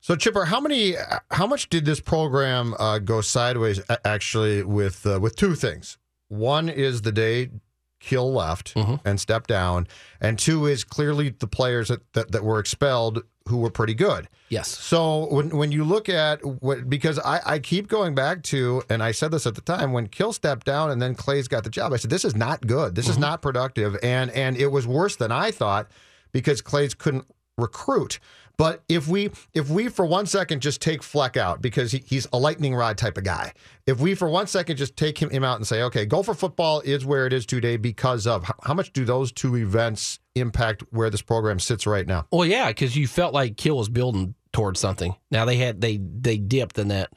So 0.00 0.16
Chipper, 0.16 0.46
how 0.46 0.60
many, 0.60 0.94
how 1.30 1.46
much 1.46 1.68
did 1.68 1.84
this 1.84 2.00
program 2.00 2.74
uh, 2.78 2.98
go 2.98 3.20
sideways? 3.20 3.82
Actually, 4.06 4.62
with 4.62 5.06
uh, 5.06 5.20
with 5.20 5.36
two 5.36 5.54
things. 5.54 5.98
One 6.28 6.70
is 6.70 7.02
the 7.02 7.12
day 7.12 7.50
Kill 8.00 8.32
left 8.32 8.74
mm-hmm. 8.74 8.96
and 9.04 9.20
stepped 9.20 9.48
down, 9.48 9.88
and 10.20 10.38
two 10.38 10.66
is 10.66 10.84
clearly 10.84 11.30
the 11.30 11.46
players 11.46 11.88
that, 11.88 12.12
that, 12.12 12.32
that 12.32 12.44
were 12.44 12.58
expelled 12.58 13.22
who 13.48 13.56
were 13.56 13.70
pretty 13.70 13.94
good. 13.94 14.28
Yes. 14.50 14.68
So 14.68 15.26
when 15.32 15.56
when 15.56 15.72
you 15.72 15.84
look 15.84 16.08
at 16.08 16.44
what 16.62 16.88
because 16.88 17.18
I, 17.18 17.40
I 17.44 17.58
keep 17.58 17.88
going 17.88 18.14
back 18.14 18.42
to 18.44 18.82
and 18.88 19.02
I 19.02 19.12
said 19.12 19.30
this 19.30 19.46
at 19.46 19.54
the 19.54 19.60
time 19.60 19.92
when 19.92 20.06
Kill 20.06 20.32
stepped 20.32 20.64
down 20.64 20.90
and 20.90 21.02
then 21.02 21.14
Claeys 21.14 21.48
got 21.48 21.64
the 21.64 21.70
job. 21.70 21.92
I 21.92 21.96
said 21.96 22.10
this 22.10 22.24
is 22.24 22.36
not 22.36 22.66
good. 22.66 22.94
This 22.94 23.06
is 23.06 23.12
mm-hmm. 23.12 23.22
not 23.22 23.42
productive, 23.42 23.96
and 24.02 24.30
and 24.30 24.56
it 24.56 24.68
was 24.68 24.86
worse 24.86 25.16
than 25.16 25.32
I 25.32 25.50
thought 25.50 25.88
because 26.32 26.62
Claeys 26.62 26.96
couldn't 26.96 27.26
recruit. 27.56 28.20
But 28.58 28.82
if 28.88 29.06
we 29.06 29.30
if 29.54 29.70
we 29.70 29.88
for 29.88 30.04
one 30.04 30.26
second 30.26 30.60
just 30.60 30.82
take 30.82 31.02
Fleck 31.04 31.36
out 31.36 31.62
because 31.62 31.92
he, 31.92 32.02
he's 32.04 32.26
a 32.32 32.38
lightning 32.38 32.74
rod 32.74 32.98
type 32.98 33.16
of 33.16 33.22
guy, 33.22 33.52
if 33.86 34.00
we 34.00 34.16
for 34.16 34.28
one 34.28 34.48
second 34.48 34.76
just 34.76 34.96
take 34.96 35.16
him, 35.16 35.30
him 35.30 35.44
out 35.44 35.56
and 35.56 35.66
say, 35.66 35.82
okay, 35.82 36.04
Gopher 36.04 36.34
football 36.34 36.80
is 36.80 37.06
where 37.06 37.24
it 37.26 37.32
is 37.32 37.46
today 37.46 37.76
because 37.76 38.26
of 38.26 38.42
how, 38.42 38.54
how 38.64 38.74
much 38.74 38.92
do 38.92 39.04
those 39.04 39.30
two 39.30 39.56
events 39.56 40.18
impact 40.34 40.82
where 40.90 41.08
this 41.08 41.22
program 41.22 41.60
sits 41.60 41.86
right 41.86 42.06
now? 42.06 42.26
Well, 42.32 42.44
yeah, 42.44 42.66
because 42.68 42.96
you 42.96 43.06
felt 43.06 43.32
like 43.32 43.56
Kill 43.56 43.76
was 43.76 43.88
building 43.88 44.34
towards 44.52 44.80
something. 44.80 45.14
Now 45.30 45.44
they 45.44 45.56
had 45.56 45.80
they 45.80 45.98
they 45.98 46.36
dipped 46.36 46.80
in 46.80 46.88
that, 46.88 47.12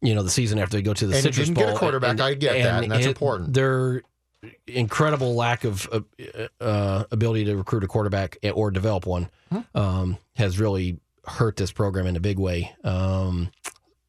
you 0.00 0.12
know, 0.12 0.24
the 0.24 0.30
season 0.30 0.58
after 0.58 0.76
they 0.76 0.82
go 0.82 0.92
to 0.92 1.06
the 1.06 1.14
And 1.14 1.22
Citrus 1.22 1.46
didn't 1.46 1.58
get 1.58 1.68
a 1.68 1.70
Bowl. 1.70 1.78
quarterback. 1.78 2.18
I 2.18 2.34
get 2.34 2.60
that, 2.60 2.82
and 2.82 2.90
that's 2.90 3.06
important. 3.06 3.54
Their 3.54 4.02
incredible 4.66 5.34
lack 5.34 5.64
of 5.64 5.88
uh, 5.92 6.00
uh, 6.60 7.04
ability 7.10 7.44
to 7.44 7.56
recruit 7.56 7.84
a 7.84 7.88
quarterback 7.88 8.38
or 8.54 8.70
develop 8.70 9.06
one 9.06 9.28
um, 9.74 10.18
has 10.36 10.58
really 10.58 10.98
hurt 11.26 11.56
this 11.56 11.70
program 11.70 12.06
in 12.06 12.16
a 12.16 12.20
big 12.20 12.38
way. 12.38 12.74
Um, 12.84 13.50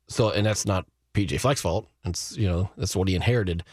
so, 0.07 0.31
and 0.31 0.45
that's 0.45 0.65
not 0.65 0.85
PJ 1.13 1.39
Fleck's 1.39 1.61
fault. 1.61 1.87
It's 2.05 2.35
you 2.37 2.47
know 2.47 2.69
that's 2.77 2.95
what 2.95 3.07
he 3.07 3.15
inherited. 3.15 3.63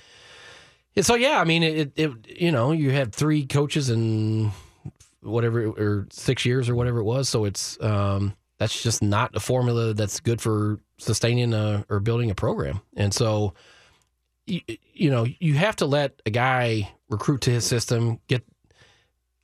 And 0.97 1.07
so 1.07 1.15
yeah, 1.15 1.41
I 1.41 1.45
mean 1.45 1.63
it, 1.63 1.93
it. 1.97 2.13
You 2.29 2.53
know, 2.53 2.73
you 2.73 2.91
had 2.91 3.15
three 3.15 3.47
coaches 3.47 3.91
in 3.91 4.53
whatever 5.23 5.67
or 5.67 6.07
six 6.11 6.45
years 6.45 6.69
or 6.69 6.75
whatever 6.75 6.99
it 6.99 7.05
was. 7.05 7.29
So 7.29 7.45
it's 7.45 7.81
um, 7.83 8.35
that's 8.59 8.83
just 8.83 9.03
not 9.03 9.35
a 9.35 9.41
formula 9.41 9.95
that's 9.95 10.21
good 10.21 10.41
for 10.41 10.79
sustaining 10.99 11.55
a, 11.55 11.85
or 11.89 12.01
building 12.01 12.31
a 12.31 12.35
program. 12.35 12.81
And 12.97 13.13
so 13.15 13.55
you, 14.47 14.61
you 14.93 15.11
know 15.11 15.27
you 15.39 15.55
have 15.55 15.77
to 15.77 15.87
let 15.87 16.21
a 16.27 16.31
guy 16.31 16.91
recruit 17.09 17.43
to 17.43 17.51
his 17.51 17.65
system, 17.65 18.21
get 18.29 18.45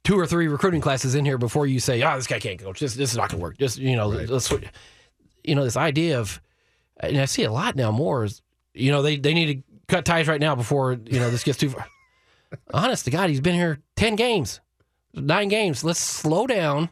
two 0.05 0.19
or 0.19 0.27
three 0.27 0.47
recruiting 0.47 0.81
classes 0.81 1.17
in 1.17 1.25
here 1.25 1.37
before 1.37 1.67
you 1.67 1.81
say, 1.81 2.03
"Oh, 2.03 2.17
this 2.17 2.27
guy 2.27 2.39
can't 2.39 2.61
coach. 2.61 2.81
This 2.81 2.95
this 2.95 3.11
is 3.11 3.17
not 3.17 3.31
going 3.31 3.41
to 3.41 3.43
work." 3.43 3.59
Just 3.59 3.79
you 3.79 3.97
know, 3.97 4.09
let's 4.09 4.53
you 5.43 5.55
know 5.55 5.65
this 5.65 5.77
idea 5.77 6.21
of, 6.21 6.41
and 6.99 7.19
I 7.19 7.25
see 7.25 7.45
a 7.45 7.53
lot 7.53 7.77
now 7.77 7.91
more 7.91 8.25
is 8.25 8.41
you 8.73 8.93
know 8.93 9.03
they 9.03 9.17
they 9.17 9.35
need 9.35 9.47
to 9.47 9.63
cut 9.89 10.05
ties 10.05 10.29
right 10.29 10.41
now 10.41 10.55
before 10.55 10.93
you 10.93 11.19
know 11.19 11.31
this 11.31 11.45
gets 11.45 11.59
too 11.59 11.71
far. 11.71 11.87
Honest 12.73 13.05
to 13.07 13.11
God, 13.11 13.31
he's 13.31 13.41
been 13.41 13.55
here 13.55 13.81
ten 13.97 14.15
games, 14.15 14.61
nine 15.13 15.49
games. 15.49 15.83
Let's 15.85 16.01
slow 16.01 16.47
down. 16.47 16.91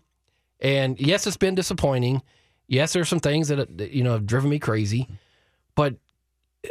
And 0.61 0.99
yes, 0.99 1.27
it's 1.27 1.37
been 1.37 1.55
disappointing. 1.55 2.23
Yes, 2.67 2.93
there's 2.93 3.09
some 3.09 3.21
things 3.21 3.49
that 3.49 3.77
that, 3.79 3.91
you 3.91 4.03
know 4.03 4.13
have 4.13 4.27
driven 4.27 4.51
me 4.51 4.59
crazy, 4.59 5.09
but 5.77 5.95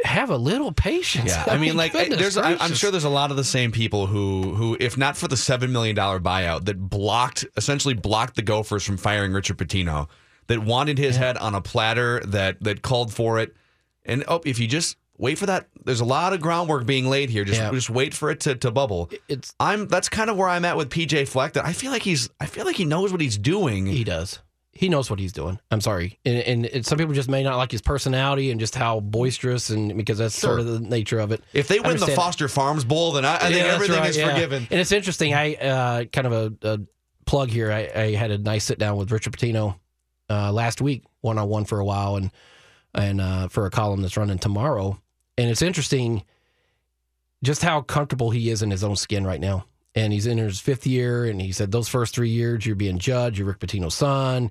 have 0.04 0.30
a 0.30 0.36
little 0.36 0.72
patience. 0.72 1.30
Yeah, 1.30 1.44
I 1.46 1.56
mean, 1.58 1.76
like, 1.76 1.92
there's, 1.92 2.36
I, 2.36 2.54
I'm 2.56 2.74
sure 2.74 2.90
there's 2.90 3.04
a 3.04 3.08
lot 3.08 3.30
of 3.30 3.36
the 3.36 3.44
same 3.44 3.70
people 3.72 4.06
who, 4.06 4.54
who, 4.54 4.76
if 4.80 4.96
not 4.98 5.16
for 5.16 5.28
the 5.28 5.36
seven 5.36 5.72
million 5.72 5.94
dollar 5.94 6.18
buyout 6.20 6.64
that 6.64 6.80
blocked, 6.88 7.44
essentially 7.56 7.94
blocked 7.94 8.36
the 8.36 8.42
Gophers 8.42 8.84
from 8.84 8.96
firing 8.96 9.32
Richard 9.32 9.58
Pitino, 9.58 10.08
that 10.48 10.58
wanted 10.60 10.98
his 10.98 11.16
head 11.16 11.36
on 11.38 11.54
a 11.54 11.60
platter, 11.60 12.20
that 12.26 12.62
that 12.62 12.82
called 12.82 13.12
for 13.12 13.38
it, 13.38 13.54
and 14.04 14.24
oh, 14.28 14.40
if 14.44 14.58
you 14.58 14.66
just 14.66 14.96
wait 15.16 15.38
for 15.38 15.46
that, 15.46 15.68
there's 15.84 16.00
a 16.00 16.04
lot 16.04 16.32
of 16.32 16.40
groundwork 16.40 16.84
being 16.86 17.08
laid 17.08 17.30
here. 17.30 17.44
Just, 17.44 17.60
Yeah. 17.60 17.70
just 17.70 17.88
wait 17.88 18.12
for 18.12 18.30
it 18.30 18.40
to, 18.40 18.54
to 18.56 18.70
bubble. 18.70 19.10
It's 19.28 19.54
I'm 19.60 19.86
that's 19.88 20.08
kind 20.08 20.28
of 20.28 20.36
where 20.36 20.48
I'm 20.48 20.64
at 20.64 20.76
with 20.76 20.90
PJ 20.90 21.28
Fleck. 21.28 21.54
That 21.54 21.64
I 21.64 21.72
feel 21.72 21.90
like 21.92 22.02
he's, 22.02 22.28
I 22.40 22.46
feel 22.46 22.64
like 22.66 22.76
he 22.76 22.84
knows 22.84 23.12
what 23.12 23.20
he's 23.20 23.38
doing. 23.38 23.86
He 23.86 24.04
does. 24.04 24.40
He 24.76 24.88
knows 24.88 25.08
what 25.08 25.18
he's 25.20 25.32
doing. 25.32 25.60
I'm 25.70 25.80
sorry, 25.80 26.18
and, 26.24 26.38
and, 26.38 26.66
and 26.66 26.84
some 26.86 26.98
people 26.98 27.14
just 27.14 27.28
may 27.28 27.42
not 27.42 27.56
like 27.56 27.70
his 27.70 27.80
personality 27.82 28.50
and 28.50 28.58
just 28.58 28.74
how 28.74 29.00
boisterous, 29.00 29.70
and 29.70 29.96
because 29.96 30.18
that's 30.18 30.36
sort 30.36 30.58
of 30.60 30.66
the 30.66 30.80
nature 30.80 31.20
of 31.20 31.30
it. 31.32 31.42
If 31.52 31.68
they 31.68 31.78
win 31.80 31.96
the. 31.96 32.08
Foster 32.08 32.48
Farms 32.48 32.84
Bowl, 32.84 33.12
then 33.12 33.24
I, 33.24 33.36
I 33.36 33.38
think 33.38 33.56
Yeah, 33.56 33.74
everything 33.74 33.98
right, 33.98 34.10
is 34.10 34.16
yeah. 34.16 34.32
forgiven. 34.34 34.66
And 34.70 34.80
it's 34.80 34.92
interesting. 34.92 35.34
I 35.34 35.54
uh, 35.54 36.04
kind 36.06 36.26
of 36.26 36.32
a, 36.32 36.68
a 36.68 36.80
plug 37.26 37.50
here. 37.50 37.70
I, 37.72 37.90
I 37.94 38.14
had 38.14 38.30
a 38.30 38.38
nice 38.38 38.64
sit 38.64 38.78
down 38.78 38.96
with 38.96 39.10
Richard 39.12 39.32
Pitino 39.32 39.78
uh, 40.30 40.52
last 40.52 40.80
week, 40.80 41.04
one 41.20 41.38
on 41.38 41.48
one 41.48 41.64
for 41.64 41.78
a 41.78 41.84
while, 41.84 42.16
and 42.16 42.30
and 42.94 43.20
uh, 43.20 43.48
for 43.48 43.66
a 43.66 43.70
column 43.70 44.02
that's 44.02 44.16
running 44.16 44.38
tomorrow. 44.38 45.00
And 45.38 45.50
it's 45.50 45.62
interesting 45.62 46.24
just 47.42 47.62
how 47.62 47.80
comfortable 47.82 48.30
he 48.30 48.50
is 48.50 48.62
in 48.62 48.70
his 48.70 48.82
own 48.84 48.96
skin 48.96 49.26
right 49.26 49.40
now. 49.40 49.66
And 49.94 50.12
he's 50.12 50.26
in 50.26 50.38
his 50.38 50.58
fifth 50.60 50.86
year, 50.86 51.24
and 51.24 51.40
he 51.40 51.52
said 51.52 51.70
those 51.70 51.88
first 51.88 52.14
three 52.14 52.30
years 52.30 52.66
you're 52.66 52.74
being 52.74 52.98
judged. 52.98 53.38
You're 53.38 53.46
Rick 53.46 53.60
Pitino's 53.60 53.94
son. 53.94 54.50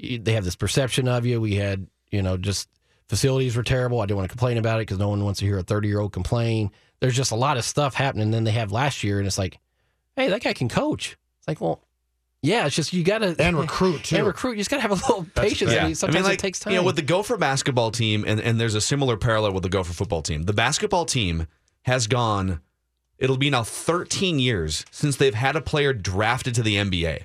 They 0.00 0.32
have 0.34 0.44
this 0.44 0.54
perception 0.54 1.08
of 1.08 1.26
you. 1.26 1.40
We 1.40 1.56
had, 1.56 1.88
you 2.12 2.22
know, 2.22 2.36
just 2.36 2.68
facilities 3.08 3.56
were 3.56 3.64
terrible. 3.64 4.00
I 4.00 4.06
didn't 4.06 4.18
want 4.18 4.30
to 4.30 4.32
complain 4.36 4.56
about 4.56 4.78
it 4.78 4.82
because 4.82 4.98
no 4.98 5.08
one 5.08 5.24
wants 5.24 5.40
to 5.40 5.46
hear 5.46 5.58
a 5.58 5.62
30 5.64 5.88
year 5.88 5.98
old 5.98 6.12
complain. 6.12 6.70
There's 7.00 7.16
just 7.16 7.32
a 7.32 7.36
lot 7.36 7.56
of 7.56 7.64
stuff 7.64 7.94
happening. 7.94 8.30
then 8.30 8.44
they 8.44 8.52
have 8.52 8.70
last 8.70 9.02
year, 9.02 9.18
and 9.18 9.26
it's 9.26 9.38
like, 9.38 9.58
hey, 10.16 10.28
that 10.28 10.42
guy 10.42 10.52
can 10.52 10.68
coach. 10.68 11.16
It's 11.38 11.48
like, 11.48 11.60
well, 11.60 11.80
yeah, 12.42 12.66
it's 12.66 12.76
just 12.76 12.92
you 12.92 13.02
got 13.02 13.18
to 13.18 13.34
And 13.40 13.58
recruit, 13.58 14.04
too. 14.04 14.16
and 14.16 14.26
recruit. 14.26 14.52
You 14.52 14.58
just 14.58 14.70
got 14.70 14.76
to 14.76 14.82
have 14.82 14.92
a 14.92 14.94
little 14.94 15.26
patience. 15.34 15.72
I 15.72 15.86
mean, 15.86 15.94
sometimes 15.96 16.28
it 16.28 16.38
takes 16.38 16.60
time. 16.60 16.72
You 16.72 16.78
know, 16.80 16.84
with 16.84 16.94
the 16.94 17.02
Gopher 17.02 17.36
basketball 17.36 17.90
team, 17.90 18.24
and, 18.26 18.40
and 18.40 18.60
there's 18.60 18.76
a 18.76 18.80
similar 18.80 19.16
parallel 19.16 19.52
with 19.54 19.64
the 19.64 19.68
Gopher 19.68 19.92
football 19.92 20.22
team. 20.22 20.44
The 20.44 20.52
basketball 20.52 21.04
team 21.04 21.48
has 21.82 22.06
gone, 22.06 22.60
it'll 23.18 23.36
be 23.36 23.50
now 23.50 23.62
13 23.62 24.38
years 24.38 24.84
since 24.90 25.16
they've 25.16 25.34
had 25.34 25.56
a 25.56 25.60
player 25.60 25.92
drafted 25.92 26.54
to 26.54 26.62
the 26.62 26.76
NBA. 26.76 27.22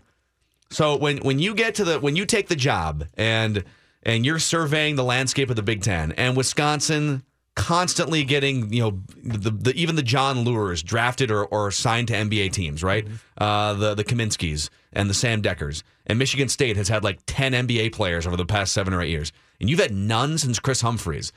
So 0.70 0.96
when 0.96 1.18
when 1.18 1.40
you 1.40 1.54
get 1.54 1.76
to 1.76 1.84
the 1.84 2.00
when 2.00 2.16
you 2.16 2.26
take 2.26 2.48
the 2.48 2.56
job 2.56 3.06
and 3.16 3.64
and 4.02 4.26
you're 4.26 4.40
surveying 4.40 4.96
the 4.96 5.04
landscape 5.04 5.50
of 5.50 5.56
the 5.56 5.62
Big 5.62 5.84
Ten 5.84 6.12
and 6.14 6.36
Wisconsin 6.36 7.24
constantly 7.56 8.24
getting 8.24 8.74
you 8.74 8.82
know 8.82 9.02
the, 9.24 9.52
the 9.52 9.74
even 9.76 9.96
the 9.96 10.04
Jon 10.04 10.44
Leuers 10.44 10.84
drafted 10.84 11.30
or, 11.30 11.46
or 11.46 11.72
signed 11.72 12.08
to 12.10 12.14
NBA 12.14 12.52
teams, 12.52 12.84
right? 12.84 13.08
Uh, 13.38 13.74
the 13.74 13.94
the 13.94 14.04
Kaminskis 14.04 14.70
and 14.92 15.10
the 15.10 15.14
Sam 15.14 15.42
Dekkers 15.42 15.84
and 16.08 16.18
Michigan 16.18 16.50
State 16.50 16.78
has 16.78 16.88
had 16.88 17.04
like 17.04 17.20
ten 17.26 17.54
NBA 17.54 17.94
players 17.94 18.26
over 18.26 18.36
the 18.36 18.46
past 18.46 18.74
seven 18.74 18.94
or 18.94 19.02
eight 19.02 19.10
years, 19.10 19.32
and 19.60 19.70
you've 19.70 19.80
had 19.80 19.94
none 19.94 20.38
since 20.38 20.60
Kris 20.60 20.82
Humphries. 20.82 21.32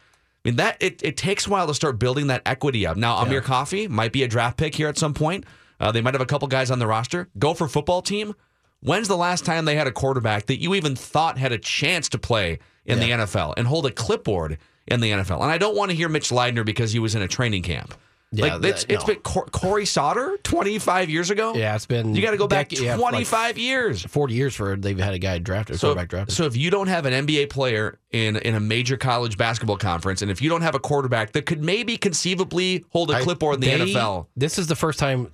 I 0.46 0.48
mean 0.48 0.56
that 0.56 0.76
it, 0.78 1.02
it 1.02 1.16
takes 1.16 1.48
a 1.48 1.50
while 1.50 1.66
to 1.66 1.74
start 1.74 1.98
building 1.98 2.28
that 2.28 2.42
equity 2.46 2.86
up. 2.86 2.96
Now 2.96 3.16
Amir 3.16 3.40
Coffey 3.40 3.88
might 3.88 4.12
be 4.12 4.22
a 4.22 4.28
draft 4.28 4.56
pick 4.56 4.76
here 4.76 4.86
at 4.86 4.96
some 4.96 5.12
point. 5.12 5.42
Uh, 5.80 5.90
they 5.90 6.00
might 6.00 6.14
have 6.14 6.20
a 6.20 6.26
couple 6.26 6.46
guys 6.46 6.70
on 6.70 6.78
the 6.78 6.86
roster. 6.86 7.28
Gopher 7.36 7.66
football 7.66 8.00
team. 8.00 8.32
When's 8.78 9.08
the 9.08 9.16
last 9.16 9.44
time 9.44 9.64
they 9.64 9.74
had 9.74 9.88
a 9.88 9.92
quarterback 9.92 10.46
that 10.46 10.60
you 10.60 10.76
even 10.76 10.94
thought 10.94 11.36
had 11.36 11.50
a 11.50 11.58
chance 11.58 12.08
to 12.10 12.18
play 12.18 12.60
in 12.84 13.00
the 13.00 13.10
NFL 13.10 13.54
and 13.56 13.66
hold 13.66 13.86
a 13.86 13.90
clipboard 13.90 14.58
in 14.86 15.00
the 15.00 15.10
NFL? 15.10 15.42
And 15.42 15.50
I 15.50 15.58
don't 15.58 15.76
want 15.76 15.90
to 15.90 15.96
hear 15.96 16.08
Mitch 16.08 16.30
Leidner 16.30 16.64
because 16.64 16.92
he 16.92 17.00
was 17.00 17.16
in 17.16 17.22
a 17.22 17.28
training 17.28 17.64
camp. 17.64 17.92
Yeah, 18.32 18.56
like 18.56 18.64
it's, 18.64 18.84
that- 18.84 18.92
it's 18.92 19.06
no. 19.06 19.14
been 19.14 19.22
Cor- 19.22 19.46
Cory 19.46 19.86
Sauter 19.86 20.36
25 20.42 21.08
years 21.08 21.30
ago. 21.30 21.54
yeah, 21.54 21.74
it's 21.76 21.86
been 21.86 22.14
You 22.14 22.20
got 22.22 22.32
to 22.32 22.36
go 22.36 22.48
back 22.48 22.70
dec- 22.70 22.82
yeah, 22.82 22.96
like 22.96 23.10
25 23.10 23.56
years. 23.56 24.02
40 24.04 24.34
years 24.34 24.54
for 24.54 24.74
they've 24.76 24.98
had 24.98 25.14
a 25.14 25.18
guy 25.18 25.38
drafted, 25.38 25.78
So, 25.78 25.88
quarterback 25.88 26.08
drafted. 26.08 26.34
so 26.36 26.44
if 26.44 26.56
you 26.56 26.70
don't 26.70 26.88
have 26.88 27.06
an 27.06 27.26
NBA 27.26 27.50
player 27.50 27.98
in 28.10 28.36
in 28.36 28.54
a 28.56 28.60
major 28.60 28.96
college 28.96 29.36
basketball 29.38 29.76
conference, 29.76 30.22
and 30.22 30.30
if 30.30 30.42
you 30.42 30.48
don't 30.50 30.62
have 30.62 30.74
a 30.74 30.80
quarterback 30.80 31.32
that 31.32 31.46
could 31.46 31.62
maybe 31.62 31.96
conceivably 31.96 32.84
hold 32.90 33.10
a 33.12 33.20
clipboard 33.22 33.54
in 33.56 33.60
the 33.60 33.66
They- 33.84 33.92
NFL, 33.92 34.26
This 34.36 34.58
is 34.58 34.66
the 34.66 34.76
first 34.76 34.98
time, 34.98 35.30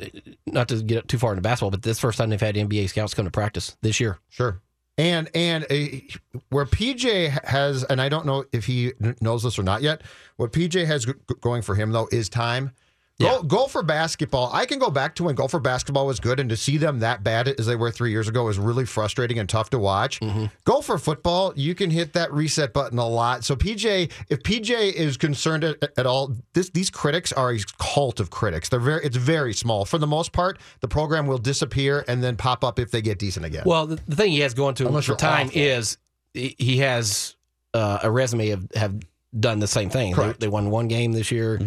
not 0.47 0.69
to 0.69 0.83
get 0.83 1.09
too 1.09 1.19
far 1.19 1.33
into 1.33 1.43
basketball, 1.43 1.71
but 1.71 1.83
this 1.83 1.99
first 1.99 2.19
time 2.19 2.29
they've 2.31 2.41
had 2.41 2.57
NBA 2.57 2.89
scouts 2.89 3.15
come 3.15 3.25
to 3.25 3.31
practice 3.31 3.77
this 3.81 4.01
year. 4.01 4.19
Sure. 4.29 4.61
And 4.99 5.31
and 5.35 5.65
uh, 5.71 6.39
where 6.51 6.67
PJ 6.67 7.45
has, 7.45 7.83
and 7.85 8.01
I 8.01 8.09
don't 8.09 8.27
know 8.27 8.45
if 8.53 8.67
he 8.67 8.93
knows 9.21 9.43
this 9.43 9.59
or 9.59 9.63
not 9.63 9.83
yet. 9.83 10.03
What 10.37 10.53
PJ 10.53 10.85
has 10.87 11.07
g- 11.07 11.15
going 11.41 11.63
for 11.63 11.75
him 11.75 11.93
though 11.93 12.09
is 12.13 12.29
time. 12.29 12.73
Go, 13.21 13.43
Gopher 13.43 13.83
basketball. 13.83 14.51
I 14.53 14.67
can 14.67 14.79
go 14.79 14.91
back 14.91 15.15
to 15.17 15.25
when 15.25 15.35
Gopher 15.35 15.61
basketball 15.61 16.07
was 16.07 16.19
good, 16.19 16.41
and 16.41 16.51
to 16.51 16.57
see 16.57 16.77
them 16.77 17.01
that 17.01 17.23
bad 17.23 17.47
as 17.49 17.67
they 17.67 17.77
were 17.77 17.91
three 17.91 18.11
years 18.11 18.29
ago 18.29 18.49
is 18.49 18.59
really 18.59 18.85
frustrating 18.85 19.39
and 19.39 19.49
tough 19.49 19.71
to 19.71 19.79
watch. 19.79 20.19
Gopher 20.65 20.99
football. 20.99 21.53
You 21.55 21.75
can 21.75 21.91
hit 21.91 22.15
that 22.15 22.33
reset 22.33 22.73
button 22.73 22.99
a 22.99 23.07
lot. 23.07 23.45
So 23.45 23.55
PJ, 23.55 24.11
if 24.29 24.43
PJ 24.43 24.93
is 24.93 25.17
concerned 25.17 25.63
at, 25.65 25.77
at 25.97 26.07
all, 26.07 26.33
this, 26.55 26.71
these 26.71 26.91
critics 26.91 27.33
are 27.33 27.53
a 27.53 27.59
cult 27.79 28.19
of 28.19 28.31
critics. 28.31 28.69
They're 28.69 28.81
very, 28.81 29.05
it's 29.05 29.17
very 29.17 29.55
small 29.55 29.85
for 29.85 29.99
the 29.99 30.07
most 30.07 30.33
part. 30.33 30.59
The 30.81 30.89
program 30.89 31.27
will 31.27 31.39
disappear 31.39 32.05
and 32.09 32.23
then 32.23 32.37
pop 32.37 32.65
up 32.65 32.79
if 32.79 32.91
they 32.91 33.03
get 33.03 33.19
decent 33.19 33.47
again. 33.47 33.63
Well, 33.65 33.87
the, 33.87 34.01
the 34.09 34.17
thing 34.17 34.33
he 34.33 34.41
has 34.41 34.55
going 34.55 34.75
to 34.77 34.85
him 34.85 34.89
Unless 34.89 35.07
for 35.07 35.17
time 35.17 35.49
awful. 35.49 35.61
is 35.61 35.99
he 36.35 36.79
has 36.79 37.37
uh, 37.75 38.01
a 38.03 38.11
resume 38.11 38.51
of 38.51 38.69
have 38.75 38.99
done 39.39 39.61
the 39.61 39.67
same 39.67 39.91
thing. 39.91 40.15
They, 40.15 40.33
they 40.33 40.49
won 40.49 40.71
one 40.71 40.89
game 40.89 41.13
this 41.13 41.31
year. 41.31 41.61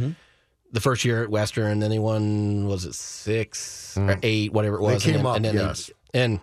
The 0.75 0.81
first 0.81 1.05
year 1.05 1.23
at 1.23 1.29
Western, 1.29 1.71
and 1.71 1.81
then 1.81 1.89
they 1.89 1.99
won 1.99 2.67
was 2.67 2.83
it 2.85 2.93
six 2.95 3.97
or 3.97 4.19
eight, 4.21 4.51
whatever 4.53 4.75
it 4.75 4.81
Mm. 4.81 4.87
They 4.89 4.93
was. 4.95 5.03
came 5.03 5.15
and 5.15 5.23
then, 5.23 5.25
up, 5.25 5.35
and 5.37 5.45
then 5.45 5.55
they- 5.55 5.61
yes. 5.63 5.91
and 6.13 6.39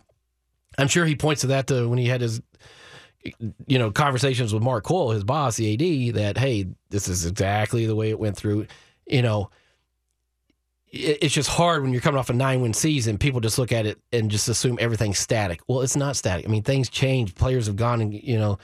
I'm 0.79 0.89
sure 0.89 1.05
he 1.05 1.15
points 1.17 1.43
to 1.43 1.49
that 1.49 1.67
to 1.67 1.87
when 1.89 1.99
he 1.99 2.07
had 2.07 2.23
his 2.23 2.41
you 3.67 3.79
know 3.79 3.91
conversations 3.93 4.53
with 4.55 4.63
Mark 4.63 4.85
Coyle, 4.85 5.11
his 5.11 5.23
boss, 5.23 5.57
the 5.57 5.75
AD, 5.75 6.15
that 6.15 6.39
hey, 6.39 6.67
this 6.91 7.09
is 7.09 7.27
exactly 7.27 7.87
the 7.87 7.95
way 7.95 8.09
it 8.11 8.19
went 8.19 8.37
through. 8.37 8.67
You 9.07 9.21
know, 9.23 9.51
it- 10.91 11.19
it's 11.23 11.35
just 11.35 11.49
hard 11.51 11.83
when 11.83 11.93
you're 11.93 12.01
coming 12.01 12.19
off 12.19 12.31
a 12.31 12.33
nine 12.33 12.61
win 12.63 12.73
season. 12.73 13.19
People 13.19 13.41
just 13.41 13.59
look 13.59 13.71
at 13.71 13.87
it 13.87 13.99
and 14.13 14.31
just 14.31 14.49
assume 14.49 14.79
everything's 14.81 15.19
static. 15.19 15.61
Well, 15.69 15.83
it's 15.83 15.95
not 15.97 16.17
static. 16.17 16.47
I 16.47 16.49
mean, 16.49 16.63
things 16.63 16.89
change. 16.89 17.35
Players 17.35 17.67
have 17.67 17.77
gone, 17.77 18.01
and 18.01 18.15
you 18.15 18.39
know, 18.39 18.59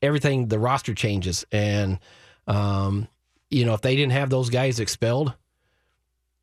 everything. 0.00 0.46
The 0.48 0.58
roster 0.58 0.94
changes, 0.94 1.44
and 1.52 1.98
um, 2.46 3.08
you 3.50 3.64
know, 3.64 3.74
if 3.74 3.80
they 3.80 3.96
didn't 3.96 4.12
have 4.12 4.30
those 4.30 4.50
guys 4.50 4.80
expelled, 4.80 5.34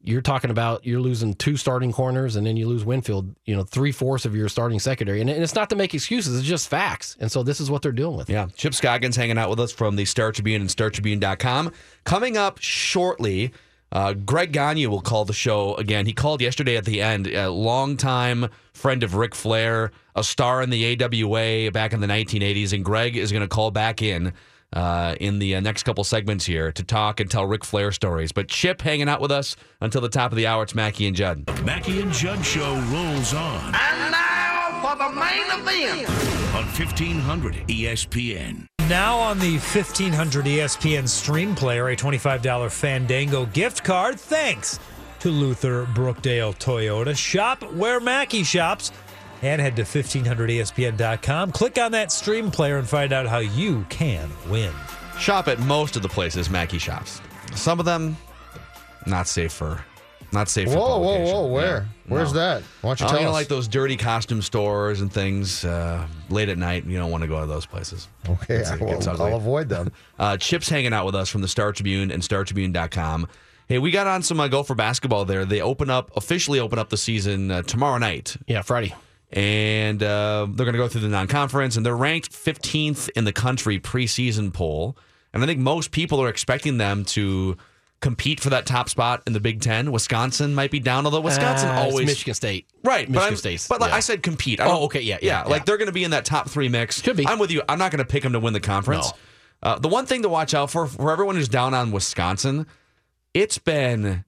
you're 0.02 0.22
talking 0.22 0.52
about 0.52 0.86
you're 0.86 1.00
losing 1.00 1.34
two 1.34 1.58
starting 1.58 1.92
corners, 1.92 2.36
and 2.36 2.46
then 2.46 2.58
you 2.58 2.68
lose 2.68 2.86
Winfield. 2.86 3.36
You 3.46 3.56
know, 3.56 3.64
three 3.64 3.92
fourths 3.92 4.26
of 4.26 4.36
your 4.36 4.48
starting 4.50 4.80
secondary, 4.80 5.20
and, 5.20 5.30
and 5.30 5.42
it's 5.42 5.56
not 5.56 5.70
to 5.72 5.76
make 5.76 5.94
excuses. 5.94 6.38
It's 6.38 6.48
just 6.48 6.70
facts, 6.70 7.18
and 7.20 7.32
so 7.32 7.42
this 7.42 7.60
is 7.60 7.72
what 7.72 7.82
they're 7.82 7.92
dealing 7.92 8.18
with. 8.18 8.30
Yeah, 8.30 8.48
Chip 8.56 8.76
Scoggins 8.76 9.16
hanging 9.16 9.38
out 9.38 9.50
with 9.50 9.60
us 9.60 9.72
from 9.72 9.96
the 9.96 10.06
Star 10.06 10.32
Tribune 10.32 10.62
and 10.62 10.70
StarTribune.com. 10.70 11.72
Coming 12.04 12.38
up 12.38 12.60
shortly, 12.62 13.52
uh, 13.92 14.14
Greg 14.14 14.52
Gagne 14.52 14.86
will 14.88 15.02
call 15.02 15.26
the 15.26 15.34
show 15.34 15.74
again. 15.76 16.06
He 16.06 16.14
called 16.14 16.42
yesterday 16.42 16.78
at 16.78 16.86
the 16.86 17.02
end. 17.02 17.28
A 17.28 17.50
longtime 17.50 18.50
friend 18.74 19.02
of 19.02 19.16
Ric 19.16 19.34
Flair, 19.34 19.92
a 20.16 20.24
star 20.24 20.62
in 20.62 20.70
the 20.70 21.02
AWA 21.02 21.72
back 21.72 21.94
in 21.94 22.00
the 22.00 22.08
1980s, 22.08 22.74
and 22.74 22.86
Greg 22.86 23.18
is 23.18 23.32
going 23.32 23.42
to 23.42 23.48
call 23.48 23.72
back 23.72 24.04
in. 24.04 24.34
Uh, 24.76 25.16
in 25.22 25.40
the 25.40 25.56
uh, 25.56 25.62
next 25.62 25.84
couple 25.84 26.04
segments 26.04 26.46
here 26.46 26.70
to 26.70 26.84
talk 26.84 27.22
and 27.22 27.32
tell 27.32 27.46
Ric 27.46 27.64
Flair 27.64 27.94
stories. 27.94 28.34
But 28.34 28.50
Chip 28.50 28.82
hanging 28.82 29.08
out 29.08 29.22
with 29.22 29.32
us 29.32 29.56
until 29.80 30.02
the 30.02 30.10
top 30.10 30.34
of 30.34 30.36
the 30.36 30.46
hour. 30.48 30.64
It's 30.64 30.76
Mackey 30.76 31.08
and 31.08 31.16
Judd. 31.16 31.46
Mackey 31.64 32.02
and 32.02 32.12
Judd 32.12 32.46
Show 32.46 32.76
rolls 32.92 33.34
on 33.34 33.74
And 33.74 34.12
now 34.12 34.82
for 34.82 34.98
the 34.98 35.10
main 35.16 35.46
event. 35.48 36.10
on 36.54 36.66
1500 36.66 37.56
ESPN. 37.70 38.68
Now 38.90 39.18
on 39.18 39.40
the 39.40 39.54
1500 39.54 40.46
ESPN 40.46 41.08
Stream 41.08 41.56
Player, 41.56 41.88
a 41.90 41.96
$25 41.96 42.70
Fandango 42.70 43.46
gift 43.48 43.84
card. 43.84 44.20
Thanks 44.20 44.78
to 45.20 45.30
Luther 45.30 45.86
Brookdale 45.88 46.54
Toyota. 46.60 47.18
Shop 47.18 47.64
where 47.74 48.00
Mackey 48.00 48.44
shops 48.44 48.92
and 49.46 49.62
head 49.62 49.76
to 49.78 49.84
1500ESPN.com. 49.84 51.52
Click 51.52 51.78
on 51.78 51.92
that 51.92 52.12
Stream 52.12 52.52
Player 52.52 52.78
and 52.78 52.88
find 52.88 53.14
out 53.14 53.28
how 53.28 53.40
you 53.40 53.86
can 53.90 54.30
win. 54.50 54.74
Shop 55.20 55.48
at 55.48 55.60
most 55.60 55.96
of 55.96 56.02
the 56.02 56.10
places 56.10 56.50
Mackey 56.50 56.78
shops. 56.78 57.22
Some 57.56 57.80
of 57.80 57.86
them 57.86 58.18
not 59.06 59.28
safe 59.28 59.54
for 59.54 59.84
not 60.32 60.50
safe 60.50 60.70
for 60.70 60.78
Whoa, 60.78 60.98
whoa, 61.00 61.20
whoa! 61.24 61.48
Where? 61.48 61.66
Yeah, 61.78 61.84
Where's 62.08 62.34
no. 62.34 62.40
that? 62.40 62.64
Why 62.82 62.90
don't 62.90 63.00
you 63.00 63.06
Oh, 63.06 63.10
tell 63.10 63.20
you 63.20 63.26
know, 63.26 63.30
us? 63.30 63.36
like 63.36 63.48
those 63.48 63.68
dirty 63.68 63.96
costume 63.96 64.42
stores 64.42 65.00
and 65.00 65.14
things 65.14 65.64
uh, 65.64 66.06
late 66.30 66.50
at 66.50 66.58
night. 66.58 66.86
You 66.86 66.98
don't 66.98 67.12
want 67.12 67.22
to 67.22 67.28
go 67.28 67.40
to 67.40 67.46
those 67.46 67.66
places. 67.66 68.10
Okay, 68.28 68.56
It's- 68.56 68.72
it 68.72 68.82
I 68.82 68.84
will- 68.84 69.10
ugly. 69.10 69.32
I'll 69.32 69.38
avoid 69.38 69.70
them. 69.70 69.92
Uh, 70.20 70.38
Chip's 70.38 70.68
hanging 70.70 70.94
out 70.94 71.06
with 71.06 71.14
us 71.16 71.30
from 71.30 71.42
the 71.42 71.48
Star 71.48 71.72
Tribune 71.74 72.10
and 72.10 72.24
StarTribune.com. 72.24 73.28
Hey, 73.68 73.80
we 73.80 73.92
got 73.92 74.08
on 74.08 74.24
some 74.24 74.40
uh, 74.40 74.48
Gopher 74.48 74.76
basketball 74.76 75.26
there. 75.26 75.44
They 75.46 75.60
open 75.62 75.90
up 75.90 76.10
officially 76.16 76.60
open 76.60 76.80
up 76.80 76.90
the 76.90 76.98
season 76.98 77.52
uh, 77.52 77.62
tomorrow 77.64 77.98
night. 77.98 78.36
Yeah, 78.48 78.62
Friday. 78.62 78.96
And 79.32 80.02
uh, 80.02 80.48
they're 80.50 80.66
going 80.66 80.74
to 80.74 80.78
go 80.80 80.88
through 80.88 81.02
the 81.02 81.08
non-conference, 81.10 81.76
and 81.78 81.86
they're 81.86 81.96
ranked 81.96 82.32
15th 82.32 83.10
in 83.16 83.26
the 83.26 83.34
country 83.34 83.80
preseason 83.80 84.54
poll. 84.54 84.98
and 85.34 85.44
I 85.44 85.46
think 85.48 85.60
most 85.60 85.92
people 85.92 86.22
are 86.22 86.30
expecting 86.30 86.78
them 86.78 87.04
to 87.06 87.58
compete 88.02 88.40
for 88.40 88.52
that 88.52 88.66
top 88.66 88.88
spot 88.90 89.24
in 89.26 89.34
the 89.34 89.40
Big 89.40 89.62
Ten. 89.62 89.92
Wisconsin 89.92 90.54
might 90.54 90.70
be 90.70 90.80
down, 90.80 91.06
although 91.06 91.22
Wisconsin 91.22 91.70
Uh, 91.70 91.74
always 91.74 92.06
Michigan 92.06 92.34
State. 92.36 92.68
Right, 92.84 93.08
but, 93.08 93.14
Michigan 93.14 93.38
State's- 93.38 93.68
but 93.68 93.82
like 93.82 93.90
yeah. 93.92 93.96
I 93.98 94.00
said, 94.00 94.22
compete. 94.22 94.60
I 94.60 94.66
Oh, 94.68 94.84
okay, 94.86 95.02
yeah, 95.02 95.18
yeah, 95.22 95.42
yeah. 95.44 95.50
like 95.50 95.66
they're 95.66 95.78
going 95.78 95.88
to 95.88 95.94
be 95.94 96.04
in 96.04 96.12
that 96.12 96.24
top 96.24 96.50
three 96.50 96.70
mix. 96.70 97.02
Could 97.02 97.18
be. 97.18 97.26
I'm 97.26 97.40
with 97.40 97.52
you. 97.52 97.64
I'm 97.68 97.80
not 97.80 97.92
going 97.92 98.00
to 98.00 98.06
pick 98.06 98.22
them 98.24 98.34
to 98.34 98.40
win 98.40 98.54
the 98.54 98.60
conference. 98.60 99.12
Uh, 99.64 99.80
the 99.80 99.88
one 99.88 100.06
thing 100.06 100.22
to 100.22 100.30
watch 100.30 100.54
out 100.54 100.70
for 100.70 100.86
for 100.86 101.12
everyone 101.12 101.36
who's 101.36 101.50
down 101.50 101.74
on 101.74 101.92
Wisconsin, 101.92 102.68
it's 103.34 103.58
been. 103.58 104.24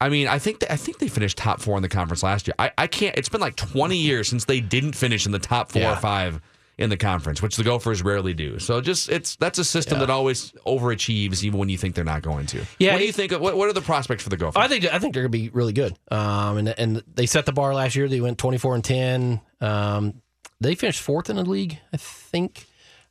I 0.00 0.08
mean, 0.10 0.28
I 0.28 0.38
think 0.38 0.60
that, 0.60 0.70
I 0.72 0.76
think 0.76 0.98
they 0.98 1.08
finished 1.08 1.38
top 1.38 1.60
four 1.60 1.76
in 1.76 1.82
the 1.82 1.88
conference 1.88 2.22
last 2.22 2.46
year. 2.46 2.54
I, 2.58 2.70
I 2.76 2.86
can't. 2.86 3.16
It's 3.16 3.28
been 3.30 3.40
like 3.40 3.56
20 3.56 3.96
years 3.96 4.28
since 4.28 4.44
they 4.44 4.60
didn't 4.60 4.92
finish 4.94 5.24
in 5.26 5.32
the 5.32 5.38
top 5.38 5.72
four 5.72 5.82
Yeah. 5.82 5.92
or 5.94 5.96
five 5.96 6.40
in 6.78 6.90
the 6.90 6.96
conference, 6.98 7.40
which 7.40 7.56
the 7.56 7.64
Gophers 7.64 8.02
rarely 8.02 8.34
do. 8.34 8.58
So 8.58 8.82
just 8.82 9.08
it's 9.08 9.36
that's 9.36 9.58
a 9.58 9.64
system 9.64 9.98
that 10.00 10.10
always 10.10 10.52
overachieves, 10.66 11.42
even 11.42 11.58
when 11.58 11.70
you 11.70 11.78
think 11.78 11.94
they're 11.94 12.04
not 12.04 12.20
going 12.20 12.44
to. 12.48 12.62
Yeah, 12.78 12.92
What 12.92 12.98
do 12.98 13.06
you 13.06 13.12
think? 13.12 13.32
Of, 13.32 13.40
what 13.40 13.56
What 13.56 13.70
are 13.70 13.72
the 13.72 13.80
prospects 13.80 14.22
for 14.22 14.28
the 14.28 14.36
Gophers? 14.36 14.62
I 14.62 14.68
think 14.68 14.84
I 14.84 14.98
think 14.98 15.14
they're 15.14 15.22
going 15.22 15.32
to 15.32 15.38
be 15.38 15.48
really 15.48 15.72
good. 15.72 15.96
Um, 16.10 16.58
and 16.58 16.68
and 16.68 17.02
they 17.14 17.24
set 17.24 17.46
the 17.46 17.52
bar 17.52 17.72
last 17.74 17.96
year. 17.96 18.08
They 18.08 18.20
went 18.20 18.36
twenty 18.36 18.58
four 18.58 18.74
and 18.74 18.84
ten. 18.84 19.40
Um, 19.62 20.20
they 20.60 20.74
finished 20.74 21.00
fourth 21.00 21.30
in 21.30 21.36
the 21.36 21.44
league, 21.44 21.78
I 21.94 21.96
think. 21.96 22.66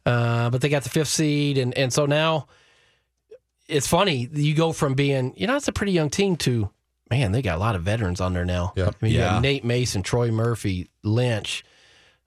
Uh, 0.06 0.52
but 0.52 0.62
they 0.62 0.70
got 0.70 0.84
the 0.84 0.90
fifth 0.90 1.08
seed, 1.08 1.58
and 1.58 1.76
and 1.76 1.92
so 1.92 2.06
now 2.06 2.46
it's 3.68 3.88
funny. 3.88 4.30
You 4.32 4.54
go 4.54 4.74
from 4.74 4.94
being 4.94 5.34
you 5.38 5.48
know 5.48 5.56
it's 5.56 5.68
a 5.68 5.72
pretty 5.74 5.92
young 5.92 6.12
team 6.12 6.36
to 6.38 6.70
man, 7.10 7.32
they 7.32 7.42
got 7.42 7.56
a 7.56 7.60
lot 7.60 7.76
of 7.76 7.84
veterans 7.84 8.22
on 8.22 8.34
there 8.34 8.46
now. 8.46 8.74
Yeah, 8.76 8.88
I 8.88 8.92
mean, 9.02 9.12
you 9.14 9.20
Yeah. 9.20 9.32
got 9.34 9.42
Nate 9.42 9.64
Mason, 9.64 10.02
Troy 10.04 10.32
Murphy, 10.32 10.90
Lynch, 11.04 11.64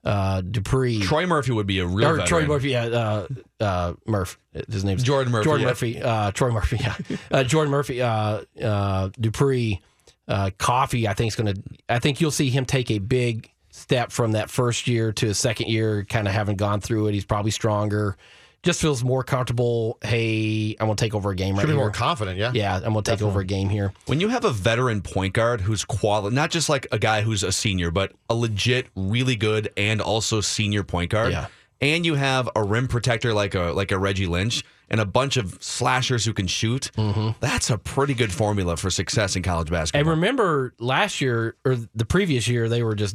uh, 0.05 0.41
Dupree. 0.41 1.01
Troy 1.01 1.27
Murphy 1.27 1.53
would 1.53 1.67
be 1.67 1.81
a 1.81 1.87
real 1.87 2.09
or 2.09 2.13
veteran. 2.17 2.27
Troy 2.29 2.47
Murphy, 2.47 2.71
yeah, 2.71 2.85
uh, 2.85 3.27
uh, 3.61 3.95
Murph. 4.07 4.39
His 4.71 4.85
name's 4.85 5.03
Jordan 5.03 5.33
Murphy, 5.33 5.45
Jordan 5.45 5.63
yeah. 5.63 5.71
Murphy, 5.71 6.03
uh, 6.03 6.31
Troy 6.33 6.51
Murphy, 6.51 6.77
yeah, 6.81 6.95
uh, 7.31 7.45
Jordan 7.45 7.71
Murphy, 7.71 8.01
uh, 8.01 8.43
uh, 8.63 9.11
Dupree, 9.21 9.81
uh, 10.29 10.51
Coffey. 10.59 11.09
I 11.09 11.15
think 11.15 11.33
is 11.33 11.37
going 11.37 11.55
to. 11.55 11.63
I 11.89 11.99
think 11.99 12.21
you'll 12.21 12.31
see 12.31 12.51
him 12.51 12.65
take 12.65 12.91
a 12.91 12.99
big 12.99 13.51
step 13.71 14.13
from 14.13 14.33
that 14.33 14.51
first 14.51 14.87
year 14.89 15.13
to 15.13 15.27
his 15.27 15.39
second 15.39 15.69
year. 15.69 16.05
Kind 16.05 16.29
of 16.29 16.35
having 16.35 16.57
gone 16.57 16.81
through 16.81 17.09
it, 17.09 17.15
he's 17.15 17.25
probably 17.25 17.51
stronger. 17.51 18.17
Just 18.65 18.81
feels 18.81 19.05
more 19.05 19.23
comfortable. 19.23 19.99
Hey, 20.03 20.77
I'm 20.81 20.87
going 20.87 20.97
to 20.97 21.05
take 21.05 21.15
over 21.15 21.31
a 21.31 21.37
game 21.37 21.55
right 21.55 21.61
Should 21.61 21.69
be 21.69 21.73
here. 21.75 21.81
more 21.81 21.91
confident, 21.91 22.39
yeah. 22.39 22.51
Yeah, 22.53 22.77
I'm 22.77 22.93
going 22.93 23.05
to 23.05 23.11
take 23.13 23.23
over 23.23 23.41
a 23.41 23.45
game 23.45 23.69
here. 23.69 23.93
When 24.07 24.21
you 24.21 24.29
have 24.29 24.45
a 24.45 24.51
veteran 24.51 25.01
point 25.01 25.33
guard 25.35 25.61
who's 25.61 25.85
quality, 25.85 26.35
not 26.35 26.51
just 26.51 26.69
like 26.69 26.87
a 26.91 26.99
guy 26.99 27.23
who's 27.23 27.45
a 27.45 27.53
senior, 27.53 27.91
but 27.93 28.13
a 28.29 28.35
legit, 28.35 28.89
really 28.97 29.37
good 29.37 29.71
and 29.77 30.01
also 30.01 30.41
senior 30.41 30.83
point 30.83 31.13
guard, 31.13 31.31
Yeah. 31.33 31.47
and 31.81 32.05
you 32.05 32.17
have 32.17 32.49
a 32.57 32.65
rim 32.65 32.89
protector 32.89 33.33
like 33.33 33.55
a 33.55 33.71
like 33.73 33.93
a 33.93 33.99
Reggie 33.99 34.27
Lynch 34.27 34.65
and 34.91 35.01
a 35.01 35.05
bunch 35.05 35.37
of 35.37 35.63
slashers 35.63 36.25
who 36.25 36.33
can 36.33 36.47
shoot, 36.49 36.91
mm-hmm. 36.97 37.31
that's 37.41 37.71
a 37.71 37.79
pretty 37.79 38.15
good 38.15 38.33
formula 38.33 38.77
for 38.77 38.91
success 38.91 39.37
in 39.37 39.43
college 39.43 39.71
basketball. 39.71 40.01
And 40.01 40.09
remember 40.21 40.75
last 40.81 41.21
year 41.21 41.55
or 41.65 41.77
the 41.95 42.07
previous 42.07 42.49
year, 42.49 42.69
they 42.69 42.83
were 42.83 42.95
just 42.97 43.15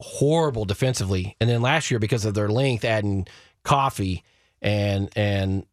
horrible 0.00 0.64
defensively. 0.66 1.34
And 1.40 1.48
then 1.48 1.62
last 1.62 1.90
year, 1.90 1.98
because 1.98 2.24
of 2.24 2.34
their 2.34 2.48
length, 2.48 2.84
adding 2.84 3.26
Coffey 3.64 4.22
and 4.62 5.10
and 5.16 5.66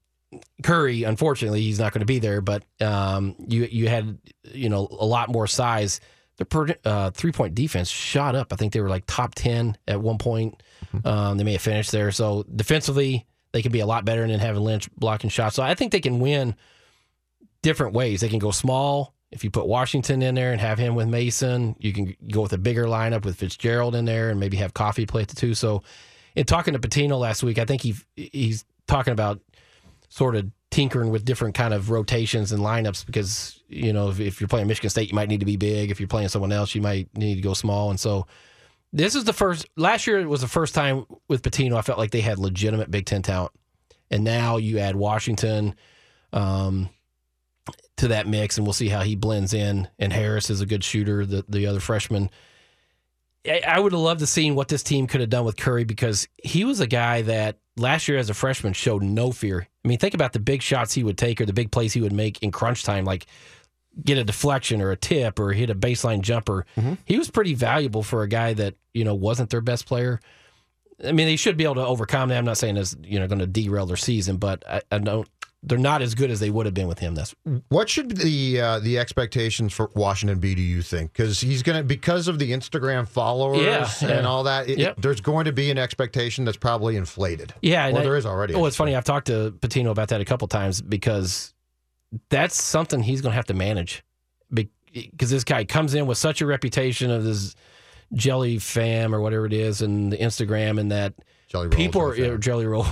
Curry, 0.64 1.04
unfortunately, 1.04 1.62
he's 1.62 1.80
not 1.80 1.94
going 1.94 2.00
to 2.02 2.06
be 2.06 2.20
there. 2.20 2.42
But 2.42 2.64
um, 2.82 3.36
you 3.48 3.64
you 3.64 3.88
had 3.88 4.18
you 4.44 4.70
know 4.70 4.88
a 4.92 5.06
lot 5.06 5.30
more 5.30 5.48
size. 5.48 6.00
Their 6.38 6.46
per, 6.46 6.68
uh, 6.84 7.12
three 7.12 7.32
point 7.32 7.54
defense 7.54 7.90
shot 7.90 8.36
up. 8.36 8.52
I 8.52 8.56
think 8.56 8.74
they 8.74 8.82
were 8.82 8.90
like 8.90 9.04
top 9.06 9.36
ten 9.36 9.78
at 9.88 10.02
one 10.02 10.18
point. 10.18 10.62
Um, 11.06 11.38
they 11.38 11.44
may 11.44 11.54
have 11.54 11.62
finished 11.62 11.92
there. 11.92 12.12
So 12.12 12.44
defensively, 12.56 13.26
they 13.52 13.62
can 13.62 13.72
be 13.72 13.80
a 13.80 13.86
lot 13.86 14.06
better 14.06 14.28
than 14.28 14.40
having 14.40 14.64
Lynch 14.64 14.90
blocking 14.96 15.30
shots. 15.30 15.56
So 15.56 15.64
I 15.64 15.76
think 15.76 15.92
they 15.92 16.02
can 16.02 16.20
win 16.20 16.56
different 17.62 17.94
ways. 17.94 18.22
They 18.22 18.30
can 18.30 18.40
go 18.40 18.52
small. 18.52 19.14
If 19.32 19.44
you 19.44 19.50
put 19.50 19.66
Washington 19.68 20.22
in 20.22 20.36
there 20.36 20.52
and 20.52 20.62
have 20.62 20.78
him 20.78 20.94
with 20.94 21.08
Mason, 21.08 21.76
you 21.80 21.92
can 21.92 22.16
go 22.32 22.42
with 22.42 22.54
a 22.54 22.58
bigger 22.58 22.86
lineup 22.86 23.26
with 23.26 23.38
Fitzgerald 23.38 23.96
in 23.96 24.06
there 24.06 24.30
and 24.30 24.40
maybe 24.40 24.58
have 24.58 24.76
Coffey 24.76 25.08
play 25.08 25.24
at 25.24 25.30
the 25.30 25.36
two. 25.36 25.56
So, 25.56 25.82
in 26.36 26.46
talking 26.46 26.74
to 26.74 26.80
Pitino 26.80 27.20
last 27.20 27.42
week, 27.42 27.58
I 27.58 27.66
think 27.66 27.82
he 27.82 27.96
he's 28.16 28.66
talking 28.88 29.14
about 29.14 29.40
sort 30.10 30.36
of 30.36 30.50
tinkering 30.72 31.12
with 31.12 31.24
different 31.24 31.54
kind 31.54 31.74
of 31.74 31.92
rotations 31.92 32.52
and 32.52 32.64
lineups 32.64 33.06
because 33.06 33.62
you 33.68 33.94
know 33.94 34.10
if, 34.10 34.20
if 34.20 34.42
you're 34.42 34.48
playing 34.48 34.68
Michigan 34.68 34.90
State, 34.90 35.10
you 35.10 35.16
might 35.16 35.30
need 35.30 35.40
to 35.40 35.46
be 35.46 35.58
big. 35.58 35.92
If 35.92 36.00
you're 36.00 36.08
playing 36.08 36.30
someone 36.30 36.52
else, 36.52 36.74
you 36.76 36.82
might 36.82 37.16
need 37.16 37.36
to 37.36 37.42
go 37.42 37.54
small. 37.54 37.90
And 37.90 38.00
so, 38.00 38.26
this 38.92 39.16
is 39.16 39.24
the 39.24 39.34
first. 39.34 39.68
Last 39.78 40.08
year 40.08 40.28
was 40.28 40.42
the 40.42 40.48
first 40.48 40.74
time 40.74 41.06
with 41.28 41.42
Pitino 41.42 41.78
I 41.78 41.82
felt 41.82 42.00
like 42.00 42.12
they 42.12 42.22
had 42.22 42.40
legitimate 42.40 42.92
Big 42.92 43.06
Ten 43.06 43.22
talent, 43.22 43.52
and 44.10 44.24
now 44.24 44.58
you 44.58 44.80
add 44.80 44.96
Washington. 44.96 45.76
Um, 46.32 46.90
to 47.98 48.08
that 48.08 48.28
mix, 48.28 48.58
and 48.58 48.66
we'll 48.66 48.74
see 48.74 48.90
how 48.90 49.02
he 49.02 49.16
blends 49.16 49.54
in. 49.54 49.88
And 50.00 50.12
Harris 50.12 50.50
is 50.50 50.62
a 50.62 50.66
good 50.66 50.84
shooter, 50.84 51.26
the 51.26 51.46
the 51.48 51.68
other 51.68 51.80
freshman. 51.80 52.30
I, 53.46 53.80
would 53.80 53.92
have 53.92 54.02
loved 54.02 54.22
to 54.22 54.28
seen 54.28 54.56
what 54.56 54.70
this 54.70 54.84
team 54.84 55.06
could 55.08 55.20
have 55.20 55.30
done 55.30 55.44
with 55.44 55.58
Curry 55.58 55.84
because 55.84 56.28
he 56.42 56.64
was 56.64 56.80
a 56.80 56.88
guy 56.88 57.24
that 57.24 57.58
last 57.76 58.08
year 58.08 58.18
as 58.18 58.30
a 58.30 58.34
freshman 58.34 58.74
showed 58.74 59.04
no 59.04 59.32
fear. 59.32 59.68
I 59.84 59.88
mean, 59.88 59.98
think 59.98 60.14
about 60.14 60.32
the 60.34 60.40
big 60.40 60.62
shots 60.62 60.94
he 60.94 61.04
would 61.04 61.18
take 61.18 61.42
or 61.42 61.46
the 61.46 61.54
big 61.54 61.72
plays 61.72 61.92
he 61.94 62.02
would 62.02 62.14
make 62.14 62.42
in 62.42 62.52
crunch 62.52 62.84
time, 62.84 63.04
like 63.04 63.26
get 64.02 64.18
a 64.18 64.24
deflection 64.24 64.82
or 64.82 64.92
a 64.92 64.96
tip 64.96 65.40
or 65.40 65.52
hit 65.52 65.70
a 65.70 65.76
baseline 65.76 66.22
jumper. 66.22 66.66
Mm-hmm. 66.78 66.94
He 67.06 67.18
was 67.18 67.30
pretty 67.30 67.54
valuable 67.54 68.04
for 68.04 68.24
a 68.24 68.28
guy 68.28 68.54
that 68.54 68.76
you 68.94 69.04
know 69.04 69.14
wasn't 69.14 69.50
their 69.50 69.62
best 69.62 69.86
player. 69.86 70.20
I 71.04 71.12
mean, 71.12 71.28
they 71.28 71.36
should 71.36 71.58
be 71.58 71.66
able 71.66 71.76
to 71.76 71.86
overcome 71.86 72.30
that. 72.30 72.38
I'm 72.38 72.46
not 72.46 72.58
saying 72.58 72.78
it's 72.78 72.96
you 73.04 73.20
know 73.20 73.28
going 73.28 73.40
to 73.40 73.48
derail 73.48 73.86
their 73.86 73.98
season, 73.98 74.38
but 74.38 74.64
I, 74.68 74.82
I 74.92 75.00
don't. 75.00 75.28
They're 75.66 75.78
not 75.78 76.02
as 76.02 76.14
good 76.14 76.30
as 76.30 76.42
they 76.42 76.50
would 76.50 76.66
have 76.66 76.74
been 76.76 76.88
with 76.90 77.00
him. 77.00 77.16
That's 77.16 77.34
What 77.70 77.88
should 77.90 78.18
the 78.18 78.60
uh, 78.60 78.80
the 78.80 79.00
expectations 79.00 79.72
for 79.74 79.90
Washington 79.96 80.40
be? 80.40 80.54
Do 80.56 80.62
you 80.62 80.82
think? 80.82 81.14
Because 81.14 81.40
he's 81.40 81.64
going 81.64 81.78
to 81.78 81.84
because 81.84 82.28
of 82.28 82.38
the 82.38 82.52
Instagram 82.52 83.08
followers 83.08 83.62
Yeah, 83.62 83.90
and 84.02 84.10
yeah. 84.10 84.28
all 84.28 84.44
that. 84.44 84.68
it- 84.70 84.78
Yep. 84.78 84.98
there's 85.02 85.22
going 85.22 85.46
to 85.46 85.54
be 85.54 85.72
an 85.72 85.78
expectation 85.78 86.44
that's 86.44 86.58
probably 86.58 86.98
inflated. 86.98 87.54
Yeah, 87.62 87.88
well, 87.90 88.00
I- 88.00 88.04
there 88.04 88.18
is 88.18 88.26
already. 88.26 88.54
Oh, 88.56 88.66
it's 88.66 88.76
funny. 88.76 88.94
I've 88.96 89.06
talked 89.06 89.28
to 89.28 89.56
Pitino 89.60 89.90
about 89.92 90.10
that 90.10 90.20
a 90.20 90.26
couple 90.26 90.48
times 90.50 90.82
because 90.82 91.54
that's 92.30 92.62
something 92.62 93.02
he's 93.02 93.22
going 93.22 93.32
to 93.32 93.36
have 93.38 93.46
to 93.46 93.54
manage. 93.54 94.04
Because 94.52 95.32
this 95.32 95.44
guy 95.44 95.64
comes 95.66 95.96
in 95.96 96.06
with 96.06 96.20
such 96.20 96.42
a 96.42 96.46
reputation 96.46 97.10
of 97.10 97.24
this 97.24 97.56
jelly 98.14 98.60
fam 98.60 99.16
or 99.16 99.22
whatever 99.22 99.46
it 99.48 99.54
is, 99.54 99.82
and 99.82 100.12
the 100.12 100.18
Instagram 100.18 100.80
and 100.80 100.92
that 100.92 101.14
jelly 101.70 101.70
people 101.70 102.02
are 102.02 102.16
yeah, 102.16 102.36
jelly 102.38 102.66
roll. 102.66 102.86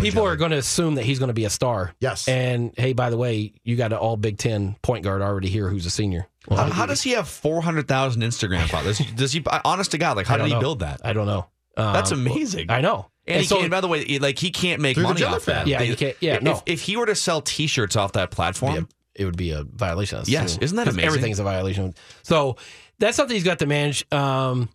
people 0.00 0.24
are 0.24 0.36
going 0.36 0.50
to 0.50 0.58
assume 0.58 0.96
that 0.96 1.04
he's 1.04 1.18
going 1.18 1.28
to 1.28 1.34
be 1.34 1.44
a 1.44 1.50
star. 1.50 1.94
Yes. 2.00 2.28
And 2.28 2.72
hey, 2.76 2.92
by 2.92 3.10
the 3.10 3.16
way, 3.16 3.52
you 3.64 3.76
got 3.76 3.92
an 3.92 3.98
all 3.98 4.16
Big 4.16 4.38
Ten 4.38 4.76
point 4.82 5.02
guard 5.04 5.22
already 5.22 5.48
here 5.48 5.68
who's 5.68 5.86
a 5.86 5.90
senior. 5.90 6.26
how, 6.50 6.64
how 6.70 6.86
does 6.86 7.02
he 7.02 7.12
have 7.12 7.28
400,000 7.28 8.22
Instagram 8.22 8.66
followers? 8.68 8.98
Does 8.98 9.32
he, 9.32 9.42
honest 9.64 9.92
to 9.92 9.98
God, 9.98 10.16
like, 10.16 10.26
how 10.26 10.36
did 10.36 10.46
he 10.46 10.52
know. 10.52 10.60
build 10.60 10.80
that? 10.80 11.00
I 11.04 11.12
don't 11.12 11.26
know. 11.26 11.46
That's 11.76 12.12
Um, 12.12 12.26
amazing. 12.26 12.70
I 12.70 12.80
know. 12.80 13.06
And, 13.26 13.34
And 13.36 13.40
he 13.42 13.46
so- 13.48 13.58
can't, 13.58 13.70
by 13.70 13.80
the 13.80 13.88
way, 13.88 14.18
like 14.18 14.38
he 14.38 14.50
can't 14.50 14.80
make 14.82 14.96
money 14.96 15.22
off 15.22 15.44
that. 15.46 15.66
Yeah, 15.66 15.78
They- 15.78 15.86
you 15.88 15.96
can't- 15.96 16.16
yeah, 16.20 16.34
if, 16.36 16.42
no. 16.42 16.62
if 16.66 16.82
he 16.82 16.96
were 16.96 17.06
to 17.06 17.14
sell 17.14 17.40
T-shirts 17.40 17.94
off 17.96 18.12
that 18.12 18.30
platform, 18.30 18.88
it 19.14 19.24
would 19.24 19.36
be 19.36 19.50
a 19.52 19.62
violation. 19.64 20.18
Of 20.18 20.28
Yes, 20.28 20.58
isn't 20.58 20.76
that 20.76 20.86
amazing? 20.88 21.04
Everything's 21.06 21.38
a 21.38 21.44
violation. 21.44 21.94
So 22.22 22.56
that's 22.98 23.16
something 23.16 23.34
he's 23.34 23.44
got 23.44 23.58
to 23.60 23.66
manage. 23.66 24.04
Um, 24.12 24.68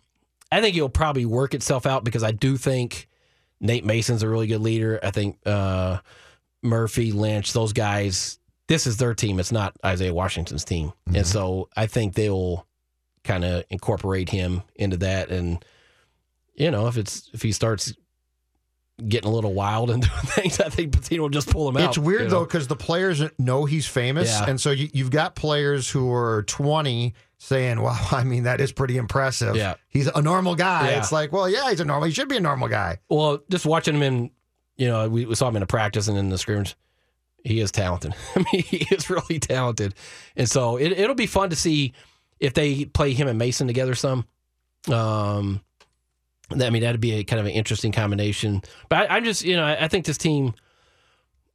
I 0.54 0.60
think 0.60 0.76
it'll 0.76 0.88
probably 0.88 1.26
work 1.26 1.54
itself 1.54 1.86
out 1.86 2.04
because 2.04 2.22
I 2.22 2.30
do 2.32 2.56
think 2.56 3.08
Nate 3.60 3.84
Mason's 3.84 4.22
a 4.22 4.28
really 4.28 4.46
good 4.46 4.60
leader. 4.60 5.00
I 5.02 5.10
think 5.10 5.38
uh, 5.46 5.98
Murphy, 6.62 7.12
Lynch, 7.12 7.52
those 7.52 7.72
guys. 7.72 8.38
This 8.66 8.86
is 8.86 8.96
their 8.96 9.14
team. 9.14 9.38
It's 9.40 9.52
not 9.52 9.76
Isaiah 9.84 10.14
Washington's 10.14 10.64
team, 10.64 10.88
Mm-hmm. 11.08 11.16
and 11.16 11.26
so 11.26 11.68
I 11.76 11.86
think 11.86 12.14
they'll 12.14 12.66
kind 13.22 13.44
of 13.44 13.64
incorporate 13.70 14.28
him 14.30 14.62
into 14.74 14.96
that. 14.98 15.30
And 15.30 15.62
you 16.54 16.70
know, 16.70 16.86
if 16.86 16.96
it's 16.96 17.30
if 17.34 17.42
he 17.42 17.52
starts 17.52 17.92
getting 19.08 19.28
a 19.30 19.34
little 19.34 19.52
wild 19.54 19.90
and 19.92 20.02
doing 20.02 20.22
things, 20.26 20.60
I 20.60 20.68
think 20.68 20.92
Pitino 20.92 21.20
will 21.20 21.28
just 21.28 21.50
pull 21.50 21.68
him 21.68 21.76
out. 21.76 21.88
It's 21.88 21.98
weird 21.98 22.22
you 22.22 22.28
know? 22.28 22.30
though 22.40 22.44
because 22.44 22.68
the 22.68 22.76
players 22.76 23.22
know 23.38 23.64
he's 23.64 23.86
famous, 23.86 24.28
Yeah. 24.30 24.48
and 24.48 24.60
so 24.60 24.70
you, 24.70 24.88
you've 24.92 25.10
got 25.10 25.34
players 25.34 25.90
who 25.90 26.12
are 26.12 26.42
20 26.44 27.14
saying, 27.38 27.80
"Wow, 27.80 27.98
I 28.12 28.24
mean 28.24 28.44
that 28.44 28.60
is 28.60 28.72
pretty 28.72 28.96
impressive." 28.96 29.56
Yeah. 29.56 29.74
he's 29.88 30.06
a 30.06 30.22
normal 30.22 30.54
guy. 30.54 30.90
Yeah. 30.90 30.98
It's 30.98 31.12
like, 31.12 31.32
well, 31.32 31.48
yeah, 31.48 31.68
he's 31.70 31.80
a 31.80 31.84
normal. 31.84 32.06
He 32.06 32.12
should 32.12 32.28
be 32.28 32.36
a 32.36 32.40
normal 32.40 32.68
guy. 32.68 32.98
Well, 33.08 33.40
just 33.50 33.66
watching 33.66 33.96
him 33.96 34.02
in, 34.02 34.30
you 34.76 34.88
know, 34.88 35.08
we, 35.08 35.24
we 35.26 35.34
saw 35.34 35.48
him 35.48 35.56
in 35.56 35.62
a 35.62 35.66
practice 35.66 36.08
and 36.08 36.16
in 36.16 36.28
the 36.28 36.38
scrimmage. 36.38 36.76
He 37.42 37.60
is 37.60 37.70
talented. 37.70 38.14
I 38.36 38.44
mean, 38.52 38.62
he 38.62 38.86
is 38.94 39.10
really 39.10 39.38
talented, 39.38 39.94
and 40.36 40.48
so 40.48 40.76
it, 40.76 40.92
it'll 40.92 41.14
be 41.14 41.26
fun 41.26 41.50
to 41.50 41.56
see 41.56 41.92
if 42.40 42.54
they 42.54 42.84
play 42.86 43.12
him 43.12 43.28
and 43.28 43.38
Mason 43.38 43.66
together 43.66 43.94
some. 43.94 44.24
Um, 44.90 45.60
I 46.50 46.70
mean, 46.70 46.82
that'd 46.82 47.00
be 47.00 47.12
a 47.12 47.24
kind 47.24 47.40
of 47.40 47.46
an 47.46 47.52
interesting 47.52 47.90
combination. 47.92 48.62
But 48.88 49.10
I, 49.10 49.16
I'm 49.16 49.24
just, 49.24 49.44
you 49.44 49.56
know, 49.56 49.64
I, 49.64 49.84
I 49.84 49.88
think 49.88 50.04
this 50.04 50.18
team 50.18 50.54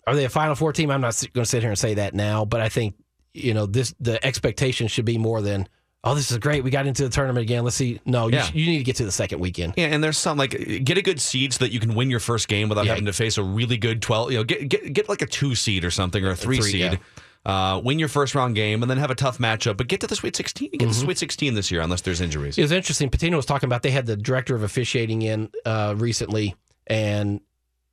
are 0.07 0.15
they 0.15 0.25
a 0.25 0.29
Final 0.29 0.55
Four 0.55 0.73
team? 0.73 0.89
I'm 0.89 1.01
not 1.01 1.15
going 1.33 1.43
to 1.43 1.49
sit 1.49 1.61
here 1.61 1.69
and 1.69 1.77
say 1.77 1.93
that 1.95 2.13
now, 2.13 2.45
but 2.45 2.61
I 2.61 2.69
think 2.69 2.95
you 3.33 3.53
know 3.53 3.65
this 3.67 3.93
the 3.99 4.23
expectation 4.25 4.87
should 4.87 5.05
be 5.05 5.17
more 5.19 5.41
than 5.41 5.67
oh, 6.03 6.15
this 6.15 6.31
is 6.31 6.37
great. 6.39 6.63
We 6.63 6.71
got 6.71 6.87
into 6.87 7.03
the 7.03 7.09
tournament 7.09 7.43
again. 7.43 7.63
Let's 7.63 7.75
see. 7.75 7.99
No, 8.05 8.27
you, 8.27 8.37
Yeah. 8.37 8.43
sh- 8.43 8.53
you 8.55 8.65
need 8.65 8.77
to 8.79 8.83
get 8.85 8.95
to 8.95 9.05
the 9.05 9.11
second 9.11 9.39
weekend. 9.39 9.73
Yeah, 9.77 9.87
and 9.87 10.03
there's 10.03 10.17
some 10.17 10.37
like 10.37 10.51
get 10.83 10.97
a 10.97 11.01
good 11.01 11.19
seed 11.21 11.53
so 11.53 11.65
that 11.65 11.71
you 11.71 11.79
can 11.79 11.93
win 11.93 12.09
your 12.09 12.21
first 12.21 12.47
game 12.47 12.69
without 12.69 12.85
Yeah. 12.85 12.91
having 12.93 13.05
to 13.05 13.13
face 13.13 13.37
a 13.37 13.43
really 13.43 13.77
good 13.77 14.01
twelve. 14.01 14.31
You 14.31 14.39
know, 14.39 14.43
get 14.43 14.67
get 14.67 14.93
get 14.93 15.09
like 15.09 15.21
a 15.21 15.27
two 15.27 15.53
seed 15.55 15.85
or 15.85 15.91
something 15.91 16.25
or 16.25 16.31
a 16.31 16.35
three, 16.35 16.57
three, 16.59 16.71
seed. 16.71 16.99
Uh, 17.45 17.79
win 17.83 17.97
your 17.97 18.09
first 18.09 18.35
round 18.35 18.53
game 18.53 18.83
and 18.83 18.89
then 18.89 18.97
have 18.97 19.09
a 19.09 19.15
tough 19.15 19.37
matchup, 19.37 19.77
but 19.77 19.87
get 19.87 20.01
to 20.01 20.07
the 20.07 20.15
Sweet 20.15 20.35
16. 20.35 20.71
Get 20.71 20.79
to 20.79 20.85
the 20.87 20.93
Sweet 20.93 21.17
16 21.17 21.53
this 21.53 21.71
year 21.71 21.81
unless 21.81 22.01
there's 22.01 22.19
injuries. 22.21 22.57
It 22.57 22.61
was 22.61 22.71
interesting. 22.71 23.09
Pitino 23.09 23.37
was 23.37 23.45
talking 23.45 23.67
about 23.67 23.81
they 23.81 23.91
had 23.91 24.05
the 24.05 24.17
director 24.17 24.55
of 24.55 24.63
officiating 24.63 25.21
in 25.21 25.49
uh, 25.65 25.95
recently, 25.97 26.55
and 26.87 27.39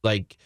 like 0.03 0.36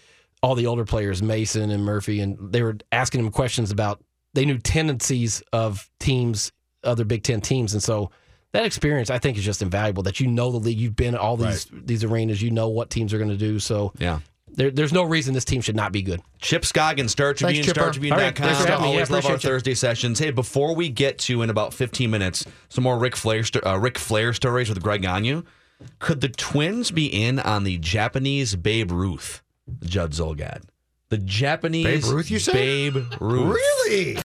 all 0.43 0.55
the 0.55 0.67
older 0.67 0.85
players, 0.85 1.23
Mason 1.23 1.71
and 1.71 1.85
Murphy, 1.85 2.21
and 2.21 2.53
they 2.53 2.63
were 2.63 2.77
asking 2.93 3.21
him 3.21 3.31
questions 3.31 3.71
about 3.71 4.03
they 4.35 4.45
knew 4.45 4.59
tendencies 4.59 5.43
of 5.53 5.91
teams, 5.99 6.53
other 6.85 7.05
Big 7.05 7.23
Ten 7.23 7.41
teams, 7.41 7.73
and 7.73 7.83
so 7.83 8.11
that 8.53 8.65
experience 8.65 9.11
I 9.11 9.19
think 9.19 9.39
is 9.39 9.45
just 9.45 9.63
invaluable. 9.63 10.03
That 10.03 10.21
you 10.21 10.27
know 10.27 10.51
the 10.51 10.59
league, 10.59 10.79
you've 10.79 10.97
been 10.97 11.17
all 11.17 11.37
these 11.37 11.67
these 11.73 12.05
arenas, 12.05 12.43
you 12.43 12.51
know 12.51 12.69
what 12.69 12.91
teams 12.91 13.15
are 13.15 13.19
going 13.19 13.31
to 13.31 13.37
do. 13.37 13.59
So 13.59 13.93
Yeah. 13.99 14.21
There, 14.55 14.71
there's 14.71 14.93
no 14.93 15.03
reason 15.05 15.35
this 15.35 15.45
team 15.45 15.61
should 15.61 15.77
not 15.77 15.93
be 15.93 16.03
good. 16.03 16.21
Chip 16.41 16.63
Scoggin, 16.63 17.09
Star 17.09 17.29
Thanks, 17.35 17.41
Tribune, 17.41 17.65
Chipper. 17.65 17.81
StarTribune.com. 17.81 18.13
All 18.13 18.19
right, 18.19 18.37
thanks 18.37 18.61
for. 18.61 18.69
Yeah, 18.69 18.77
Always 18.77 19.11
love 19.11 19.25
our 19.27 19.33
you. 19.33 19.39
Thursday 19.39 19.75
sessions. 19.75 20.19
Hey, 20.19 20.31
before 20.31 20.75
we 20.75 20.89
get 20.89 21.19
to 21.21 21.43
in 21.43 21.51
about 21.51 21.73
15 21.73 22.11
minutes 22.11 22.45
some 22.69 22.85
more 22.85 22.99
Ric 22.99 23.17
Flair, 23.17 23.43
uh, 23.65 23.79
Ric 23.79 23.99
Flair 23.99 24.33
stories 24.33 24.69
with 24.69 24.83
Greg 24.83 25.03
Gagne, 25.03 25.43
could 25.99 26.21
the 26.21 26.29
Twins 26.29 26.91
be 26.91 27.07
in 27.07 27.39
on 27.39 27.65
the 27.65 27.79
Japanese 27.79 28.57
Babe 28.57 28.91
Ruth, 28.91 29.43
Judd 29.85 30.13
Zulgad? 30.13 30.63
The 31.09 31.19
Japanese 31.19 32.05
Babe 32.05 32.13
Ruth, 32.15 32.31
you 32.31 32.39
said? 32.39 32.55
Babe 32.55 32.97
Ruth. 33.21 33.57
Really? 33.87 34.15